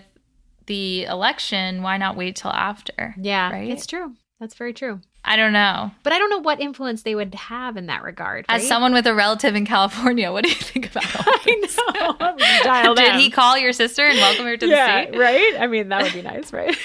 the 0.67 1.03
election, 1.03 1.81
why 1.81 1.97
not 1.97 2.15
wait 2.15 2.37
till 2.37 2.51
after? 2.51 3.13
yeah, 3.17 3.51
right? 3.51 3.69
it's 3.69 3.85
true. 3.85 4.15
That's 4.39 4.55
very 4.55 4.71
true. 4.73 5.01
I 5.23 5.35
don't 5.35 5.53
know. 5.53 5.91
But 6.03 6.13
I 6.13 6.17
don't 6.17 6.29
know 6.29 6.39
what 6.39 6.59
influence 6.59 7.03
they 7.03 7.13
would 7.13 7.35
have 7.35 7.77
in 7.77 7.85
that 7.85 8.01
regard. 8.03 8.45
As 8.49 8.67
someone 8.67 8.91
with 8.91 9.05
a 9.05 9.13
relative 9.13 9.55
in 9.55 9.65
California, 9.65 10.31
what 10.31 10.43
do 10.43 10.49
you 10.49 10.55
think 10.55 10.89
about 10.89 11.15
all 11.15 11.33
this? 11.45 11.77
I 12.65 12.83
know. 12.83 12.95
Did 13.01 13.15
he 13.15 13.29
call 13.29 13.57
your 13.57 13.71
sister 13.71 14.03
and 14.03 14.17
welcome 14.17 14.45
her 14.45 14.57
to 14.57 14.65
the 14.65 14.71
yeah, 14.71 15.03
state? 15.03 15.17
right? 15.17 15.55
I 15.59 15.67
mean, 15.67 15.89
that 15.89 16.03
would 16.03 16.13
be 16.13 16.23
nice, 16.23 16.51
right? 16.51 16.75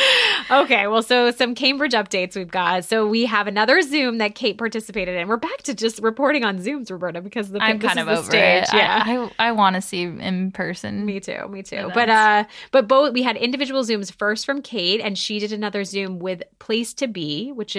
okay, 0.50 0.86
well, 0.86 1.02
so 1.02 1.30
some 1.30 1.54
Cambridge 1.54 1.92
updates 1.92 2.36
we've 2.36 2.50
got. 2.50 2.84
So 2.84 3.06
we 3.06 3.24
have 3.24 3.46
another 3.46 3.80
Zoom 3.80 4.18
that 4.18 4.34
Kate 4.34 4.58
participated 4.58 5.16
in. 5.16 5.26
We're 5.26 5.38
back 5.38 5.62
to 5.62 5.74
just 5.74 6.00
reporting 6.00 6.44
on 6.44 6.58
Zooms, 6.58 6.90
Roberta, 6.90 7.22
because 7.22 7.50
the 7.50 7.62
I'm 7.62 7.78
kind 7.78 7.98
of 7.98 8.06
the 8.06 8.18
over 8.18 8.22
stage. 8.22 8.64
it. 8.64 8.74
Yeah. 8.74 9.02
I, 9.04 9.16
I, 9.38 9.48
I 9.48 9.52
want 9.52 9.76
to 9.76 9.80
see 9.82 10.02
in 10.02 10.52
person. 10.52 11.06
Me 11.06 11.20
too, 11.20 11.48
me 11.48 11.62
too. 11.62 11.90
But 11.94 12.10
uh 12.10 12.44
but 12.70 12.86
both 12.86 13.14
we 13.14 13.22
had 13.22 13.36
individual 13.36 13.82
zooms 13.82 14.12
first 14.12 14.44
from 14.44 14.60
Kate 14.60 15.00
and 15.00 15.16
she 15.16 15.38
did 15.38 15.52
another 15.52 15.84
zoom 15.84 16.18
with 16.18 16.42
Place2Be, 16.60 17.54
which 17.54 17.76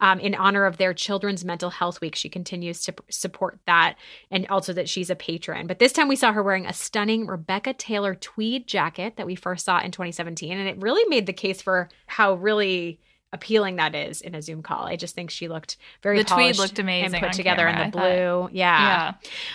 um, 0.00 0.20
in 0.20 0.34
honor 0.34 0.64
of 0.64 0.76
their 0.76 0.94
Children's 0.94 1.44
Mental 1.44 1.70
Health 1.70 2.00
Week. 2.00 2.14
She 2.14 2.28
continues 2.28 2.82
to 2.82 2.92
p- 2.92 3.04
support 3.10 3.58
that 3.66 3.96
and 4.30 4.46
also 4.48 4.72
that 4.72 4.88
she's 4.88 5.10
a 5.10 5.16
patron. 5.16 5.66
But 5.66 5.78
this 5.78 5.92
time 5.92 6.08
we 6.08 6.16
saw 6.16 6.32
her 6.32 6.42
wearing 6.42 6.66
a 6.66 6.72
stunning 6.72 7.26
Rebecca 7.26 7.72
Taylor 7.72 8.14
tweed 8.14 8.66
jacket 8.66 9.16
that 9.16 9.26
we 9.26 9.34
first 9.34 9.64
saw 9.64 9.80
in 9.80 9.90
2017 9.90 10.56
and 10.56 10.68
it 10.68 10.80
really 10.80 11.08
made 11.08 11.26
the 11.26 11.32
case 11.32 11.62
for 11.62 11.88
how 12.06 12.34
really 12.34 13.00
appealing 13.32 13.76
that 13.76 13.94
is 13.94 14.20
in 14.20 14.34
a 14.34 14.40
Zoom 14.40 14.62
call. 14.62 14.84
I 14.84 14.96
just 14.96 15.14
think 15.14 15.30
she 15.30 15.48
looked 15.48 15.76
very 16.02 16.18
The 16.18 16.24
tweed 16.24 16.56
looked 16.56 16.78
amazing 16.78 17.14
and 17.14 17.22
put 17.22 17.32
together 17.32 17.66
camera, 17.66 17.84
in 17.84 17.90
the 17.90 17.96
blue. 17.96 18.48
Yeah. 18.52 18.52
Yeah. 18.52 19.12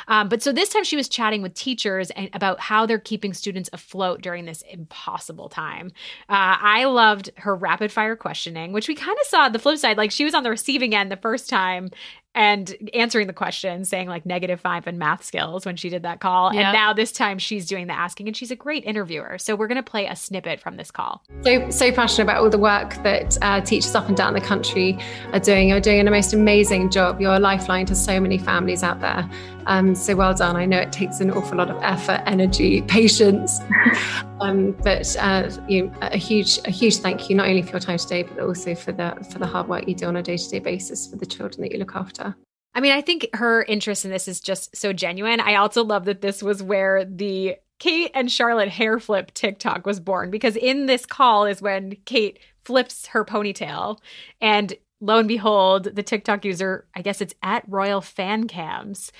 Um, 0.07 0.29
but 0.29 0.43
so 0.43 0.51
this 0.51 0.69
time 0.69 0.83
she 0.83 0.95
was 0.95 1.09
chatting 1.09 1.41
with 1.41 1.53
teachers 1.53 2.11
and 2.11 2.29
about 2.33 2.59
how 2.59 2.85
they're 2.85 2.99
keeping 2.99 3.33
students 3.33 3.69
afloat 3.73 4.21
during 4.21 4.45
this 4.45 4.63
impossible 4.69 5.49
time. 5.49 5.91
Uh, 6.29 6.57
I 6.61 6.85
loved 6.85 7.31
her 7.37 7.55
rapid 7.55 7.91
fire 7.91 8.15
questioning, 8.15 8.73
which 8.73 8.87
we 8.87 8.95
kind 8.95 9.17
of 9.19 9.27
saw 9.27 9.49
the 9.49 9.59
flip 9.59 9.77
side. 9.77 9.97
Like 9.97 10.11
she 10.11 10.23
was 10.23 10.35
on 10.35 10.43
the 10.43 10.49
receiving 10.49 10.93
end 10.93 11.11
the 11.11 11.17
first 11.17 11.49
time 11.49 11.89
and 12.35 12.75
answering 12.93 13.27
the 13.27 13.33
question, 13.33 13.85
saying 13.85 14.07
like 14.07 14.25
negative 14.25 14.59
five 14.59 14.87
in 14.87 14.97
math 14.97 15.23
skills 15.23 15.65
when 15.65 15.75
she 15.75 15.89
did 15.89 16.03
that 16.03 16.19
call. 16.19 16.53
Yep. 16.53 16.63
And 16.63 16.73
now 16.73 16.93
this 16.93 17.11
time 17.11 17.37
she's 17.37 17.67
doing 17.67 17.87
the 17.87 17.93
asking, 17.93 18.27
and 18.27 18.35
she's 18.35 18.51
a 18.51 18.55
great 18.55 18.83
interviewer. 18.85 19.37
So 19.37 19.55
we're 19.55 19.67
going 19.67 19.83
to 19.83 19.89
play 19.89 20.07
a 20.07 20.15
snippet 20.15 20.59
from 20.59 20.77
this 20.77 20.91
call. 20.91 21.23
so 21.43 21.69
so 21.69 21.91
passionate 21.91 22.23
about 22.23 22.41
all 22.41 22.49
the 22.49 22.57
work 22.57 22.95
that 23.03 23.37
uh, 23.41 23.61
teachers 23.61 23.93
up 23.95 24.07
and 24.07 24.17
down 24.17 24.33
the 24.33 24.41
country 24.41 24.97
are 25.31 25.39
doing. 25.39 25.69
You're 25.69 25.79
doing 25.79 26.07
a 26.07 26.11
most 26.11 26.33
amazing 26.33 26.89
job. 26.89 27.21
You're 27.21 27.35
a 27.35 27.39
lifeline 27.39 27.85
to 27.87 27.95
so 27.95 28.19
many 28.19 28.37
families 28.37 28.83
out 28.83 29.01
there. 29.01 29.29
Um, 29.65 29.95
so 29.95 30.15
well 30.15 30.33
done. 30.33 30.55
I 30.55 30.65
know 30.65 30.79
it 30.79 30.91
takes 30.91 31.19
an 31.19 31.31
awful 31.31 31.57
lot 31.57 31.69
of 31.69 31.81
effort, 31.81 32.21
energy, 32.25 32.81
patience, 32.83 33.59
um, 34.41 34.71
but 34.83 35.15
uh, 35.19 35.49
you, 35.67 35.91
a 36.01 36.17
huge 36.17 36.59
a 36.65 36.71
huge 36.71 36.97
thank 36.97 37.29
you 37.29 37.35
not 37.35 37.47
only 37.47 37.61
for 37.61 37.71
your 37.71 37.79
time 37.79 37.97
today, 37.97 38.23
but 38.23 38.39
also 38.39 38.75
for 38.75 38.91
the 38.91 39.15
for 39.31 39.39
the 39.39 39.47
hard 39.47 39.67
work 39.67 39.87
you 39.87 39.95
do 39.95 40.05
on 40.05 40.15
a 40.15 40.23
day 40.23 40.37
to 40.37 40.49
day 40.49 40.59
basis 40.59 41.07
for 41.07 41.15
the 41.15 41.25
children 41.25 41.61
that 41.61 41.71
you 41.71 41.79
look 41.79 41.95
after. 41.95 42.35
I 42.75 42.79
mean, 42.79 42.91
I 42.91 43.01
think 43.01 43.29
her 43.33 43.63
interest 43.63 44.03
in 44.03 44.11
this 44.11 44.27
is 44.27 44.39
just 44.39 44.75
so 44.75 44.93
genuine. 44.93 45.39
I 45.39 45.55
also 45.55 45.83
love 45.83 46.05
that 46.05 46.21
this 46.21 46.41
was 46.41 46.63
where 46.63 47.05
the 47.05 47.57
Kate 47.79 48.11
and 48.13 48.31
Charlotte 48.31 48.69
hair 48.69 48.99
flip 48.99 49.33
TikTok 49.33 49.85
was 49.85 49.99
born 49.99 50.31
because 50.31 50.55
in 50.55 50.85
this 50.85 51.05
call 51.05 51.45
is 51.45 51.61
when 51.61 51.97
Kate 52.05 52.39
flips 52.63 53.07
her 53.07 53.25
ponytail 53.25 53.99
and 54.41 54.73
lo 55.01 55.19
and 55.19 55.27
behold, 55.27 55.83
the 55.95 56.03
TikTok 56.03 56.45
user, 56.45 56.87
I 56.95 57.01
guess 57.01 57.21
it's 57.21 57.35
at 57.43 57.65
Royal 57.67 58.01
Fan 58.01 58.47
Cams, 58.47 59.11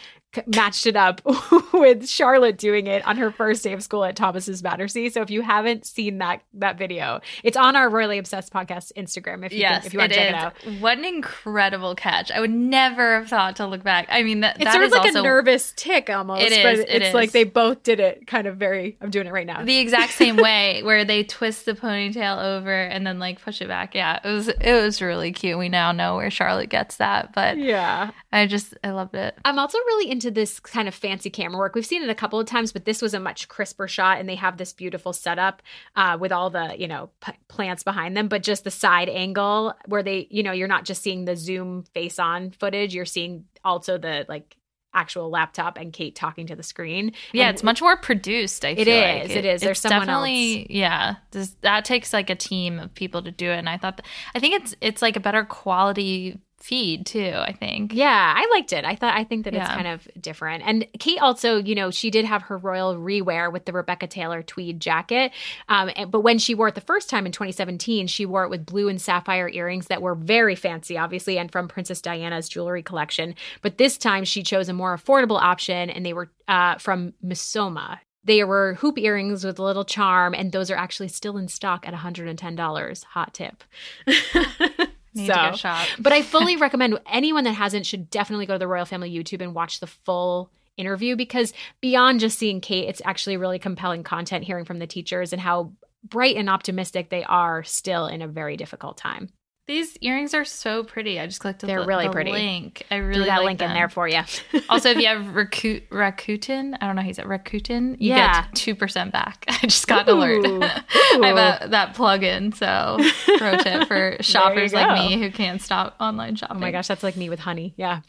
matched 0.47 0.85
it 0.87 0.95
up 0.95 1.21
with 1.73 2.07
Charlotte 2.07 2.57
doing 2.57 2.87
it 2.87 3.05
on 3.07 3.17
her 3.17 3.31
first 3.31 3.63
day 3.63 3.73
of 3.73 3.83
school 3.83 4.03
at 4.03 4.15
Thomas's 4.15 4.61
Battersea. 4.61 5.09
So 5.09 5.21
if 5.21 5.29
you 5.29 5.41
haven't 5.41 5.85
seen 5.85 6.17
that 6.19 6.41
that 6.53 6.77
video, 6.77 7.21
it's 7.43 7.57
on 7.57 7.75
our 7.75 7.89
Royally 7.89 8.17
Obsessed 8.17 8.51
podcast 8.53 8.91
Instagram 8.97 9.45
if 9.45 9.51
you 9.51 9.59
Yes, 9.59 9.79
can, 9.79 9.87
if 9.87 9.93
you 9.93 9.99
want 9.99 10.11
to 10.11 10.17
check 10.17 10.29
it 10.29 10.35
out. 10.35 10.53
What 10.79 10.97
an 10.97 11.05
incredible 11.05 11.95
catch! 11.95 12.31
I 12.31 12.39
would 12.39 12.51
never 12.51 13.19
have 13.19 13.29
thought 13.29 13.55
to 13.57 13.67
look 13.67 13.83
back. 13.83 14.07
I 14.09 14.23
mean, 14.23 14.41
that 14.41 14.55
It's 14.55 14.65
that 14.65 14.73
sort 14.73 14.85
of 14.85 14.91
like 14.91 15.01
also 15.05 15.19
a 15.19 15.23
nervous 15.23 15.73
tick 15.75 16.09
almost. 16.09 16.41
It 16.41 16.63
but 16.63 16.73
is, 16.73 16.79
it 16.81 16.89
it's 16.89 17.13
like 17.13 17.31
they 17.31 17.43
both 17.43 17.83
did 17.83 17.99
it 17.99 18.27
kind 18.27 18.47
of 18.47 18.57
very 18.57 18.97
I'm 19.01 19.09
doing 19.09 19.27
it 19.27 19.33
right 19.33 19.47
now. 19.47 19.63
the 19.63 19.77
exact 19.79 20.13
same 20.13 20.35
way 20.37 20.81
where 20.83 21.05
they 21.05 21.23
twist 21.23 21.65
the 21.65 21.73
ponytail 21.73 22.43
over 22.43 22.73
and 22.73 23.05
then 23.05 23.19
like 23.19 23.41
push 23.41 23.61
it 23.61 23.67
back. 23.67 23.95
Yeah, 23.95 24.19
it 24.23 24.27
was 24.29 24.47
it 24.47 24.81
was 24.81 25.01
really 25.01 25.31
cute. 25.31 25.57
We 25.57 25.69
now 25.69 25.91
know 25.91 26.15
where 26.15 26.31
Charlotte 26.31 26.69
gets 26.69 26.97
that, 26.97 27.33
but 27.33 27.57
yeah. 27.57 28.11
I 28.31 28.47
just 28.47 28.73
I 28.83 28.91
loved 28.91 29.15
it. 29.15 29.35
I'm 29.45 29.59
also 29.59 29.77
really 29.77 30.11
into 30.11 30.22
this 30.31 30.59
kind 30.59 30.87
of 30.87 30.95
fancy 30.95 31.29
camera 31.29 31.57
work. 31.57 31.75
We've 31.75 31.85
seen 31.85 32.03
it 32.03 32.09
a 32.09 32.15
couple 32.15 32.39
of 32.39 32.45
times, 32.45 32.71
but 32.71 32.85
this 32.85 33.01
was 33.01 33.13
a 33.13 33.19
much 33.19 33.47
crisper 33.47 33.87
shot, 33.87 34.19
and 34.19 34.27
they 34.27 34.35
have 34.35 34.57
this 34.57 34.73
beautiful 34.73 35.13
setup 35.13 35.61
uh, 35.95 36.17
with 36.19 36.31
all 36.31 36.49
the 36.49 36.75
you 36.77 36.87
know 36.87 37.09
p- 37.21 37.33
plants 37.47 37.83
behind 37.83 38.15
them, 38.17 38.27
but 38.27 38.43
just 38.43 38.63
the 38.63 38.71
side 38.71 39.09
angle 39.09 39.73
where 39.87 40.03
they 40.03 40.27
you 40.29 40.43
know 40.43 40.51
you're 40.51 40.67
not 40.67 40.85
just 40.85 41.01
seeing 41.01 41.25
the 41.25 41.35
zoom 41.35 41.83
face 41.93 42.19
on 42.19 42.51
footage, 42.51 42.93
you're 42.93 43.05
seeing 43.05 43.45
also 43.63 43.97
the 43.97 44.25
like 44.29 44.57
actual 44.95 45.29
laptop 45.31 45.75
and 45.77 45.91
Kate 45.91 46.15
talking 46.15 46.45
to 46.45 46.55
the 46.55 46.61
screen. 46.61 47.13
Yeah, 47.31 47.47
And 47.47 47.55
it's 47.55 47.63
much 47.63 47.81
more 47.81 47.97
produced. 47.97 48.63
I 48.63 48.69
It 48.69 48.85
feel 48.85 48.93
is, 48.95 49.29
like. 49.29 49.37
it 49.37 49.43
is. 49.45 49.61
There's 49.61 49.79
someone 49.79 50.01
definitely 50.01 50.67
yeah. 50.69 51.15
This, 51.31 51.55
that 51.61 51.83
takes 51.83 52.13
like 52.13 52.29
a 52.29 52.35
team 52.35 52.77
of 52.77 52.93
people 52.93 53.23
to 53.23 53.31
do 53.31 53.49
it, 53.49 53.57
and 53.57 53.67
I 53.67 53.77
thought 53.79 53.97
that, 53.97 54.05
I 54.35 54.39
think 54.39 54.61
it's 54.61 54.75
it's 54.81 55.01
like 55.01 55.15
a 55.15 55.19
better 55.19 55.43
quality 55.45 56.39
feed 56.63 57.05
too. 57.05 57.33
I 57.35 57.51
think. 57.51 57.93
Yeah, 57.93 58.33
I 58.35 58.47
liked 58.53 58.71
it. 58.71 58.85
I 58.85 58.95
thought 58.95 59.13
I 59.15 59.23
think 59.25 59.43
that 59.43 59.53
it's 59.53 59.67
kind 59.75 59.87
of 59.87 60.07
different. 60.21 60.63
And 60.65 60.87
Kate 60.99 61.19
also, 61.21 61.57
you 61.57 61.75
know, 61.75 61.91
she 61.91 62.09
did 62.09 62.23
have 62.25 62.43
her 62.43 62.57
royal 62.57 62.95
rewear 62.95 63.51
with 63.51 63.65
the 63.65 63.73
Rebecca 63.73 64.07
Taylor 64.07 64.41
tweed 64.41 64.79
jacket. 64.79 65.31
Um, 65.67 65.91
and- 65.95 66.09
but 66.09 66.21
when 66.21 66.37
she 66.39 66.55
wore 66.55 66.69
it 66.69 66.75
the 66.75 66.81
first 66.81 67.09
time 67.09 67.25
in 67.25 67.31
2017, 67.33 68.07
she 68.07 68.25
wore 68.25 68.43
it 68.45 68.49
with 68.49 68.65
blue 68.65 68.87
and 68.87 69.01
sapphire 69.01 69.49
earrings 69.49 69.87
that 69.87 70.01
were 70.01 70.15
very 70.15 70.55
fancy, 70.55 70.97
obviously, 70.97 71.37
and 71.37 71.51
from 71.51 71.67
Princess 71.67 72.01
Diana's 72.01 72.47
jewelry 72.47 72.81
collection. 72.83 73.35
But 73.61 73.77
this 73.77 73.97
time 73.97 74.23
she 74.23 74.41
chose 74.43 74.69
a 74.69 74.73
more 74.73 74.95
affordable 74.97 75.41
option, 75.41 75.89
and 75.89 76.05
they 76.05 76.13
were 76.13 76.31
uh, 76.47 76.77
from 76.77 77.13
Missoma. 77.23 77.99
They 78.25 78.41
were 78.45 78.75
hoop 78.75 78.97
earrings 78.97 79.43
with 79.43 79.59
a 79.59 79.63
little 79.63 79.83
charm, 79.83 80.33
and 80.33 80.53
those 80.53 80.71
are 80.71 80.77
actually 80.77 81.09
still 81.09 81.35
in 81.37 81.49
stock 81.49 81.85
at 81.85 81.93
$110. 81.93 83.03
Hot 83.03 83.33
tip. 83.33 83.63
Need 85.15 85.27
to 85.27 85.33
go 85.51 85.55
shop. 85.55 85.87
But 85.99 86.13
I 86.13 86.21
fully 86.23 86.57
recommend 86.57 86.99
anyone 87.05 87.43
that 87.43 87.53
hasn't 87.53 87.85
should 87.85 88.09
definitely 88.09 88.45
go 88.45 88.53
to 88.53 88.59
the 88.59 88.67
Royal 88.67 88.85
Family 88.85 89.11
YouTube 89.11 89.41
and 89.41 89.53
watch 89.53 89.79
the 89.79 89.87
full 89.87 90.51
interview 90.77 91.15
because 91.15 91.53
beyond 91.81 92.19
just 92.19 92.39
seeing 92.39 92.61
Kate, 92.61 92.89
it's 92.89 93.01
actually 93.05 93.37
really 93.37 93.59
compelling 93.59 94.03
content 94.03 94.43
hearing 94.43 94.65
from 94.65 94.79
the 94.79 94.87
teachers 94.87 95.33
and 95.33 95.41
how 95.41 95.71
bright 96.03 96.35
and 96.35 96.49
optimistic 96.49 97.09
they 97.09 97.23
are 97.23 97.63
still 97.63 98.07
in 98.07 98.21
a 98.21 98.27
very 98.27 98.57
difficult 98.57 98.97
time. 98.97 99.29
These 99.65 99.97
earrings 100.01 100.33
are 100.33 100.43
so 100.43 100.83
pretty. 100.83 101.21
I 101.21 101.25
just 101.25 101.39
clicked 101.39 101.61
the, 101.61 101.67
link. 101.67 101.77
They're 101.79 101.87
really 101.87 102.07
the 102.07 102.11
pretty. 102.11 102.31
link. 102.31 102.83
I 102.91 102.97
Threw 102.97 103.07
really 103.07 103.25
that 103.27 103.37
like 103.37 103.45
link 103.45 103.61
in 103.61 103.69
there 103.73 103.87
for 103.87 104.09
you. 104.09 104.19
also, 104.69 104.89
if 104.89 104.97
you 104.97 105.07
have 105.07 105.21
Raku- 105.33 105.87
Rakuten, 105.87 106.75
I 106.81 106.85
don't 106.85 106.97
know 106.97 107.01
how 107.01 107.07
you 107.07 107.13
say 107.13 107.23
Rakuten, 107.23 107.91
you 107.97 108.09
Yeah. 108.09 108.41
get 108.43 108.55
two 108.55 108.75
percent 108.75 109.13
back. 109.13 109.45
I 109.47 109.59
just 109.67 109.87
got 109.87 110.09
an 110.09 110.17
alert. 110.17 110.45
Ooh. 110.45 110.61
I 110.63 111.27
have 111.27 111.37
a, 111.63 111.67
that 111.69 111.93
plug-in, 111.95 112.51
so 112.51 112.97
pro 113.37 113.55
tip 113.57 113.87
for 113.87 114.17
shoppers 114.19 114.73
like 114.73 114.91
me 114.99 115.17
who 115.21 115.31
can't 115.31 115.61
stop 115.61 115.95
online 115.97 116.35
shopping. 116.35 116.57
Oh 116.57 116.59
my 116.59 116.71
gosh, 116.71 116.87
that's 116.89 117.03
like 117.03 117.15
me 117.15 117.29
with 117.29 117.39
honey. 117.39 117.73
Yeah. 117.77 118.01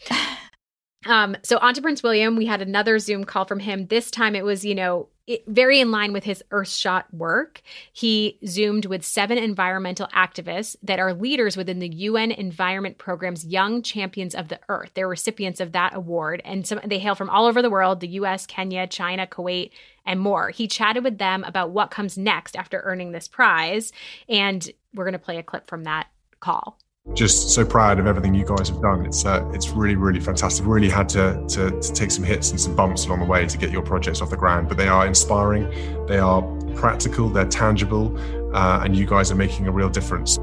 Um, 1.05 1.37
so 1.43 1.57
on 1.59 1.73
to 1.75 1.81
Prince 1.81 2.01
William, 2.03 2.35
we 2.35 2.47
had 2.47 2.61
another 2.61 2.97
Zoom 2.99 3.23
call 3.23 3.45
from 3.45 3.59
him. 3.59 3.87
This 3.87 4.09
time 4.09 4.35
it 4.35 4.43
was, 4.43 4.65
you 4.65 4.73
know, 4.75 5.07
it, 5.27 5.43
very 5.47 5.79
in 5.79 5.91
line 5.91 6.13
with 6.13 6.23
his 6.23 6.43
Earthshot 6.51 7.05
work. 7.11 7.61
He 7.91 8.39
zoomed 8.45 8.85
with 8.85 9.03
seven 9.03 9.37
environmental 9.37 10.07
activists 10.07 10.75
that 10.83 10.99
are 10.99 11.13
leaders 11.13 11.57
within 11.57 11.79
the 11.79 11.89
UN 11.89 12.31
Environment 12.31 12.97
Program's 12.97 13.45
Young 13.45 13.81
Champions 13.81 14.35
of 14.35 14.49
the 14.49 14.59
Earth. 14.69 14.91
They're 14.93 15.07
recipients 15.07 15.59
of 15.59 15.71
that 15.71 15.95
award, 15.95 16.41
and 16.45 16.65
some 16.65 16.79
they 16.85 16.99
hail 16.99 17.15
from 17.15 17.29
all 17.29 17.45
over 17.45 17.61
the 17.61 17.69
world: 17.69 17.99
the 17.99 18.07
U.S., 18.09 18.45
Kenya, 18.45 18.87
China, 18.87 19.25
Kuwait, 19.25 19.71
and 20.05 20.19
more. 20.19 20.49
He 20.49 20.67
chatted 20.67 21.03
with 21.03 21.17
them 21.17 21.43
about 21.43 21.71
what 21.71 21.91
comes 21.91 22.17
next 22.17 22.55
after 22.55 22.81
earning 22.81 23.11
this 23.11 23.27
prize, 23.27 23.91
and 24.29 24.69
we're 24.93 25.05
going 25.05 25.13
to 25.13 25.19
play 25.19 25.37
a 25.37 25.43
clip 25.43 25.67
from 25.67 25.83
that 25.85 26.07
call. 26.39 26.77
Just 27.13 27.49
so 27.49 27.65
proud 27.65 27.99
of 27.99 28.07
everything 28.07 28.33
you 28.33 28.45
guys 28.45 28.69
have 28.69 28.81
done. 28.81 29.05
It's 29.05 29.25
uh, 29.25 29.49
it's 29.53 29.69
really 29.69 29.95
really 29.95 30.19
fantastic. 30.19 30.65
Really 30.65 30.89
had 30.89 31.07
to, 31.09 31.43
to 31.49 31.79
to 31.79 31.93
take 31.93 32.11
some 32.11 32.23
hits 32.23 32.51
and 32.51 32.59
some 32.59 32.75
bumps 32.75 33.05
along 33.05 33.19
the 33.19 33.25
way 33.25 33.45
to 33.45 33.57
get 33.57 33.71
your 33.71 33.81
projects 33.81 34.21
off 34.21 34.29
the 34.29 34.37
ground, 34.37 34.67
but 34.67 34.77
they 34.77 34.87
are 34.87 35.07
inspiring. 35.07 35.69
They 36.07 36.17
are 36.17 36.41
practical. 36.75 37.29
They're 37.29 37.45
tangible, 37.45 38.17
uh, 38.55 38.81
and 38.83 38.95
you 38.95 39.05
guys 39.05 39.31
are 39.31 39.35
making 39.35 39.67
a 39.67 39.71
real 39.71 39.89
difference. 39.89 40.37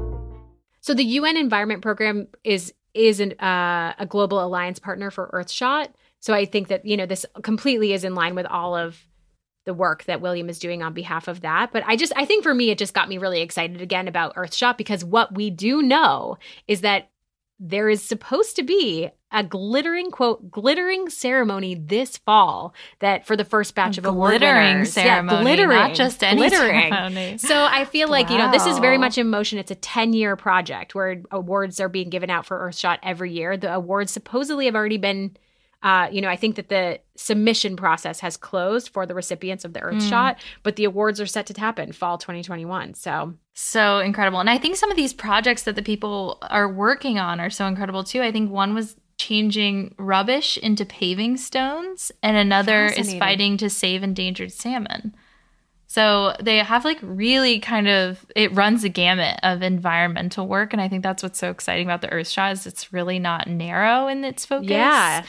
So 0.81 0.93
the 0.93 1.03
UN 1.03 1.37
Environment 1.37 1.81
Program 1.81 2.27
is 2.43 2.73
is 2.93 3.19
an, 3.19 3.31
uh, 3.39 3.93
a 3.97 4.05
global 4.05 4.43
alliance 4.43 4.79
partner 4.79 5.09
for 5.09 5.29
Earthshot. 5.33 5.89
So 6.19 6.33
I 6.33 6.45
think 6.45 6.67
that 6.69 6.85
you 6.85 6.97
know 6.97 7.05
this 7.05 7.25
completely 7.43 7.93
is 7.93 8.03
in 8.03 8.15
line 8.15 8.35
with 8.35 8.45
all 8.47 8.75
of 8.75 8.97
the 9.65 9.73
work 9.73 10.03
that 10.05 10.21
William 10.21 10.49
is 10.49 10.59
doing 10.59 10.83
on 10.83 10.93
behalf 10.93 11.27
of 11.27 11.41
that. 11.41 11.71
But 11.71 11.83
I 11.85 11.95
just 11.95 12.13
I 12.15 12.25
think 12.25 12.43
for 12.43 12.53
me 12.53 12.69
it 12.69 12.77
just 12.77 12.93
got 12.93 13.09
me 13.09 13.17
really 13.17 13.41
excited 13.41 13.81
again 13.81 14.07
about 14.07 14.35
Earthshot 14.35 14.77
because 14.77 15.03
what 15.05 15.33
we 15.33 15.49
do 15.49 15.81
know 15.81 16.37
is 16.67 16.81
that 16.81 17.09
there 17.59 17.87
is 17.87 18.01
supposed 18.01 18.55
to 18.57 18.63
be 18.63 19.09
a 19.31 19.43
glittering 19.43 20.11
quote 20.11 20.51
glittering 20.51 21.09
ceremony 21.09 21.75
this 21.75 22.17
fall 22.17 22.73
that 22.99 23.25
for 23.25 23.37
the 23.37 23.45
first 23.45 23.73
batch 23.73 23.97
of 23.97 24.05
award 24.05 24.31
glittering 24.31 24.73
winners. 24.73 24.93
ceremony, 24.93 25.37
yeah, 25.37 25.41
glittering, 25.43 25.69
not 25.69 25.93
just 25.93 26.23
any 26.23 26.37
glittering. 26.37 26.91
ceremony. 26.91 27.37
So 27.37 27.63
I 27.69 27.85
feel 27.85 28.09
like 28.09 28.29
you 28.29 28.37
know 28.37 28.51
this 28.51 28.65
is 28.65 28.79
very 28.79 28.97
much 28.97 29.17
in 29.17 29.29
motion. 29.29 29.59
It's 29.59 29.71
a 29.71 29.75
ten 29.75 30.13
year 30.13 30.35
project 30.35 30.93
where 30.93 31.21
awards 31.31 31.79
are 31.79 31.89
being 31.89 32.09
given 32.09 32.29
out 32.29 32.45
for 32.45 32.59
Earthshot 32.59 32.99
every 33.01 33.31
year. 33.31 33.55
The 33.55 33.73
awards 33.73 34.11
supposedly 34.11 34.65
have 34.65 34.75
already 34.75 34.97
been. 34.97 35.37
Uh, 35.83 36.07
you 36.09 36.21
know, 36.21 36.29
I 36.29 36.37
think 36.37 36.55
that 36.55 36.69
the 36.69 37.01
submission 37.17 37.75
process 37.75 38.21
has 38.21 38.37
closed 38.37 38.89
for 38.89 39.05
the 39.05 39.13
recipients 39.13 39.65
of 39.65 39.73
the 39.73 39.81
Earthshot, 39.81 40.37
but 40.63 40.77
the 40.77 40.85
awards 40.85 41.19
are 41.19 41.25
set 41.25 41.45
to 41.47 41.59
happen 41.59 41.91
fall 41.91 42.17
2021. 42.17 42.93
So 42.93 43.33
So 43.53 43.99
incredible. 43.99 44.39
And 44.39 44.49
I 44.49 44.57
think 44.57 44.77
some 44.77 44.89
of 44.89 44.95
these 44.95 45.13
projects 45.13 45.63
that 45.63 45.75
the 45.75 45.83
people 45.83 46.39
are 46.49 46.69
working 46.69 47.19
on 47.19 47.41
are 47.41 47.49
so 47.49 47.67
incredible 47.67 48.03
too. 48.05 48.21
I 48.21 48.31
think 48.31 48.49
one 48.49 48.73
was 48.73 48.95
changing 49.17 49.93
rubbish 49.97 50.57
into 50.57 50.85
paving 50.85 51.37
stones, 51.37 52.11
and 52.23 52.37
another 52.37 52.85
is 52.85 53.13
fighting 53.15 53.57
to 53.57 53.69
save 53.69 54.03
endangered 54.03 54.51
salmon. 54.51 55.13
So 55.85 56.33
they 56.41 56.57
have 56.57 56.85
like 56.85 56.97
really 57.03 57.59
kind 57.59 57.87
of 57.87 58.25
it 58.35 58.51
runs 58.55 58.83
a 58.83 58.89
gamut 58.89 59.39
of 59.43 59.61
environmental 59.61 60.47
work, 60.47 60.73
and 60.73 60.81
I 60.81 60.87
think 60.87 61.03
that's 61.03 61.21
what's 61.21 61.37
so 61.37 61.51
exciting 61.51 61.85
about 61.85 62.01
the 62.01 62.07
Earthshot 62.07 62.53
is 62.53 62.65
it's 62.65 62.91
really 62.91 63.19
not 63.19 63.47
narrow 63.47 64.07
in 64.07 64.23
its 64.23 64.45
focus. 64.45 64.71
Yeah. 64.71 65.23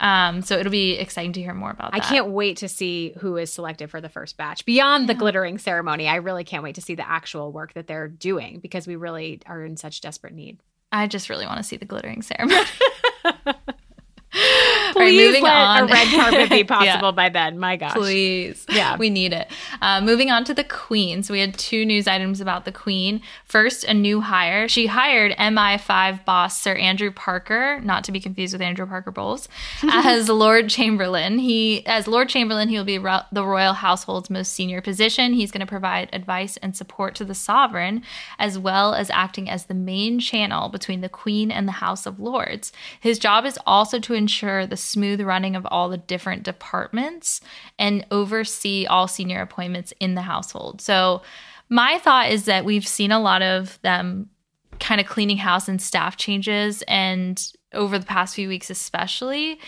Um, 0.00 0.40
so 0.40 0.58
it'll 0.58 0.72
be 0.72 0.92
exciting 0.92 1.34
to 1.34 1.40
hear 1.40 1.52
more 1.52 1.70
about 1.70 1.94
I 1.94 2.00
can't 2.00 2.28
wait 2.28 2.56
to 2.58 2.68
see 2.68 3.12
who 3.18 3.36
is 3.36 3.52
selected 3.52 3.90
for 3.90 4.00
the 4.00 4.08
first 4.08 4.36
batch. 4.38 4.64
Beyond 4.64 5.08
the 5.08 5.14
glittering 5.14 5.58
ceremony, 5.58 6.08
I 6.08 6.16
really 6.16 6.42
can't 6.42 6.62
wait 6.62 6.76
to 6.76 6.80
see 6.80 6.94
the 6.94 7.08
actual 7.08 7.52
work 7.52 7.74
that 7.74 7.86
they're 7.86 8.08
doing 8.08 8.60
because 8.60 8.86
we 8.86 8.96
really 8.96 9.40
are 9.46 9.62
in 9.62 9.76
such 9.76 10.00
desperate 10.00 10.32
need. 10.32 10.58
I 10.90 11.06
just 11.06 11.28
really 11.28 11.46
want 11.46 11.58
to 11.58 11.62
see 11.62 11.76
the 11.76 11.84
glittering 11.84 12.22
ceremony. 12.22 12.64
Right, 15.00 15.10
Please 15.12 15.26
moving 15.28 15.42
let 15.44 15.52
on. 15.54 15.82
a 15.82 15.86
red 15.92 16.08
carpet 16.08 16.50
be 16.50 16.56
Yeah. 16.58 16.62
possible 16.64 17.12
by 17.12 17.28
then. 17.28 17.58
My 17.58 17.76
gosh. 17.76 17.94
Please. 17.94 18.64
Yeah. 18.68 18.96
We 18.96 19.10
need 19.10 19.32
it. 19.32 19.50
Uh, 19.80 20.00
moving 20.00 20.30
on 20.30 20.44
to 20.44 20.54
the 20.54 20.64
Queen. 20.64 21.22
So 21.22 21.32
we 21.32 21.40
had 21.40 21.56
two 21.58 21.84
news 21.84 22.06
items 22.06 22.40
about 22.40 22.64
the 22.64 22.72
Queen. 22.72 23.20
First, 23.44 23.84
a 23.84 23.94
new 23.94 24.20
hire. 24.20 24.68
She 24.68 24.86
hired 24.86 25.32
MI5 25.38 26.24
boss 26.24 26.60
Sir 26.60 26.74
Andrew 26.74 27.10
Parker, 27.10 27.80
not 27.82 28.04
to 28.04 28.12
be 28.12 28.20
confused 28.20 28.52
with 28.52 28.62
Andrew 28.62 28.86
Parker 28.86 29.10
Bowles, 29.10 29.48
as 29.82 30.28
Lord 30.28 30.68
Chamberlain. 30.68 31.38
He, 31.38 31.84
as 31.86 32.06
Lord 32.06 32.28
Chamberlain, 32.28 32.68
he 32.68 32.76
will 32.76 32.84
be 32.84 32.98
ro- 32.98 33.20
the 33.32 33.44
royal 33.44 33.72
household's 33.74 34.30
most 34.30 34.52
senior 34.52 34.80
position. 34.80 35.32
He's 35.32 35.50
going 35.50 35.60
to 35.60 35.66
provide 35.66 36.08
advice 36.12 36.56
and 36.58 36.76
support 36.76 37.14
to 37.16 37.24
the 37.24 37.34
sovereign, 37.34 38.02
as 38.38 38.58
well 38.58 38.94
as 38.94 39.10
acting 39.10 39.48
as 39.48 39.66
the 39.66 39.74
main 39.74 40.18
channel 40.20 40.68
between 40.68 41.00
the 41.00 41.08
Queen 41.08 41.50
and 41.50 41.66
the 41.66 41.72
House 41.72 42.06
of 42.06 42.18
Lords. 42.20 42.72
His 43.00 43.18
job 43.18 43.44
is 43.46 43.58
also 43.66 43.98
to 44.00 44.14
ensure 44.14 44.66
the 44.66 44.76
smooth 44.90 45.20
running 45.20 45.56
of 45.56 45.66
all 45.66 45.88
the 45.88 45.96
different 45.96 46.42
departments 46.42 47.40
and 47.78 48.06
oversee 48.10 48.86
all 48.86 49.08
senior 49.08 49.40
appointments 49.40 49.92
in 50.00 50.14
the 50.14 50.22
household. 50.22 50.80
So, 50.80 51.22
my 51.68 51.98
thought 51.98 52.30
is 52.30 52.46
that 52.46 52.64
we've 52.64 52.86
seen 52.86 53.12
a 53.12 53.20
lot 53.20 53.42
of 53.42 53.80
them 53.82 54.28
kind 54.80 55.00
of 55.00 55.06
cleaning 55.06 55.36
house 55.36 55.68
and 55.68 55.80
staff 55.80 56.16
changes, 56.16 56.82
and 56.88 57.52
over 57.72 57.98
the 57.98 58.06
past 58.06 58.34
few 58.34 58.48
weeks, 58.48 58.70
especially. 58.70 59.60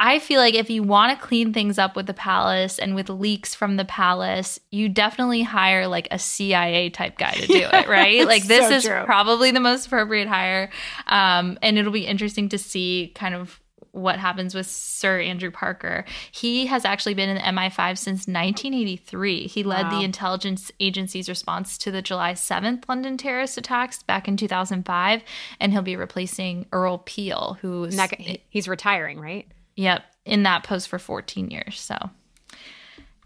I 0.00 0.20
feel 0.20 0.40
like 0.40 0.54
if 0.54 0.70
you 0.70 0.84
want 0.84 1.18
to 1.18 1.26
clean 1.26 1.52
things 1.52 1.76
up 1.76 1.96
with 1.96 2.06
the 2.06 2.14
palace 2.14 2.78
and 2.78 2.94
with 2.94 3.08
leaks 3.10 3.56
from 3.56 3.76
the 3.76 3.84
palace, 3.84 4.60
you 4.70 4.88
definitely 4.88 5.42
hire 5.42 5.88
like 5.88 6.06
a 6.12 6.20
CIA 6.20 6.88
type 6.90 7.18
guy 7.18 7.32
to 7.32 7.46
do 7.48 7.68
it, 7.72 7.88
right? 7.88 8.24
like 8.24 8.44
this 8.44 8.68
so 8.68 8.74
is 8.74 8.84
true. 8.84 9.02
probably 9.04 9.50
the 9.50 9.58
most 9.58 9.86
appropriate 9.86 10.28
hire. 10.28 10.70
Um, 11.08 11.58
and 11.62 11.78
it'll 11.78 11.90
be 11.90 12.06
interesting 12.06 12.48
to 12.50 12.58
see 12.58 13.10
kind 13.16 13.34
of 13.34 13.60
what 13.92 14.18
happens 14.18 14.54
with 14.54 14.66
Sir 14.66 15.20
Andrew 15.20 15.50
Parker. 15.50 16.04
He 16.30 16.66
has 16.66 16.84
actually 16.84 17.14
been 17.14 17.28
in 17.28 17.36
the 17.36 17.42
MI5 17.42 17.96
since 17.98 18.26
1983. 18.28 19.46
He 19.46 19.62
led 19.62 19.84
Wow. 19.86 19.98
the 19.98 20.04
intelligence 20.04 20.70
agency's 20.80 21.28
response 21.28 21.78
to 21.78 21.90
the 21.90 22.02
July 22.02 22.34
7th 22.34 22.88
London 22.88 23.16
terrorist 23.16 23.58
attacks 23.58 24.02
back 24.02 24.28
in 24.28 24.36
2005, 24.36 25.22
and 25.60 25.72
he'll 25.72 25.82
be 25.82 25.96
replacing 25.96 26.66
Earl 26.72 26.98
Peel, 26.98 27.58
who's 27.60 27.94
And 27.94 27.98
that 27.98 28.10
guy- 28.10 28.16
he- 28.24 28.42
he's 28.50 28.68
retiring, 28.68 29.18
right? 29.20 29.46
Yep, 29.76 30.02
in 30.24 30.42
that 30.42 30.64
post 30.64 30.88
for 30.88 30.98
14 30.98 31.50
years. 31.50 31.80
So, 31.80 32.10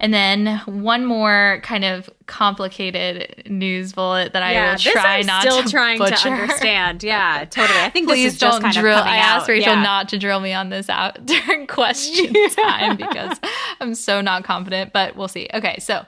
and 0.03 0.13
then 0.13 0.59
one 0.67 1.07
more 1.07 1.61
kind 1.63 1.85
of 1.85 2.11
complicated 2.27 3.45
news 3.51 3.93
bullet 3.95 4.33
that 4.35 4.43
I 4.43 4.73
will 4.73 4.79
try 4.79 5.19
I'm 5.19 5.27
not 5.27 5.43
still 5.43 5.63
to 5.63 5.69
trying 5.71 5.99
butcher. 5.99 6.17
to 6.17 6.29
understand. 6.31 7.03
Yeah, 7.03 7.45
totally. 7.49 7.79
I 7.79 7.89
think 7.89 8.09
Please 8.09 8.25
this 8.25 8.33
is 8.35 8.39
don't 8.41 8.61
kind 8.61 8.75
drill. 8.75 8.99
I 8.99 9.17
asked 9.17 9.45
out. 9.45 9.49
Rachel 9.49 9.73
Yeah. 9.75 9.83
not 9.83 10.09
to 10.11 10.19
drill 10.19 10.41
me 10.41 10.53
on 10.53 10.69
this 10.69 10.91
out 10.91 11.25
during 11.27 11.67
question 11.67 12.35
time 12.51 12.97
because 12.97 13.39
I'm 13.81 13.95
so 13.95 14.21
not 14.21 14.45
confident, 14.45 14.93
but 14.93 15.17
we'll 15.17 15.29
see. 15.29 15.49
Okay, 15.55 15.79
so 15.79 16.05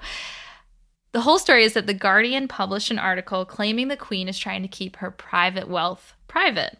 the 1.12 1.20
whole 1.20 1.38
story 1.38 1.64
is 1.64 1.74
that 1.74 1.86
The 1.86 1.95
Guardian 1.95 2.49
published 2.49 2.90
an 2.90 2.99
article 2.99 3.45
claiming 3.45 3.88
the 3.88 3.97
Queen 3.97 4.28
is 4.28 4.36
trying 4.38 4.62
to 4.62 4.68
keep 4.68 4.97
her 4.97 5.11
private 5.12 5.68
wealth 5.68 6.14
private. 6.26 6.76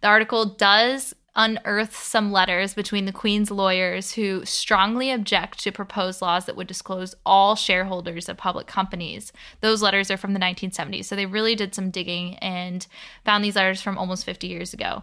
The 0.00 0.08
article 0.08 0.46
does 0.46 1.14
unearth 1.36 1.96
some 1.96 2.30
letters 2.30 2.74
between 2.74 3.04
the 3.04 3.12
Queen's 3.12 3.50
lawyers 3.50 4.12
who 4.12 4.44
strongly 4.44 5.10
object 5.10 5.58
to 5.60 5.72
proposed 5.72 6.22
laws 6.22 6.44
that 6.46 6.56
would 6.56 6.66
disclose 6.66 7.14
all 7.26 7.56
shareholders 7.56 8.28
of 8.28 8.36
public 8.36 8.66
companies. 8.66 9.32
Those 9.60 9.82
letters 9.82 10.10
are 10.10 10.16
from 10.16 10.32
the 10.32 10.40
1970s, 10.40 11.06
so 11.06 11.16
they 11.16 11.26
really 11.26 11.54
did 11.54 11.74
some 11.74 11.90
digging 11.90 12.36
and 12.36 12.86
found 13.24 13.44
these 13.44 13.56
letters 13.56 13.82
from 13.82 13.98
almost 13.98 14.24
50 14.24 14.46
years 14.46 14.72
ago. 14.72 15.02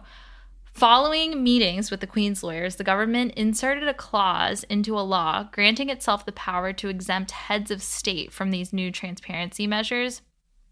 Following 0.72 1.42
meetings 1.44 1.90
with 1.90 2.00
the 2.00 2.06
Queen's 2.06 2.42
lawyers, 2.42 2.76
the 2.76 2.84
government 2.84 3.34
inserted 3.34 3.86
a 3.86 3.92
clause 3.92 4.64
into 4.64 4.98
a 4.98 5.00
law 5.00 5.48
granting 5.52 5.90
itself 5.90 6.24
the 6.24 6.32
power 6.32 6.72
to 6.72 6.88
exempt 6.88 7.30
heads 7.32 7.70
of 7.70 7.82
state 7.82 8.32
from 8.32 8.50
these 8.50 8.72
new 8.72 8.90
transparency 8.90 9.66
measures. 9.66 10.22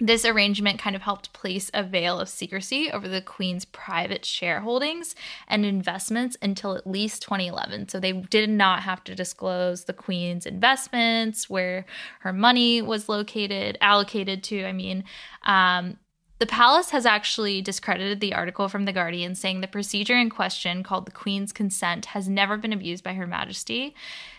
This 0.03 0.25
arrangement 0.25 0.79
kind 0.79 0.97
of 0.97 1.03
helped 1.03 1.35
place 1.35 1.71
a 1.75 1.83
veil 1.83 2.19
of 2.19 2.31
secrecy 2.31 2.91
over 2.91 3.07
the 3.07 3.21
Queen's 3.21 3.67
private 3.67 4.23
shareholdings 4.23 5.15
and 5.47 5.67
investments 5.67 6.39
until 6.41 6.75
at 6.75 6.87
least 6.87 7.23
2011. 7.23 7.91
So 7.91 8.01
they 8.01 8.13
did 8.13 8.49
not 8.49 8.83
have 8.83 9.05
to 9.05 9.15
disclose 9.15 9.85
the 9.85 9.93
Queen's 9.93 10.47
investments, 10.47 11.51
where 11.51 11.85
her 12.21 12.33
money 12.33 12.81
was 12.81 13.11
located, 13.11 13.77
allocated 13.83 14.43
to. 14.45 14.65
I 14.65 14.73
mean, 14.73 15.05
um, 15.43 15.99
the 16.39 16.47
palace 16.47 16.89
has 16.91 17.05
actually 17.05 17.61
discredited 17.61 18.21
the 18.21 18.33
article 18.33 18.71
from 18.71 18.87
The 18.87 18.95
Guardian, 18.95 19.35
saying 19.35 19.61
the 19.61 19.69
procedure 19.69 20.17
in 20.17 20.31
question, 20.31 20.83
called 20.83 21.07
the 21.07 21.13
Queen's 21.13 21.53
consent, 21.53 22.07
has 22.07 22.27
never 22.27 22.57
been 22.57 22.73
abused 22.73 23.05
by 23.05 23.13
Her 23.13 23.27
Majesty. 23.27 23.95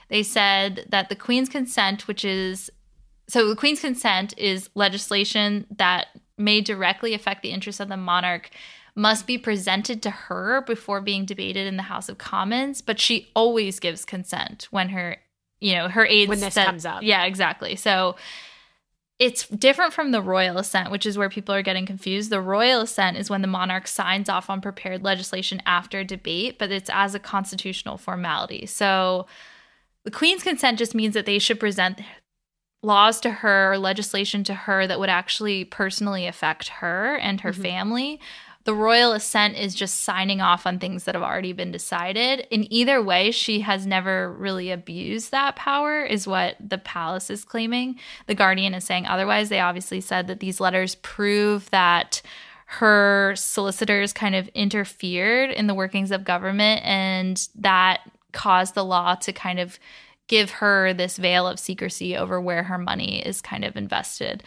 They 0.09 0.23
said 0.23 0.87
that 0.89 1.09
the 1.09 1.15
Queen's 1.15 1.47
consent, 1.47 2.07
which 2.07 2.25
is 2.25 2.71
so 3.31 3.47
the 3.47 3.55
Queen's 3.55 3.79
consent 3.79 4.33
is 4.37 4.69
legislation 4.75 5.65
that 5.77 6.07
may 6.37 6.59
directly 6.59 7.13
affect 7.13 7.43
the 7.43 7.51
interests 7.51 7.79
of 7.79 7.87
the 7.87 7.95
monarch 7.95 8.49
must 8.93 9.25
be 9.25 9.37
presented 9.37 10.01
to 10.01 10.09
her 10.09 10.61
before 10.67 10.99
being 10.99 11.23
debated 11.23 11.65
in 11.65 11.77
the 11.77 11.83
House 11.83 12.09
of 12.09 12.17
Commons, 12.17 12.81
but 12.81 12.99
she 12.99 13.29
always 13.33 13.79
gives 13.79 14.03
consent 14.03 14.67
when 14.69 14.89
her, 14.89 15.15
you 15.61 15.73
know, 15.75 15.87
her 15.87 16.05
aides 16.05 16.27
When 16.27 16.41
this 16.41 16.55
said- 16.55 16.65
comes 16.65 16.85
up. 16.85 17.03
Yeah, 17.03 17.23
exactly. 17.23 17.77
So 17.77 18.17
it's 19.17 19.47
different 19.47 19.93
from 19.93 20.11
the 20.11 20.21
royal 20.21 20.57
assent, 20.57 20.91
which 20.91 21.05
is 21.05 21.17
where 21.17 21.29
people 21.29 21.55
are 21.55 21.61
getting 21.61 21.85
confused. 21.85 22.31
The 22.31 22.41
royal 22.41 22.81
assent 22.81 23.15
is 23.15 23.29
when 23.29 23.41
the 23.41 23.47
monarch 23.47 23.87
signs 23.87 24.27
off 24.27 24.49
on 24.49 24.59
prepared 24.59 25.03
legislation 25.05 25.61
after 25.65 26.03
debate, 26.03 26.59
but 26.59 26.69
it's 26.69 26.89
as 26.91 27.15
a 27.15 27.19
constitutional 27.19 27.97
formality. 27.97 28.65
So 28.65 29.25
the 30.03 30.11
queen's 30.11 30.43
consent 30.43 30.79
just 30.79 30.95
means 30.95 31.13
that 31.13 31.25
they 31.25 31.39
should 31.39 31.61
present 31.61 32.01
laws 32.81 33.19
to 33.21 33.29
her 33.29 33.73
or 33.73 33.77
legislation 33.77 34.43
to 34.45 34.53
her 34.53 34.87
that 34.87 34.99
would 34.99 35.09
actually 35.09 35.65
personally 35.65 36.25
affect 36.25 36.69
her 36.69 37.15
and 37.17 37.41
her 37.41 37.51
mm-hmm. 37.51 37.61
family. 37.61 38.19
The 38.63 38.75
royal 38.75 39.13
assent 39.13 39.57
is 39.57 39.73
just 39.73 40.01
signing 40.01 40.39
off 40.39 40.67
on 40.67 40.77
things 40.77 41.05
that 41.05 41.15
have 41.15 41.23
already 41.23 41.51
been 41.51 41.71
decided. 41.71 42.45
In 42.51 42.71
either 42.71 43.01
way, 43.01 43.31
she 43.31 43.61
has 43.61 43.87
never 43.87 44.31
really 44.31 44.69
abused 44.69 45.31
that 45.31 45.55
power, 45.55 46.03
is 46.03 46.27
what 46.27 46.57
the 46.59 46.77
palace 46.77 47.31
is 47.31 47.43
claiming. 47.43 47.99
The 48.27 48.35
Guardian 48.35 48.75
is 48.75 48.83
saying 48.83 49.07
otherwise. 49.07 49.49
They 49.49 49.59
obviously 49.59 49.99
said 49.99 50.27
that 50.27 50.41
these 50.41 50.59
letters 50.59 50.93
prove 50.95 51.71
that 51.71 52.21
her 52.65 53.33
solicitors 53.35 54.13
kind 54.13 54.35
of 54.35 54.47
interfered 54.49 55.49
in 55.49 55.67
the 55.67 55.73
workings 55.73 56.11
of 56.11 56.23
government 56.23 56.81
and 56.85 57.49
that 57.55 58.01
caused 58.31 58.75
the 58.75 58.85
law 58.85 59.15
to 59.15 59.33
kind 59.33 59.59
of 59.59 59.79
give 60.31 60.49
her 60.49 60.93
this 60.93 61.17
veil 61.17 61.45
of 61.45 61.59
secrecy 61.59 62.15
over 62.17 62.39
where 62.41 62.63
her 62.63 62.77
money 62.77 63.21
is 63.23 63.41
kind 63.41 63.63
of 63.65 63.75
invested. 63.75 64.41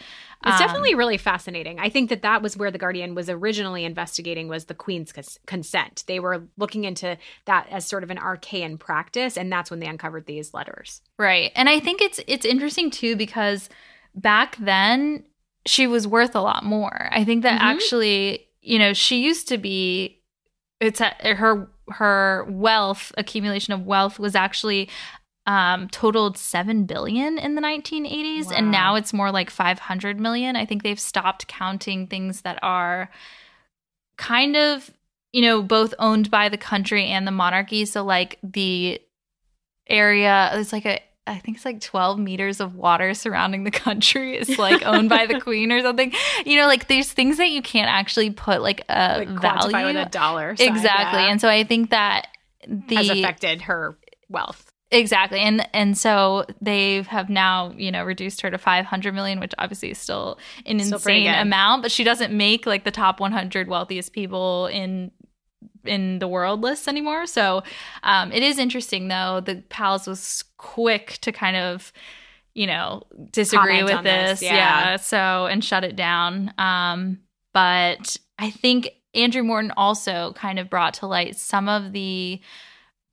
It's 0.45 0.59
Um, 0.59 0.67
definitely 0.67 0.95
really 0.95 1.17
fascinating. 1.17 1.79
I 1.79 1.89
think 1.89 2.09
that 2.09 2.23
that 2.23 2.41
was 2.41 2.57
where 2.57 2.71
the 2.71 2.77
Guardian 2.77 3.13
was 3.15 3.29
originally 3.29 3.85
investigating 3.85 4.47
was 4.47 4.65
the 4.65 4.73
Queen's 4.73 5.11
cons- 5.11 5.39
consent. 5.45 6.03
They 6.07 6.19
were 6.19 6.43
looking 6.57 6.83
into 6.85 7.17
that 7.45 7.67
as 7.69 7.85
sort 7.85 8.03
of 8.03 8.09
an 8.09 8.17
arcane 8.17 8.77
practice, 8.77 9.37
and 9.37 9.51
that's 9.51 9.69
when 9.71 9.79
they 9.79 9.87
uncovered 9.87 10.25
these 10.25 10.53
letters. 10.53 11.01
Right. 11.19 11.51
And 11.55 11.69
I 11.69 11.79
think 11.79 12.01
it's 12.01 12.19
it's 12.27 12.45
interesting 12.45 12.89
too 12.91 13.15
because 13.15 13.69
back 14.15 14.57
then 14.59 15.23
she 15.67 15.87
was 15.87 16.07
worth 16.07 16.35
a 16.35 16.41
lot 16.41 16.63
more. 16.65 17.09
I 17.11 17.23
think 17.23 17.43
that 17.43 17.59
Mhm. 17.61 17.63
actually, 17.63 18.47
you 18.61 18.79
know, 18.79 18.93
she 18.93 19.21
used 19.23 19.47
to 19.49 19.57
be 19.57 20.21
it's 20.81 20.99
her 20.99 21.69
her 21.89 22.45
wealth 22.49 23.11
accumulation 23.17 23.73
of 23.73 23.85
wealth 23.85 24.17
was 24.19 24.35
actually 24.35 24.89
um, 25.47 25.87
totaled 25.89 26.37
7 26.37 26.85
billion 26.85 27.37
in 27.37 27.55
the 27.55 27.61
1980s 27.61 28.51
and 28.51 28.71
now 28.71 28.95
it's 28.95 29.13
more 29.13 29.31
like 29.31 29.49
500 29.49 30.19
million 30.19 30.55
i 30.55 30.65
think 30.65 30.83
they've 30.83 30.99
stopped 30.99 31.47
counting 31.47 32.07
things 32.07 32.41
that 32.41 32.57
are 32.63 33.09
kind 34.17 34.55
of 34.55 34.89
you 35.33 35.41
know 35.41 35.61
both 35.61 35.93
owned 35.99 36.31
by 36.31 36.49
the 36.49 36.57
country 36.57 37.05
and 37.05 37.27
the 37.27 37.31
monarchy 37.31 37.85
so 37.85 38.03
like 38.03 38.39
the 38.41 38.99
area 39.87 40.49
it's 40.53 40.73
like 40.73 40.85
a 40.85 40.99
I 41.27 41.39
think 41.39 41.57
it's 41.57 41.65
like 41.65 41.81
12 41.81 42.19
meters 42.19 42.59
of 42.59 42.75
water 42.75 43.13
surrounding 43.13 43.63
the 43.63 43.71
country 43.71 44.37
is 44.37 44.59
like 44.59 44.85
owned 44.85 45.09
by 45.09 45.25
the 45.25 45.39
queen 45.41 45.71
or 45.71 45.81
something. 45.81 46.13
You 46.45 46.57
know, 46.57 46.67
like 46.67 46.87
there's 46.87 47.11
things 47.11 47.37
that 47.37 47.49
you 47.49 47.61
can't 47.61 47.89
actually 47.89 48.29
put 48.29 48.61
like 48.61 48.83
a 48.89 49.19
like 49.19 49.29
value. 49.29 49.85
with 49.87 49.95
a 49.95 50.09
dollar. 50.09 50.51
exactly. 50.51 51.21
yeah, 51.21 51.31
And 51.31 51.41
so 51.41 51.49
I 51.49 51.63
think 51.63 51.89
that 51.89 52.27
the 52.67 52.95
has 52.95 53.09
affected 53.09 53.63
her 53.63 53.97
wealth. 54.29 54.64
Exactly. 54.91 55.39
And 55.39 55.67
and 55.73 55.97
so 55.97 56.45
they 56.61 57.01
have 57.03 57.29
now, 57.29 57.73
you 57.75 57.91
know, 57.91 58.03
reduced 58.03 58.41
her 58.41 58.51
to 58.51 58.57
500 58.57 59.13
million, 59.13 59.39
which 59.39 59.53
obviously 59.57 59.91
is 59.91 59.97
still 59.97 60.37
an 60.65 60.79
Still 60.79 60.97
insane 60.97 61.27
amount, 61.27 61.81
but 61.81 61.91
she 61.91 62.03
doesn't 62.03 62.35
make 62.35 62.65
like 62.65 62.83
the 62.83 62.91
top 62.91 63.19
100 63.19 63.67
wealthiest 63.67 64.13
people 64.13 64.67
in 64.67 65.11
in 65.85 66.19
the 66.19 66.27
world 66.27 66.61
lists 66.61 66.87
anymore. 66.87 67.25
So 67.25 67.63
um 68.03 68.31
it 68.31 68.43
is 68.43 68.59
interesting 68.59 69.07
though. 69.07 69.41
The 69.43 69.63
palace 69.69 70.05
was 70.05 70.43
quick 70.57 71.17
to 71.21 71.31
kind 71.31 71.57
of 71.57 71.91
you 72.53 72.67
know, 72.67 73.03
disagree 73.31 73.79
Comment 73.79 73.95
with 73.95 74.03
this, 74.03 74.39
this. 74.39 74.43
yeah. 74.43 74.55
yeah. 74.91 74.95
So 74.97 75.47
and 75.47 75.63
shut 75.63 75.83
it 75.83 75.95
down. 75.95 76.53
Um 76.57 77.19
but 77.53 78.17
I 78.37 78.51
think 78.51 78.89
Andrew 79.15 79.43
Morton 79.43 79.71
also 79.75 80.33
kind 80.33 80.59
of 80.59 80.69
brought 80.69 80.93
to 80.95 81.07
light 81.07 81.37
some 81.37 81.67
of 81.69 81.91
the 81.91 82.39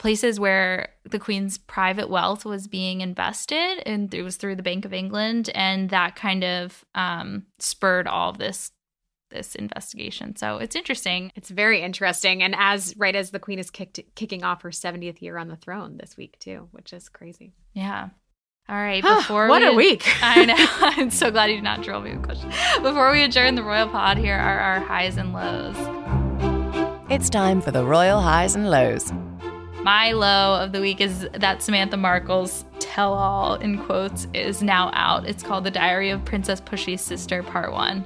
places 0.02 0.40
where 0.40 0.88
the 1.04 1.18
queen's 1.20 1.58
private 1.58 2.10
wealth 2.10 2.44
was 2.44 2.66
being 2.66 3.02
invested 3.02 3.80
and 3.86 4.12
it 4.12 4.24
was 4.24 4.36
through 4.36 4.56
the 4.56 4.62
bank 4.62 4.84
of 4.84 4.92
england 4.92 5.48
and 5.54 5.90
that 5.90 6.16
kind 6.16 6.42
of 6.42 6.84
um, 6.96 7.44
spurred 7.60 8.08
all 8.08 8.30
of 8.30 8.38
this 8.38 8.72
this 9.30 9.54
investigation. 9.54 10.36
So 10.36 10.58
it's 10.58 10.76
interesting. 10.76 11.32
It's 11.34 11.48
very 11.48 11.80
interesting, 11.80 12.42
and 12.42 12.54
as 12.58 12.94
right 12.98 13.16
as 13.16 13.30
the 13.30 13.38
queen 13.38 13.58
is 13.58 13.70
kicked, 13.70 13.98
kicking 14.14 14.44
off 14.44 14.60
her 14.60 14.68
70th 14.68 15.22
year 15.22 15.38
on 15.38 15.48
the 15.48 15.56
throne 15.56 15.96
this 15.96 16.18
week 16.18 16.38
too, 16.38 16.68
which 16.72 16.92
is 16.92 17.08
crazy. 17.08 17.54
yeah. 17.72 18.10
All 18.68 18.76
right 18.76 19.02
before 19.02 19.48
what 19.48 19.62
we 19.62 19.68
a 19.68 19.72
week! 19.72 20.04
i 20.22 20.44
know. 20.44 20.54
I'm 20.58 21.10
so 21.10 21.30
glad 21.30 21.48
you 21.48 21.56
did 21.56 21.64
not 21.64 21.82
drill 21.82 22.02
me 22.02 22.12
with 22.12 22.24
questions. 22.24 22.54
Before 22.82 23.10
we 23.10 23.22
adjourn 23.22 23.54
the 23.54 23.62
royal 23.62 23.88
pod 23.88 24.18
here 24.18 24.36
are 24.36 24.58
our 24.58 24.80
highs 24.80 25.16
and 25.16 25.32
lows. 25.32 25.76
It's 27.08 27.30
time 27.30 27.62
for 27.62 27.70
the 27.70 27.86
Royal 27.86 28.20
Highs 28.20 28.54
and 28.54 28.68
Lows. 28.68 29.10
My 29.82 30.12
low 30.12 30.62
of 30.62 30.72
the 30.72 30.80
week 30.80 31.00
is 31.00 31.28
that 31.32 31.62
Samantha 31.62 31.96
Markle's 31.96 32.64
tell 32.78 33.14
all, 33.14 33.56
in 33.56 33.78
quotes, 33.84 34.28
is 34.32 34.62
now 34.62 34.90
out. 34.94 35.28
It's 35.28 35.42
called 35.42 35.64
The 35.64 35.70
Diary 35.72 36.10
of 36.10 36.24
Princess 36.24 36.60
Pushy's 36.60 37.00
Sister, 37.00 37.42
Part 37.42 37.72
One. 37.72 38.04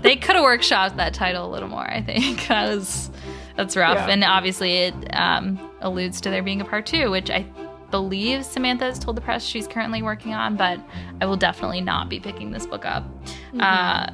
They 0.00 0.16
could 0.16 0.36
have 0.36 0.44
workshopped 0.44 0.96
that 0.96 1.12
title 1.12 1.46
a 1.46 1.50
little 1.50 1.68
more, 1.68 1.86
I 1.86 2.00
think. 2.00 2.48
Was, 2.48 3.10
that's 3.56 3.76
rough. 3.76 3.96
Yeah. 3.96 4.08
And 4.08 4.24
obviously, 4.24 4.74
it 4.78 4.94
um, 5.14 5.58
alludes 5.80 6.20
to 6.22 6.30
there 6.30 6.42
being 6.42 6.60
a 6.60 6.64
part 6.64 6.86
two, 6.86 7.10
which 7.10 7.30
I 7.30 7.44
believe 7.90 8.44
Samantha 8.44 8.86
has 8.86 8.98
told 8.98 9.16
the 9.16 9.20
press 9.20 9.44
she's 9.44 9.68
currently 9.68 10.02
working 10.02 10.32
on, 10.32 10.56
but 10.56 10.80
I 11.20 11.26
will 11.26 11.36
definitely 11.36 11.80
not 11.80 12.08
be 12.08 12.20
picking 12.20 12.52
this 12.52 12.66
book 12.66 12.84
up. 12.86 13.04
Uh, 13.60 14.10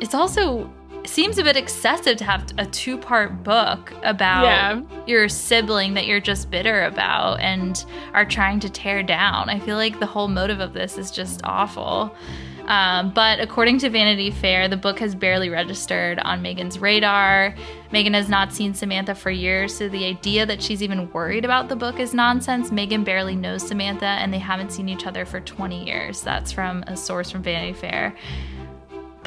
it's 0.00 0.14
also 0.14 0.72
seems 1.08 1.38
a 1.38 1.42
bit 1.42 1.56
excessive 1.56 2.16
to 2.18 2.24
have 2.24 2.44
a 2.58 2.66
two 2.66 2.98
part 2.98 3.42
book 3.42 3.92
about 4.02 4.44
Yeah. 4.44 4.80
your 5.06 5.28
sibling 5.28 5.94
that 5.94 6.06
you're 6.06 6.20
just 6.20 6.50
bitter 6.50 6.84
about 6.84 7.40
and 7.40 7.84
are 8.14 8.24
trying 8.24 8.60
to 8.60 8.68
tear 8.70 9.02
down. 9.02 9.48
I 9.48 9.58
feel 9.58 9.76
like 9.76 9.98
the 9.98 10.06
whole 10.06 10.28
motive 10.28 10.60
of 10.60 10.72
this 10.74 10.98
is 10.98 11.10
just 11.10 11.40
awful. 11.44 12.14
Um, 12.66 13.12
but 13.14 13.40
according 13.40 13.78
to 13.78 13.88
Vanity 13.88 14.30
Fair, 14.30 14.68
the 14.68 14.76
book 14.76 14.98
has 14.98 15.14
barely 15.14 15.48
registered 15.48 16.18
on 16.18 16.42
Meghan's 16.42 16.78
radar. 16.78 17.54
Meghan 17.94 18.12
has 18.12 18.28
not 18.28 18.52
seen 18.52 18.74
Samantha 18.74 19.14
for 19.14 19.30
years, 19.30 19.74
so 19.74 19.88
the 19.88 20.04
idea 20.04 20.44
that 20.44 20.62
she's 20.62 20.82
even 20.82 21.10
worried 21.12 21.46
about 21.46 21.70
the 21.70 21.76
book 21.76 21.98
is 21.98 22.12
nonsense. 22.12 22.70
Meghan 22.70 23.04
barely 23.06 23.34
knows 23.34 23.66
Samantha, 23.66 24.04
and 24.04 24.34
they 24.34 24.38
haven't 24.38 24.70
seen 24.70 24.86
each 24.90 25.06
other 25.06 25.24
for 25.24 25.40
20 25.40 25.82
years. 25.86 26.20
That's 26.20 26.52
from 26.52 26.82
a 26.86 26.94
source 26.94 27.30
from 27.30 27.42
Vanity 27.42 27.72
Fair. 27.72 28.14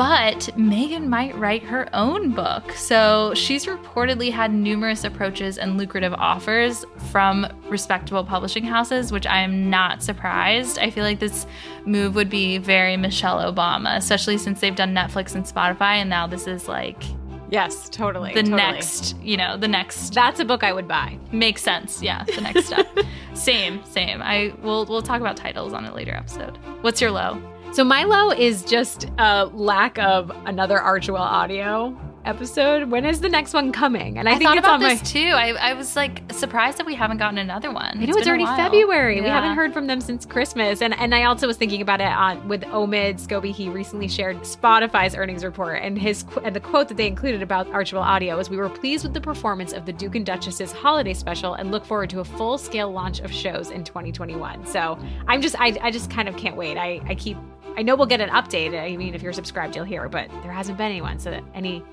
But 0.01 0.49
Meghan 0.57 1.05
might 1.05 1.37
write 1.37 1.61
her 1.61 1.87
own 1.93 2.31
book. 2.31 2.71
So 2.71 3.35
she's 3.35 3.67
reportedly 3.67 4.31
had 4.31 4.51
numerous 4.51 5.03
approaches 5.03 5.59
and 5.59 5.77
lucrative 5.77 6.11
offers 6.15 6.83
from 7.11 7.45
respectable 7.69 8.23
publishing 8.23 8.63
houses, 8.63 9.11
which 9.11 9.27
I 9.27 9.41
am 9.41 9.69
not 9.69 10.01
surprised. 10.01 10.79
I 10.79 10.89
feel 10.89 11.03
like 11.03 11.19
this 11.19 11.45
move 11.85 12.15
would 12.15 12.31
be 12.31 12.57
very 12.57 12.97
Michelle 12.97 13.37
Obama, 13.53 13.95
especially 13.95 14.39
since 14.39 14.59
they've 14.59 14.75
done 14.75 14.95
Netflix 14.95 15.35
and 15.35 15.45
Spotify, 15.45 15.97
and 15.97 16.09
now 16.09 16.25
this 16.25 16.47
is 16.47 16.67
like 16.67 17.03
yes, 17.51 17.87
totally. 17.87 18.33
the 18.33 18.41
totally. 18.41 18.57
next, 18.57 19.15
you 19.21 19.37
know, 19.37 19.55
the 19.55 19.67
next 19.67 20.15
That's 20.15 20.39
a 20.39 20.45
book 20.45 20.63
I 20.63 20.73
would 20.73 20.87
buy. 20.87 21.19
makes 21.31 21.61
sense. 21.61 22.01
Yeah, 22.01 22.23
the 22.23 22.41
next 22.41 22.65
step. 22.65 22.87
same, 23.35 23.85
same. 23.85 24.23
I 24.23 24.51
we'll 24.63 24.87
we'll 24.87 25.03
talk 25.03 25.21
about 25.21 25.37
titles 25.37 25.73
on 25.73 25.85
a 25.85 25.93
later 25.93 26.15
episode. 26.15 26.57
What's 26.81 27.01
your 27.01 27.11
low? 27.11 27.39
So 27.73 27.85
Milo 27.85 28.31
is 28.31 28.65
just 28.65 29.05
a 29.17 29.45
lack 29.45 29.97
of 29.97 30.29
another 30.45 30.77
Archewell 30.77 31.19
audio 31.19 31.97
episode. 32.25 32.89
When 32.89 33.05
is 33.05 33.21
the 33.21 33.29
next 33.29 33.53
one 33.53 33.71
coming? 33.71 34.17
And 34.17 34.27
I, 34.27 34.33
I, 34.33 34.37
think 34.37 34.49
thought 34.49 34.57
it's 34.57 34.67
about 34.67 34.75
on 34.75 34.83
my. 34.83 34.95
this 34.95 35.11
too. 35.11 35.19
I, 35.19 35.49
I 35.51 35.73
was 35.73 35.95
like 35.95 36.21
surprised 36.33 36.77
that 36.79 36.85
we 36.85 36.95
haven't 36.95 37.17
gotten 37.17 37.37
another 37.37 37.71
one. 37.71 37.97
I 37.97 38.05
know 38.05 38.17
it's, 38.17 38.27
a 38.27 38.29
already. 38.29 38.45
February. 38.45 39.21
We 39.21 39.27
haven't 39.27 39.55
heard 39.55 39.73
from 39.73 39.87
them 39.87 40.01
since 40.01 40.25
Christmas, 40.25 40.81
and 40.81 40.93
and 40.99 41.15
I 41.15 41.23
also 41.23 41.47
was 41.47 41.57
thinking 41.57 41.81
about 41.81 42.01
it 42.01 42.07
on 42.07 42.47
with 42.47 42.63
Omid 42.63 43.25
Scobie. 43.25 43.53
He 43.53 43.69
recently 43.69 44.07
shared 44.07 44.37
Spotify's 44.41 45.15
earnings 45.15 45.43
report, 45.43 45.81
and 45.81 45.97
his 45.97 46.25
and 46.43 46.55
the 46.55 46.59
quote 46.59 46.87
that 46.89 46.97
they 46.97 47.07
included 47.07 47.41
about 47.41 47.67
Archewell 47.67 48.03
Audio 48.03 48.37
is, 48.39 48.49
"We 48.49 48.57
were 48.57 48.69
pleased 48.69 49.03
with 49.03 49.13
the 49.13 49.21
performance 49.21 49.73
of 49.73 49.85
the 49.85 49.93
Duke 49.93 50.15
and 50.15 50.25
Duchess's 50.25 50.71
holiday 50.71 51.13
special, 51.13 51.53
and 51.53 51.71
look 51.71 51.85
forward 51.85 52.09
to 52.11 52.19
a 52.19 52.25
full 52.25 52.57
scale 52.57 52.91
launch 52.91 53.19
of 53.21 53.31
shows 53.31 53.71
in 53.71 53.83
2021." 53.83 54.65
So 54.65 54.99
I'm 55.27 55.41
just 55.41 55.55
I 55.59 55.77
I 55.81 55.91
just 55.91 56.09
kind 56.11 56.27
of 56.27 56.35
can't 56.37 56.55
wait. 56.55 56.77
I 56.77 57.01
I 57.07 57.15
keep 57.15 57.37
I 57.77 57.83
know 57.83 57.95
we'll 57.95 58.07
get 58.07 58.21
an 58.21 58.29
update. 58.29 58.79
I 58.79 58.95
mean, 58.97 59.15
if 59.15 59.21
you're 59.21 59.33
subscribed, 59.33 59.75
you'll 59.75 59.85
hear, 59.85 60.07
but 60.09 60.29
there 60.43 60.51
hasn't 60.51 60.77
been 60.77 60.91
anyone. 60.91 61.19
So 61.19 61.39
any 61.53 61.83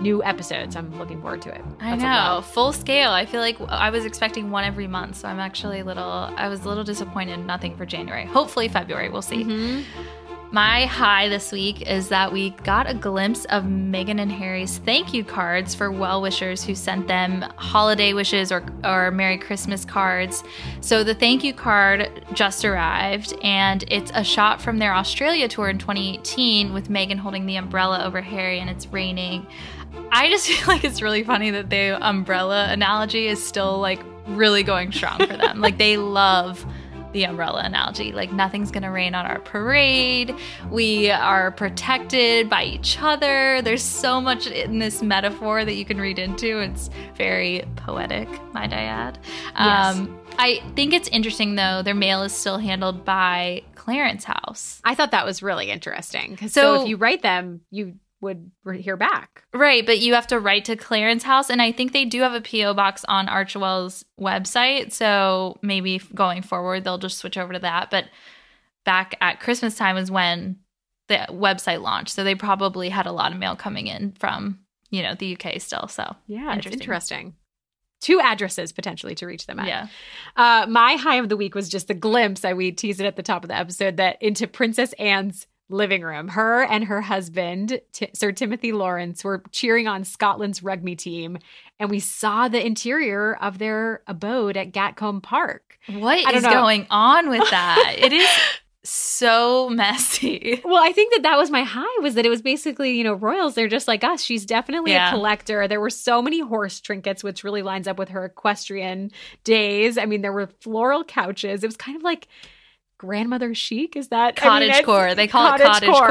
new 0.00 0.22
episodes, 0.24 0.76
I'm 0.76 0.98
looking 0.98 1.20
forward 1.20 1.42
to 1.42 1.54
it. 1.54 1.60
I 1.80 1.90
That's 1.90 2.02
a 2.02 2.06
know 2.06 2.42
full 2.42 2.72
scale. 2.72 3.10
I 3.10 3.26
feel 3.26 3.40
like 3.40 3.60
I 3.68 3.90
was 3.90 4.04
expecting 4.04 4.50
one 4.50 4.64
every 4.64 4.86
month, 4.86 5.16
so 5.16 5.28
I'm 5.28 5.38
actually 5.40 5.80
a 5.80 5.84
little. 5.84 6.04
I 6.04 6.48
was 6.48 6.64
a 6.64 6.68
little 6.68 6.84
disappointed. 6.84 7.38
Nothing 7.46 7.76
for 7.76 7.86
January. 7.86 8.24
Hopefully 8.24 8.68
February. 8.68 9.08
We'll 9.08 9.22
see. 9.22 9.44
Mm-hmm. 9.44 9.82
My 10.54 10.86
high 10.86 11.28
this 11.28 11.50
week 11.50 11.82
is 11.82 12.10
that 12.10 12.32
we 12.32 12.50
got 12.50 12.88
a 12.88 12.94
glimpse 12.94 13.44
of 13.46 13.64
Meghan 13.64 14.20
and 14.20 14.30
Harry's 14.30 14.78
thank 14.78 15.12
you 15.12 15.24
cards 15.24 15.74
for 15.74 15.90
well 15.90 16.22
wishers 16.22 16.62
who 16.62 16.76
sent 16.76 17.08
them 17.08 17.40
holiday 17.56 18.12
wishes 18.12 18.52
or, 18.52 18.64
or 18.84 19.10
Merry 19.10 19.36
Christmas 19.36 19.84
cards. 19.84 20.44
So 20.80 21.02
the 21.02 21.12
thank 21.12 21.42
you 21.42 21.54
card 21.54 22.24
just 22.34 22.64
arrived, 22.64 23.36
and 23.42 23.82
it's 23.88 24.12
a 24.14 24.22
shot 24.22 24.62
from 24.62 24.78
their 24.78 24.94
Australia 24.94 25.48
tour 25.48 25.68
in 25.68 25.78
2018 25.78 26.72
with 26.72 26.88
Meghan 26.88 27.18
holding 27.18 27.46
the 27.46 27.56
umbrella 27.56 28.04
over 28.04 28.20
Harry 28.20 28.60
and 28.60 28.70
it's 28.70 28.86
raining. 28.86 29.48
I 30.12 30.30
just 30.30 30.46
feel 30.48 30.68
like 30.68 30.84
it's 30.84 31.02
really 31.02 31.24
funny 31.24 31.50
that 31.50 31.68
the 31.68 31.98
umbrella 32.00 32.68
analogy 32.70 33.26
is 33.26 33.44
still 33.44 33.80
like 33.80 34.00
really 34.28 34.62
going 34.62 34.92
strong 34.92 35.18
for 35.18 35.36
them. 35.36 35.60
like 35.60 35.78
they 35.78 35.96
love 35.96 36.64
the 37.14 37.24
umbrella 37.24 37.62
analogy. 37.64 38.12
Like 38.12 38.32
nothing's 38.32 38.70
gonna 38.70 38.90
rain 38.90 39.14
on 39.14 39.24
our 39.24 39.38
parade. 39.38 40.34
We 40.70 41.10
are 41.10 41.50
protected 41.52 42.50
by 42.50 42.64
each 42.64 42.98
other. 43.00 43.62
There's 43.62 43.82
so 43.82 44.20
much 44.20 44.46
in 44.46 44.78
this 44.80 45.00
metaphor 45.02 45.64
that 45.64 45.74
you 45.74 45.84
can 45.86 45.98
read 45.98 46.18
into. 46.18 46.58
It's 46.58 46.90
very 47.16 47.64
poetic, 47.76 48.28
might 48.52 48.72
I 48.72 48.82
add. 48.82 49.18
Yes. 49.58 49.96
Um, 49.96 50.20
I 50.38 50.60
think 50.74 50.92
it's 50.92 51.08
interesting 51.08 51.54
though. 51.54 51.82
Their 51.82 51.94
mail 51.94 52.22
is 52.24 52.32
still 52.32 52.58
handled 52.58 53.04
by 53.04 53.62
Clarence 53.76 54.24
House. 54.24 54.80
I 54.84 54.94
thought 54.94 55.12
that 55.12 55.24
was 55.24 55.42
really 55.42 55.70
interesting. 55.70 56.36
so, 56.38 56.48
So- 56.48 56.82
if 56.82 56.88
you 56.88 56.96
write 56.96 57.22
them, 57.22 57.60
you 57.70 57.94
would 58.24 58.50
hear 58.80 58.96
back. 58.96 59.44
Right, 59.54 59.86
but 59.86 60.00
you 60.00 60.14
have 60.14 60.26
to 60.28 60.40
write 60.40 60.64
to 60.66 60.76
Clarence 60.76 61.22
House, 61.22 61.48
and 61.50 61.62
I 61.62 61.70
think 61.72 61.92
they 61.92 62.04
do 62.04 62.20
have 62.22 62.32
a 62.34 62.40
PO 62.40 62.74
box 62.74 63.04
on 63.06 63.28
Archewell's 63.28 64.04
website. 64.20 64.92
So 64.92 65.58
maybe 65.62 66.00
going 66.14 66.42
forward, 66.42 66.82
they'll 66.84 66.98
just 66.98 67.18
switch 67.18 67.38
over 67.38 67.52
to 67.52 67.58
that. 67.60 67.90
But 67.90 68.06
back 68.84 69.14
at 69.20 69.40
Christmas 69.40 69.76
time 69.76 69.96
is 69.96 70.10
when 70.10 70.56
the 71.08 71.26
website 71.30 71.80
launched, 71.82 72.14
so 72.14 72.24
they 72.24 72.34
probably 72.34 72.88
had 72.88 73.06
a 73.06 73.12
lot 73.12 73.32
of 73.32 73.38
mail 73.38 73.54
coming 73.56 73.86
in 73.86 74.12
from 74.18 74.58
you 74.90 75.02
know 75.02 75.14
the 75.14 75.36
UK 75.36 75.60
still. 75.60 75.86
So 75.88 76.16
Yeah, 76.26 76.48
it's 76.48 76.56
Interesting. 76.66 76.80
interesting. 76.80 77.34
Two 78.00 78.20
addresses 78.20 78.70
potentially 78.72 79.14
to 79.14 79.26
reach 79.26 79.46
them 79.46 79.58
at. 79.58 79.66
yeah, 79.66 79.86
Uh, 80.36 80.66
my 80.68 80.94
high 80.96 81.16
of 81.16 81.30
the 81.30 81.36
week 81.38 81.54
was 81.54 81.70
just 81.70 81.88
the 81.88 81.94
glimpse. 81.94 82.44
I 82.44 82.52
we 82.52 82.70
teased 82.70 83.00
it 83.00 83.06
at 83.06 83.16
the 83.16 83.22
top 83.22 83.44
of 83.44 83.48
the 83.48 83.56
episode 83.56 83.96
that 83.96 84.20
into 84.20 84.46
Princess 84.46 84.92
Anne's 84.94 85.46
living 85.68 86.02
room. 86.02 86.28
Her 86.28 86.62
and 86.64 86.84
her 86.84 87.00
husband, 87.00 87.80
T- 87.92 88.10
Sir 88.14 88.32
Timothy 88.32 88.72
Laurence, 88.72 89.24
were 89.24 89.42
cheering 89.50 89.88
on 89.88 90.04
Scotland's 90.04 90.62
rugby 90.62 90.94
team, 90.96 91.38
and 91.78 91.90
we 91.90 92.00
saw 92.00 92.48
the 92.48 92.64
interior 92.64 93.34
of 93.36 93.58
their 93.58 94.02
abode 94.06 94.56
at 94.56 94.72
Gatcombe 94.72 95.22
Park. 95.22 95.78
What 95.88 96.34
is 96.34 96.42
know. 96.42 96.50
going 96.50 96.86
on 96.90 97.28
with 97.28 97.48
that? 97.50 97.94
it 97.98 98.12
is 98.12 98.28
so 98.86 99.70
messy. 99.70 100.60
Well, 100.64 100.82
I 100.82 100.92
think 100.92 101.14
that 101.14 101.22
that 101.22 101.38
was 101.38 101.50
my 101.50 101.62
high 101.62 102.00
was 102.02 102.14
that 102.14 102.26
it 102.26 102.28
was 102.28 102.42
basically, 102.42 102.96
you 102.98 103.04
know, 103.04 103.14
royals. 103.14 103.54
They're 103.54 103.66
just 103.68 103.88
like 103.88 104.04
us. 104.04 104.22
She's 104.22 104.44
definitely 104.44 104.92
Yeah. 104.92 105.08
a 105.08 105.12
collector. 105.14 105.66
There 105.66 105.80
were 105.80 105.90
so 105.90 106.20
many 106.20 106.40
horse 106.40 106.80
trinkets, 106.80 107.24
which 107.24 107.44
really 107.44 107.62
lines 107.62 107.88
up 107.88 107.98
with 107.98 108.10
her 108.10 108.26
equestrian 108.26 109.10
days. 109.42 109.96
I 109.96 110.04
mean, 110.04 110.20
there 110.20 110.32
were 110.34 110.48
floral 110.60 111.02
couches. 111.02 111.64
It 111.64 111.66
was 111.66 111.78
kind 111.78 111.96
of 111.96 112.02
like 112.02 112.28
grandmother 113.04 113.54
chic. 113.54 113.96
Is 113.96 114.08
that 114.08 114.42
I 114.42 114.60
mean, 114.60 114.70
Cottage 114.70 114.84
core. 114.84 115.14
They 115.14 115.28
call 115.28 115.54
it 115.54 115.60
cottage 115.60 115.88
core. 115.88 115.98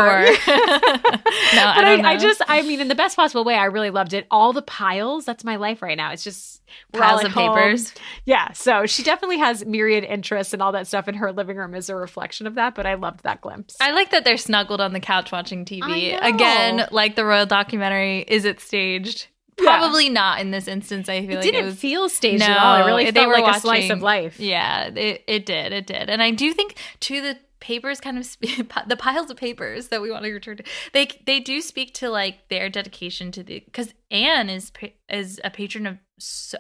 no, 1.55 1.63
I 1.65 1.97
know. 1.97 2.07
I, 2.07 2.17
just, 2.17 2.41
I 2.47 2.61
mean, 2.61 2.79
in 2.79 2.87
the 2.87 2.95
best 2.95 3.15
possible 3.15 3.43
way, 3.43 3.55
I 3.55 3.65
really 3.65 3.89
loved 3.89 4.13
it. 4.13 4.27
All 4.31 4.53
the 4.53 4.61
piles, 4.61 5.25
that's 5.25 5.43
my 5.43 5.55
life 5.55 5.81
right 5.81 5.97
now. 5.97 6.11
It's 6.11 6.23
just 6.23 6.61
piles 6.91 7.23
of 7.23 7.31
home. 7.31 7.55
papers. 7.55 7.93
Yeah. 8.25 8.51
So 8.53 8.85
she 8.85 9.03
definitely 9.03 9.39
has 9.39 9.65
myriad 9.65 10.03
interests 10.03 10.53
and 10.53 10.61
all 10.61 10.71
that 10.73 10.87
stuff, 10.87 11.07
and 11.07 11.17
her 11.17 11.31
living 11.31 11.57
room 11.57 11.75
is 11.75 11.89
a 11.89 11.95
reflection 11.95 12.47
of 12.47 12.55
that. 12.55 12.75
But 12.75 12.85
I 12.85 12.93
loved 12.95 13.23
that 13.23 13.41
glimpse. 13.41 13.75
I 13.81 13.91
like 13.91 14.11
that 14.11 14.23
they're 14.23 14.37
snuggled 14.37 14.81
on 14.81 14.93
the 14.93 14.99
couch 14.99 15.31
watching 15.31 15.65
TV. 15.65 16.17
Again, 16.21 16.87
like 16.91 17.15
the 17.15 17.25
royal 17.25 17.45
documentary, 17.45 18.21
is 18.27 18.45
it 18.45 18.59
staged? 18.59 19.27
Yeah. 19.59 19.77
Probably 19.77 20.09
not 20.09 20.39
in 20.39 20.51
this 20.51 20.67
instance. 20.67 21.09
I 21.09 21.21
feel 21.21 21.29
like 21.29 21.31
it 21.31 21.35
like 21.35 21.43
didn't 21.45 21.63
it 21.63 21.65
was 21.65 21.75
feel 21.79 22.09
staged 22.09 22.39
no, 22.39 22.47
at 22.47 22.57
all. 22.57 22.81
It 22.81 22.85
really 22.85 23.11
felt 23.11 23.29
like 23.29 23.55
a 23.55 23.59
slice 23.59 23.89
of 23.89 24.01
life. 24.01 24.39
Yeah, 24.39 24.87
it, 24.87 25.23
it 25.27 25.45
did. 25.45 25.71
It 25.73 25.85
did. 25.87 26.09
And 26.09 26.21
I 26.23 26.31
do 26.31 26.53
think 26.53 26.75
to 27.01 27.21
the 27.21 27.37
papers 27.59 28.01
kind 28.01 28.17
of 28.17 28.25
sp- 28.27 28.67
the 28.87 28.97
piles 28.97 29.31
of 29.31 29.37
papers 29.37 29.87
that 29.87 30.01
we 30.01 30.11
want 30.11 30.25
to 30.25 30.31
return 30.33 30.57
to 30.57 30.63
they 30.91 31.07
they 31.25 31.39
do 31.39 31.61
speak 31.61 31.93
to 31.93 32.09
like 32.09 32.49
their 32.49 32.67
dedication 32.67 33.31
to 33.31 33.41
the 33.41 33.61
because 33.61 33.93
anne 34.11 34.49
is 34.49 34.69
is 35.07 35.39
a 35.45 35.49
patron 35.49 35.87
of 35.87 35.97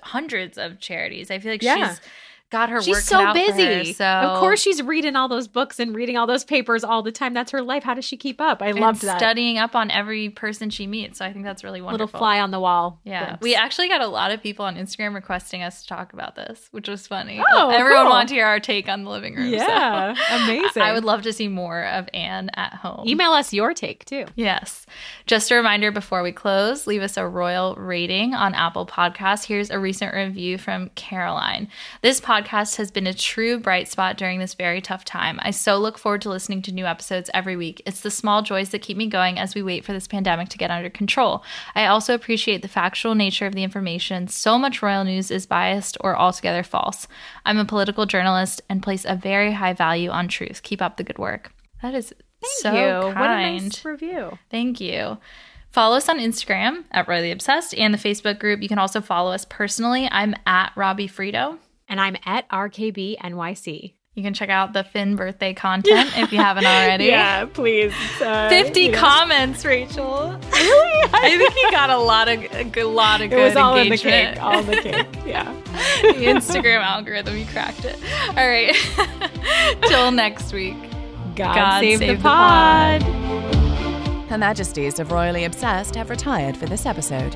hundreds 0.01 0.57
of 0.57 0.79
charities 0.79 1.29
i 1.29 1.39
feel 1.39 1.51
like 1.51 1.61
Yeah. 1.61 1.89
she's 1.89 1.99
got 2.53 2.69
her 2.69 2.81
She's 2.81 3.03
so 3.03 3.17
for 3.19 3.25
her, 3.27 3.33
busy. 3.33 3.91
so 3.93 4.05
Of 4.05 4.39
course, 4.39 4.61
she's 4.61 4.81
reading 4.81 5.17
all 5.17 5.27
those 5.27 5.49
books 5.49 5.79
and 5.79 5.93
reading 5.93 6.15
all 6.15 6.25
those 6.27 6.45
papers 6.45 6.83
all 6.85 7.03
the 7.03 7.11
time. 7.11 7.33
That's 7.33 7.51
her 7.51 7.61
life. 7.61 7.83
How 7.83 7.93
does 7.95 8.05
she 8.05 8.15
keep 8.15 8.39
up? 8.39 8.61
I 8.61 8.71
love 8.71 9.01
that. 9.01 9.17
studying 9.19 9.57
up 9.57 9.75
on 9.75 9.91
every 9.91 10.29
person 10.29 10.69
she 10.69 10.87
meets 10.87 11.17
so 11.17 11.25
i 11.25 11.33
think 11.33 11.43
that's 11.45 11.63
really 11.63 11.81
wonderful 11.81 12.05
Little 12.05 12.19
fly 12.19 12.39
on 12.39 12.51
the 12.51 12.59
wall. 12.59 12.99
Yeah, 13.03 13.25
glimpse. 13.25 13.41
we 13.43 13.55
actually 13.55 13.87
got 13.89 14.01
a 14.01 14.07
lot 14.07 14.31
of 14.31 14.41
people 14.41 14.63
on 14.65 14.75
Instagram 14.77 15.13
requesting 15.15 15.61
us 15.63 15.81
to 15.81 15.87
talk 15.87 16.13
about 16.13 16.35
this, 16.35 16.67
which 16.71 16.87
was 16.87 17.07
funny. 17.07 17.41
Oh, 17.51 17.69
Everyone 17.69 18.03
cool. 18.03 18.11
wanted 18.11 18.27
to 18.29 18.33
hear 18.35 18.45
our 18.45 18.59
take 18.59 18.87
on 18.87 19.03
the 19.03 19.09
living 19.09 19.35
room. 19.35 19.49
so 19.49 19.55
Yeah, 19.57 20.15
amazing. 20.45 20.81
I 20.83 20.93
would 20.93 21.03
love 21.03 21.23
to 21.23 21.33
see 21.33 21.47
more 21.47 21.83
of 21.85 22.07
Anne 22.13 22.49
at 22.55 22.73
home. 22.75 23.07
email 23.07 23.31
us 23.31 23.51
your 23.53 23.73
take 23.73 24.05
too. 24.05 24.25
Yes. 24.35 24.85
Just 25.25 25.49
a 25.51 25.55
reminder 25.55 25.91
before 25.91 26.21
we 26.23 26.31
close, 26.31 26.85
leave 26.87 27.01
us 27.01 27.17
a 27.17 27.27
royal 27.27 27.75
rating 27.75 28.33
on 28.35 28.53
Apple 28.53 28.85
Podcasts. 28.85 29.45
Here's 29.45 29.69
a 29.71 29.79
recent 29.79 30.13
review 30.13 30.57
from 30.57 30.89
Caroline. 30.95 31.67
This 32.01 32.19
podcast 32.21 32.42
has 32.47 32.91
been 32.91 33.07
a 33.07 33.13
true 33.13 33.59
bright 33.59 33.87
spot 33.87 34.17
during 34.17 34.39
this 34.39 34.53
very 34.53 34.81
tough 34.81 35.03
time. 35.05 35.39
I 35.41 35.51
so 35.51 35.77
look 35.77 35.97
forward 35.97 36.21
to 36.21 36.29
listening 36.29 36.61
to 36.63 36.71
new 36.71 36.85
episodes 36.85 37.29
every 37.33 37.55
week. 37.55 37.81
It's 37.85 38.01
the 38.01 38.11
small 38.11 38.41
joys 38.41 38.69
that 38.69 38.81
keep 38.81 38.97
me 38.97 39.07
going 39.07 39.39
as 39.39 39.55
we 39.55 39.63
wait 39.63 39.85
for 39.85 39.93
this 39.93 40.07
pandemic 40.07 40.49
to 40.49 40.57
get 40.57 40.71
under 40.71 40.89
control. 40.89 41.43
I 41.75 41.85
also 41.85 42.13
appreciate 42.13 42.61
the 42.61 42.67
factual 42.67 43.15
nature 43.15 43.45
of 43.45 43.55
the 43.55 43.63
information. 43.63 44.27
So 44.27 44.57
much 44.57 44.81
royal 44.81 45.03
news 45.03 45.31
is 45.31 45.45
biased 45.45 45.97
or 46.01 46.17
altogether 46.17 46.63
false. 46.63 47.07
I'm 47.45 47.57
a 47.57 47.65
political 47.65 48.05
journalist 48.05 48.61
and 48.69 48.83
place 48.83 49.05
a 49.05 49.15
very 49.15 49.53
high 49.53 49.73
value 49.73 50.09
on 50.09 50.27
truth. 50.27 50.61
Keep 50.63 50.81
up 50.81 50.97
the 50.97 51.03
good 51.03 51.17
work. 51.17 51.51
That 51.81 51.93
is 51.95 52.13
so 52.41 52.71
you. 52.71 53.13
kind. 53.13 53.19
What 53.19 53.29
a 53.29 53.59
nice 53.63 53.85
review. 53.85 54.37
Thank 54.49 54.79
you. 54.79 55.17
Follow 55.73 55.97
us 55.97 56.07
on 56.07 56.19
Instagram 56.19 56.83
at 56.91 57.07
Royally 57.07 57.31
Obsessed 57.31 57.73
and 57.73 57.91
the 57.91 57.97
Facebook 57.97 58.37
group. 58.37 58.61
You 58.61 58.69
can 58.69 58.77
also 58.77 59.01
follow 59.01 59.31
us 59.31 59.43
personally. 59.43 60.07
I'm 60.11 60.35
at 60.45 60.71
Robbie 60.75 61.07
Fiorito. 61.07 61.57
And 61.93 62.01
I'm 62.01 62.17
at 62.25 62.49
RKB 62.49 63.19
NYC. 63.19 63.93
You 64.15 64.23
can 64.23 64.33
check 64.33 64.49
out 64.49 64.73
the 64.73 64.83
Finn 64.83 65.15
birthday 65.15 65.53
content 65.53 66.17
if 66.17 66.31
you 66.31 66.39
haven't 66.39 66.65
already. 66.65 67.05
Yeah, 67.09 67.45
please. 67.45 67.93
Uh, 68.19 68.49
50 68.49 68.79
you 68.81 68.91
know. 68.93 68.97
comments, 68.97 69.63
Rachel. 69.63 70.35
Really? 70.51 71.09
I 71.13 71.35
think 71.37 71.53
he 71.53 71.69
got 71.69 71.91
a 71.91 71.99
lot 71.99 72.29
of 72.29 72.41
a 72.55 72.63
good- 72.63 72.85
lot 72.87 73.21
of 73.21 73.27
It 73.27 73.35
good 73.35 73.43
was 73.43 73.55
all 73.55 73.77
in 73.77 73.89
the 73.89 73.97
cake. 73.97 74.41
All 74.41 74.57
in 74.57 74.65
the 74.65 74.77
cake. 74.77 75.05
Yeah. 75.27 75.53
the 76.01 76.25
Instagram 76.25 76.81
algorithm, 76.81 77.37
you 77.37 77.45
cracked 77.45 77.85
it. 77.85 77.99
All 78.29 78.47
right. 78.47 78.75
Till 79.87 80.09
next 80.11 80.51
week. 80.51 80.73
God, 81.35 81.53
God 81.53 81.79
save, 81.79 81.99
save 81.99 82.07
the 82.09 82.15
the 82.15 82.21
pod. 82.23 83.03
Her 84.31 84.37
Majesties 84.39 84.97
of 84.97 85.11
Royally 85.11 85.43
Obsessed 85.43 85.93
have 85.93 86.09
retired 86.09 86.57
for 86.57 86.65
this 86.65 86.87
episode. 86.87 87.35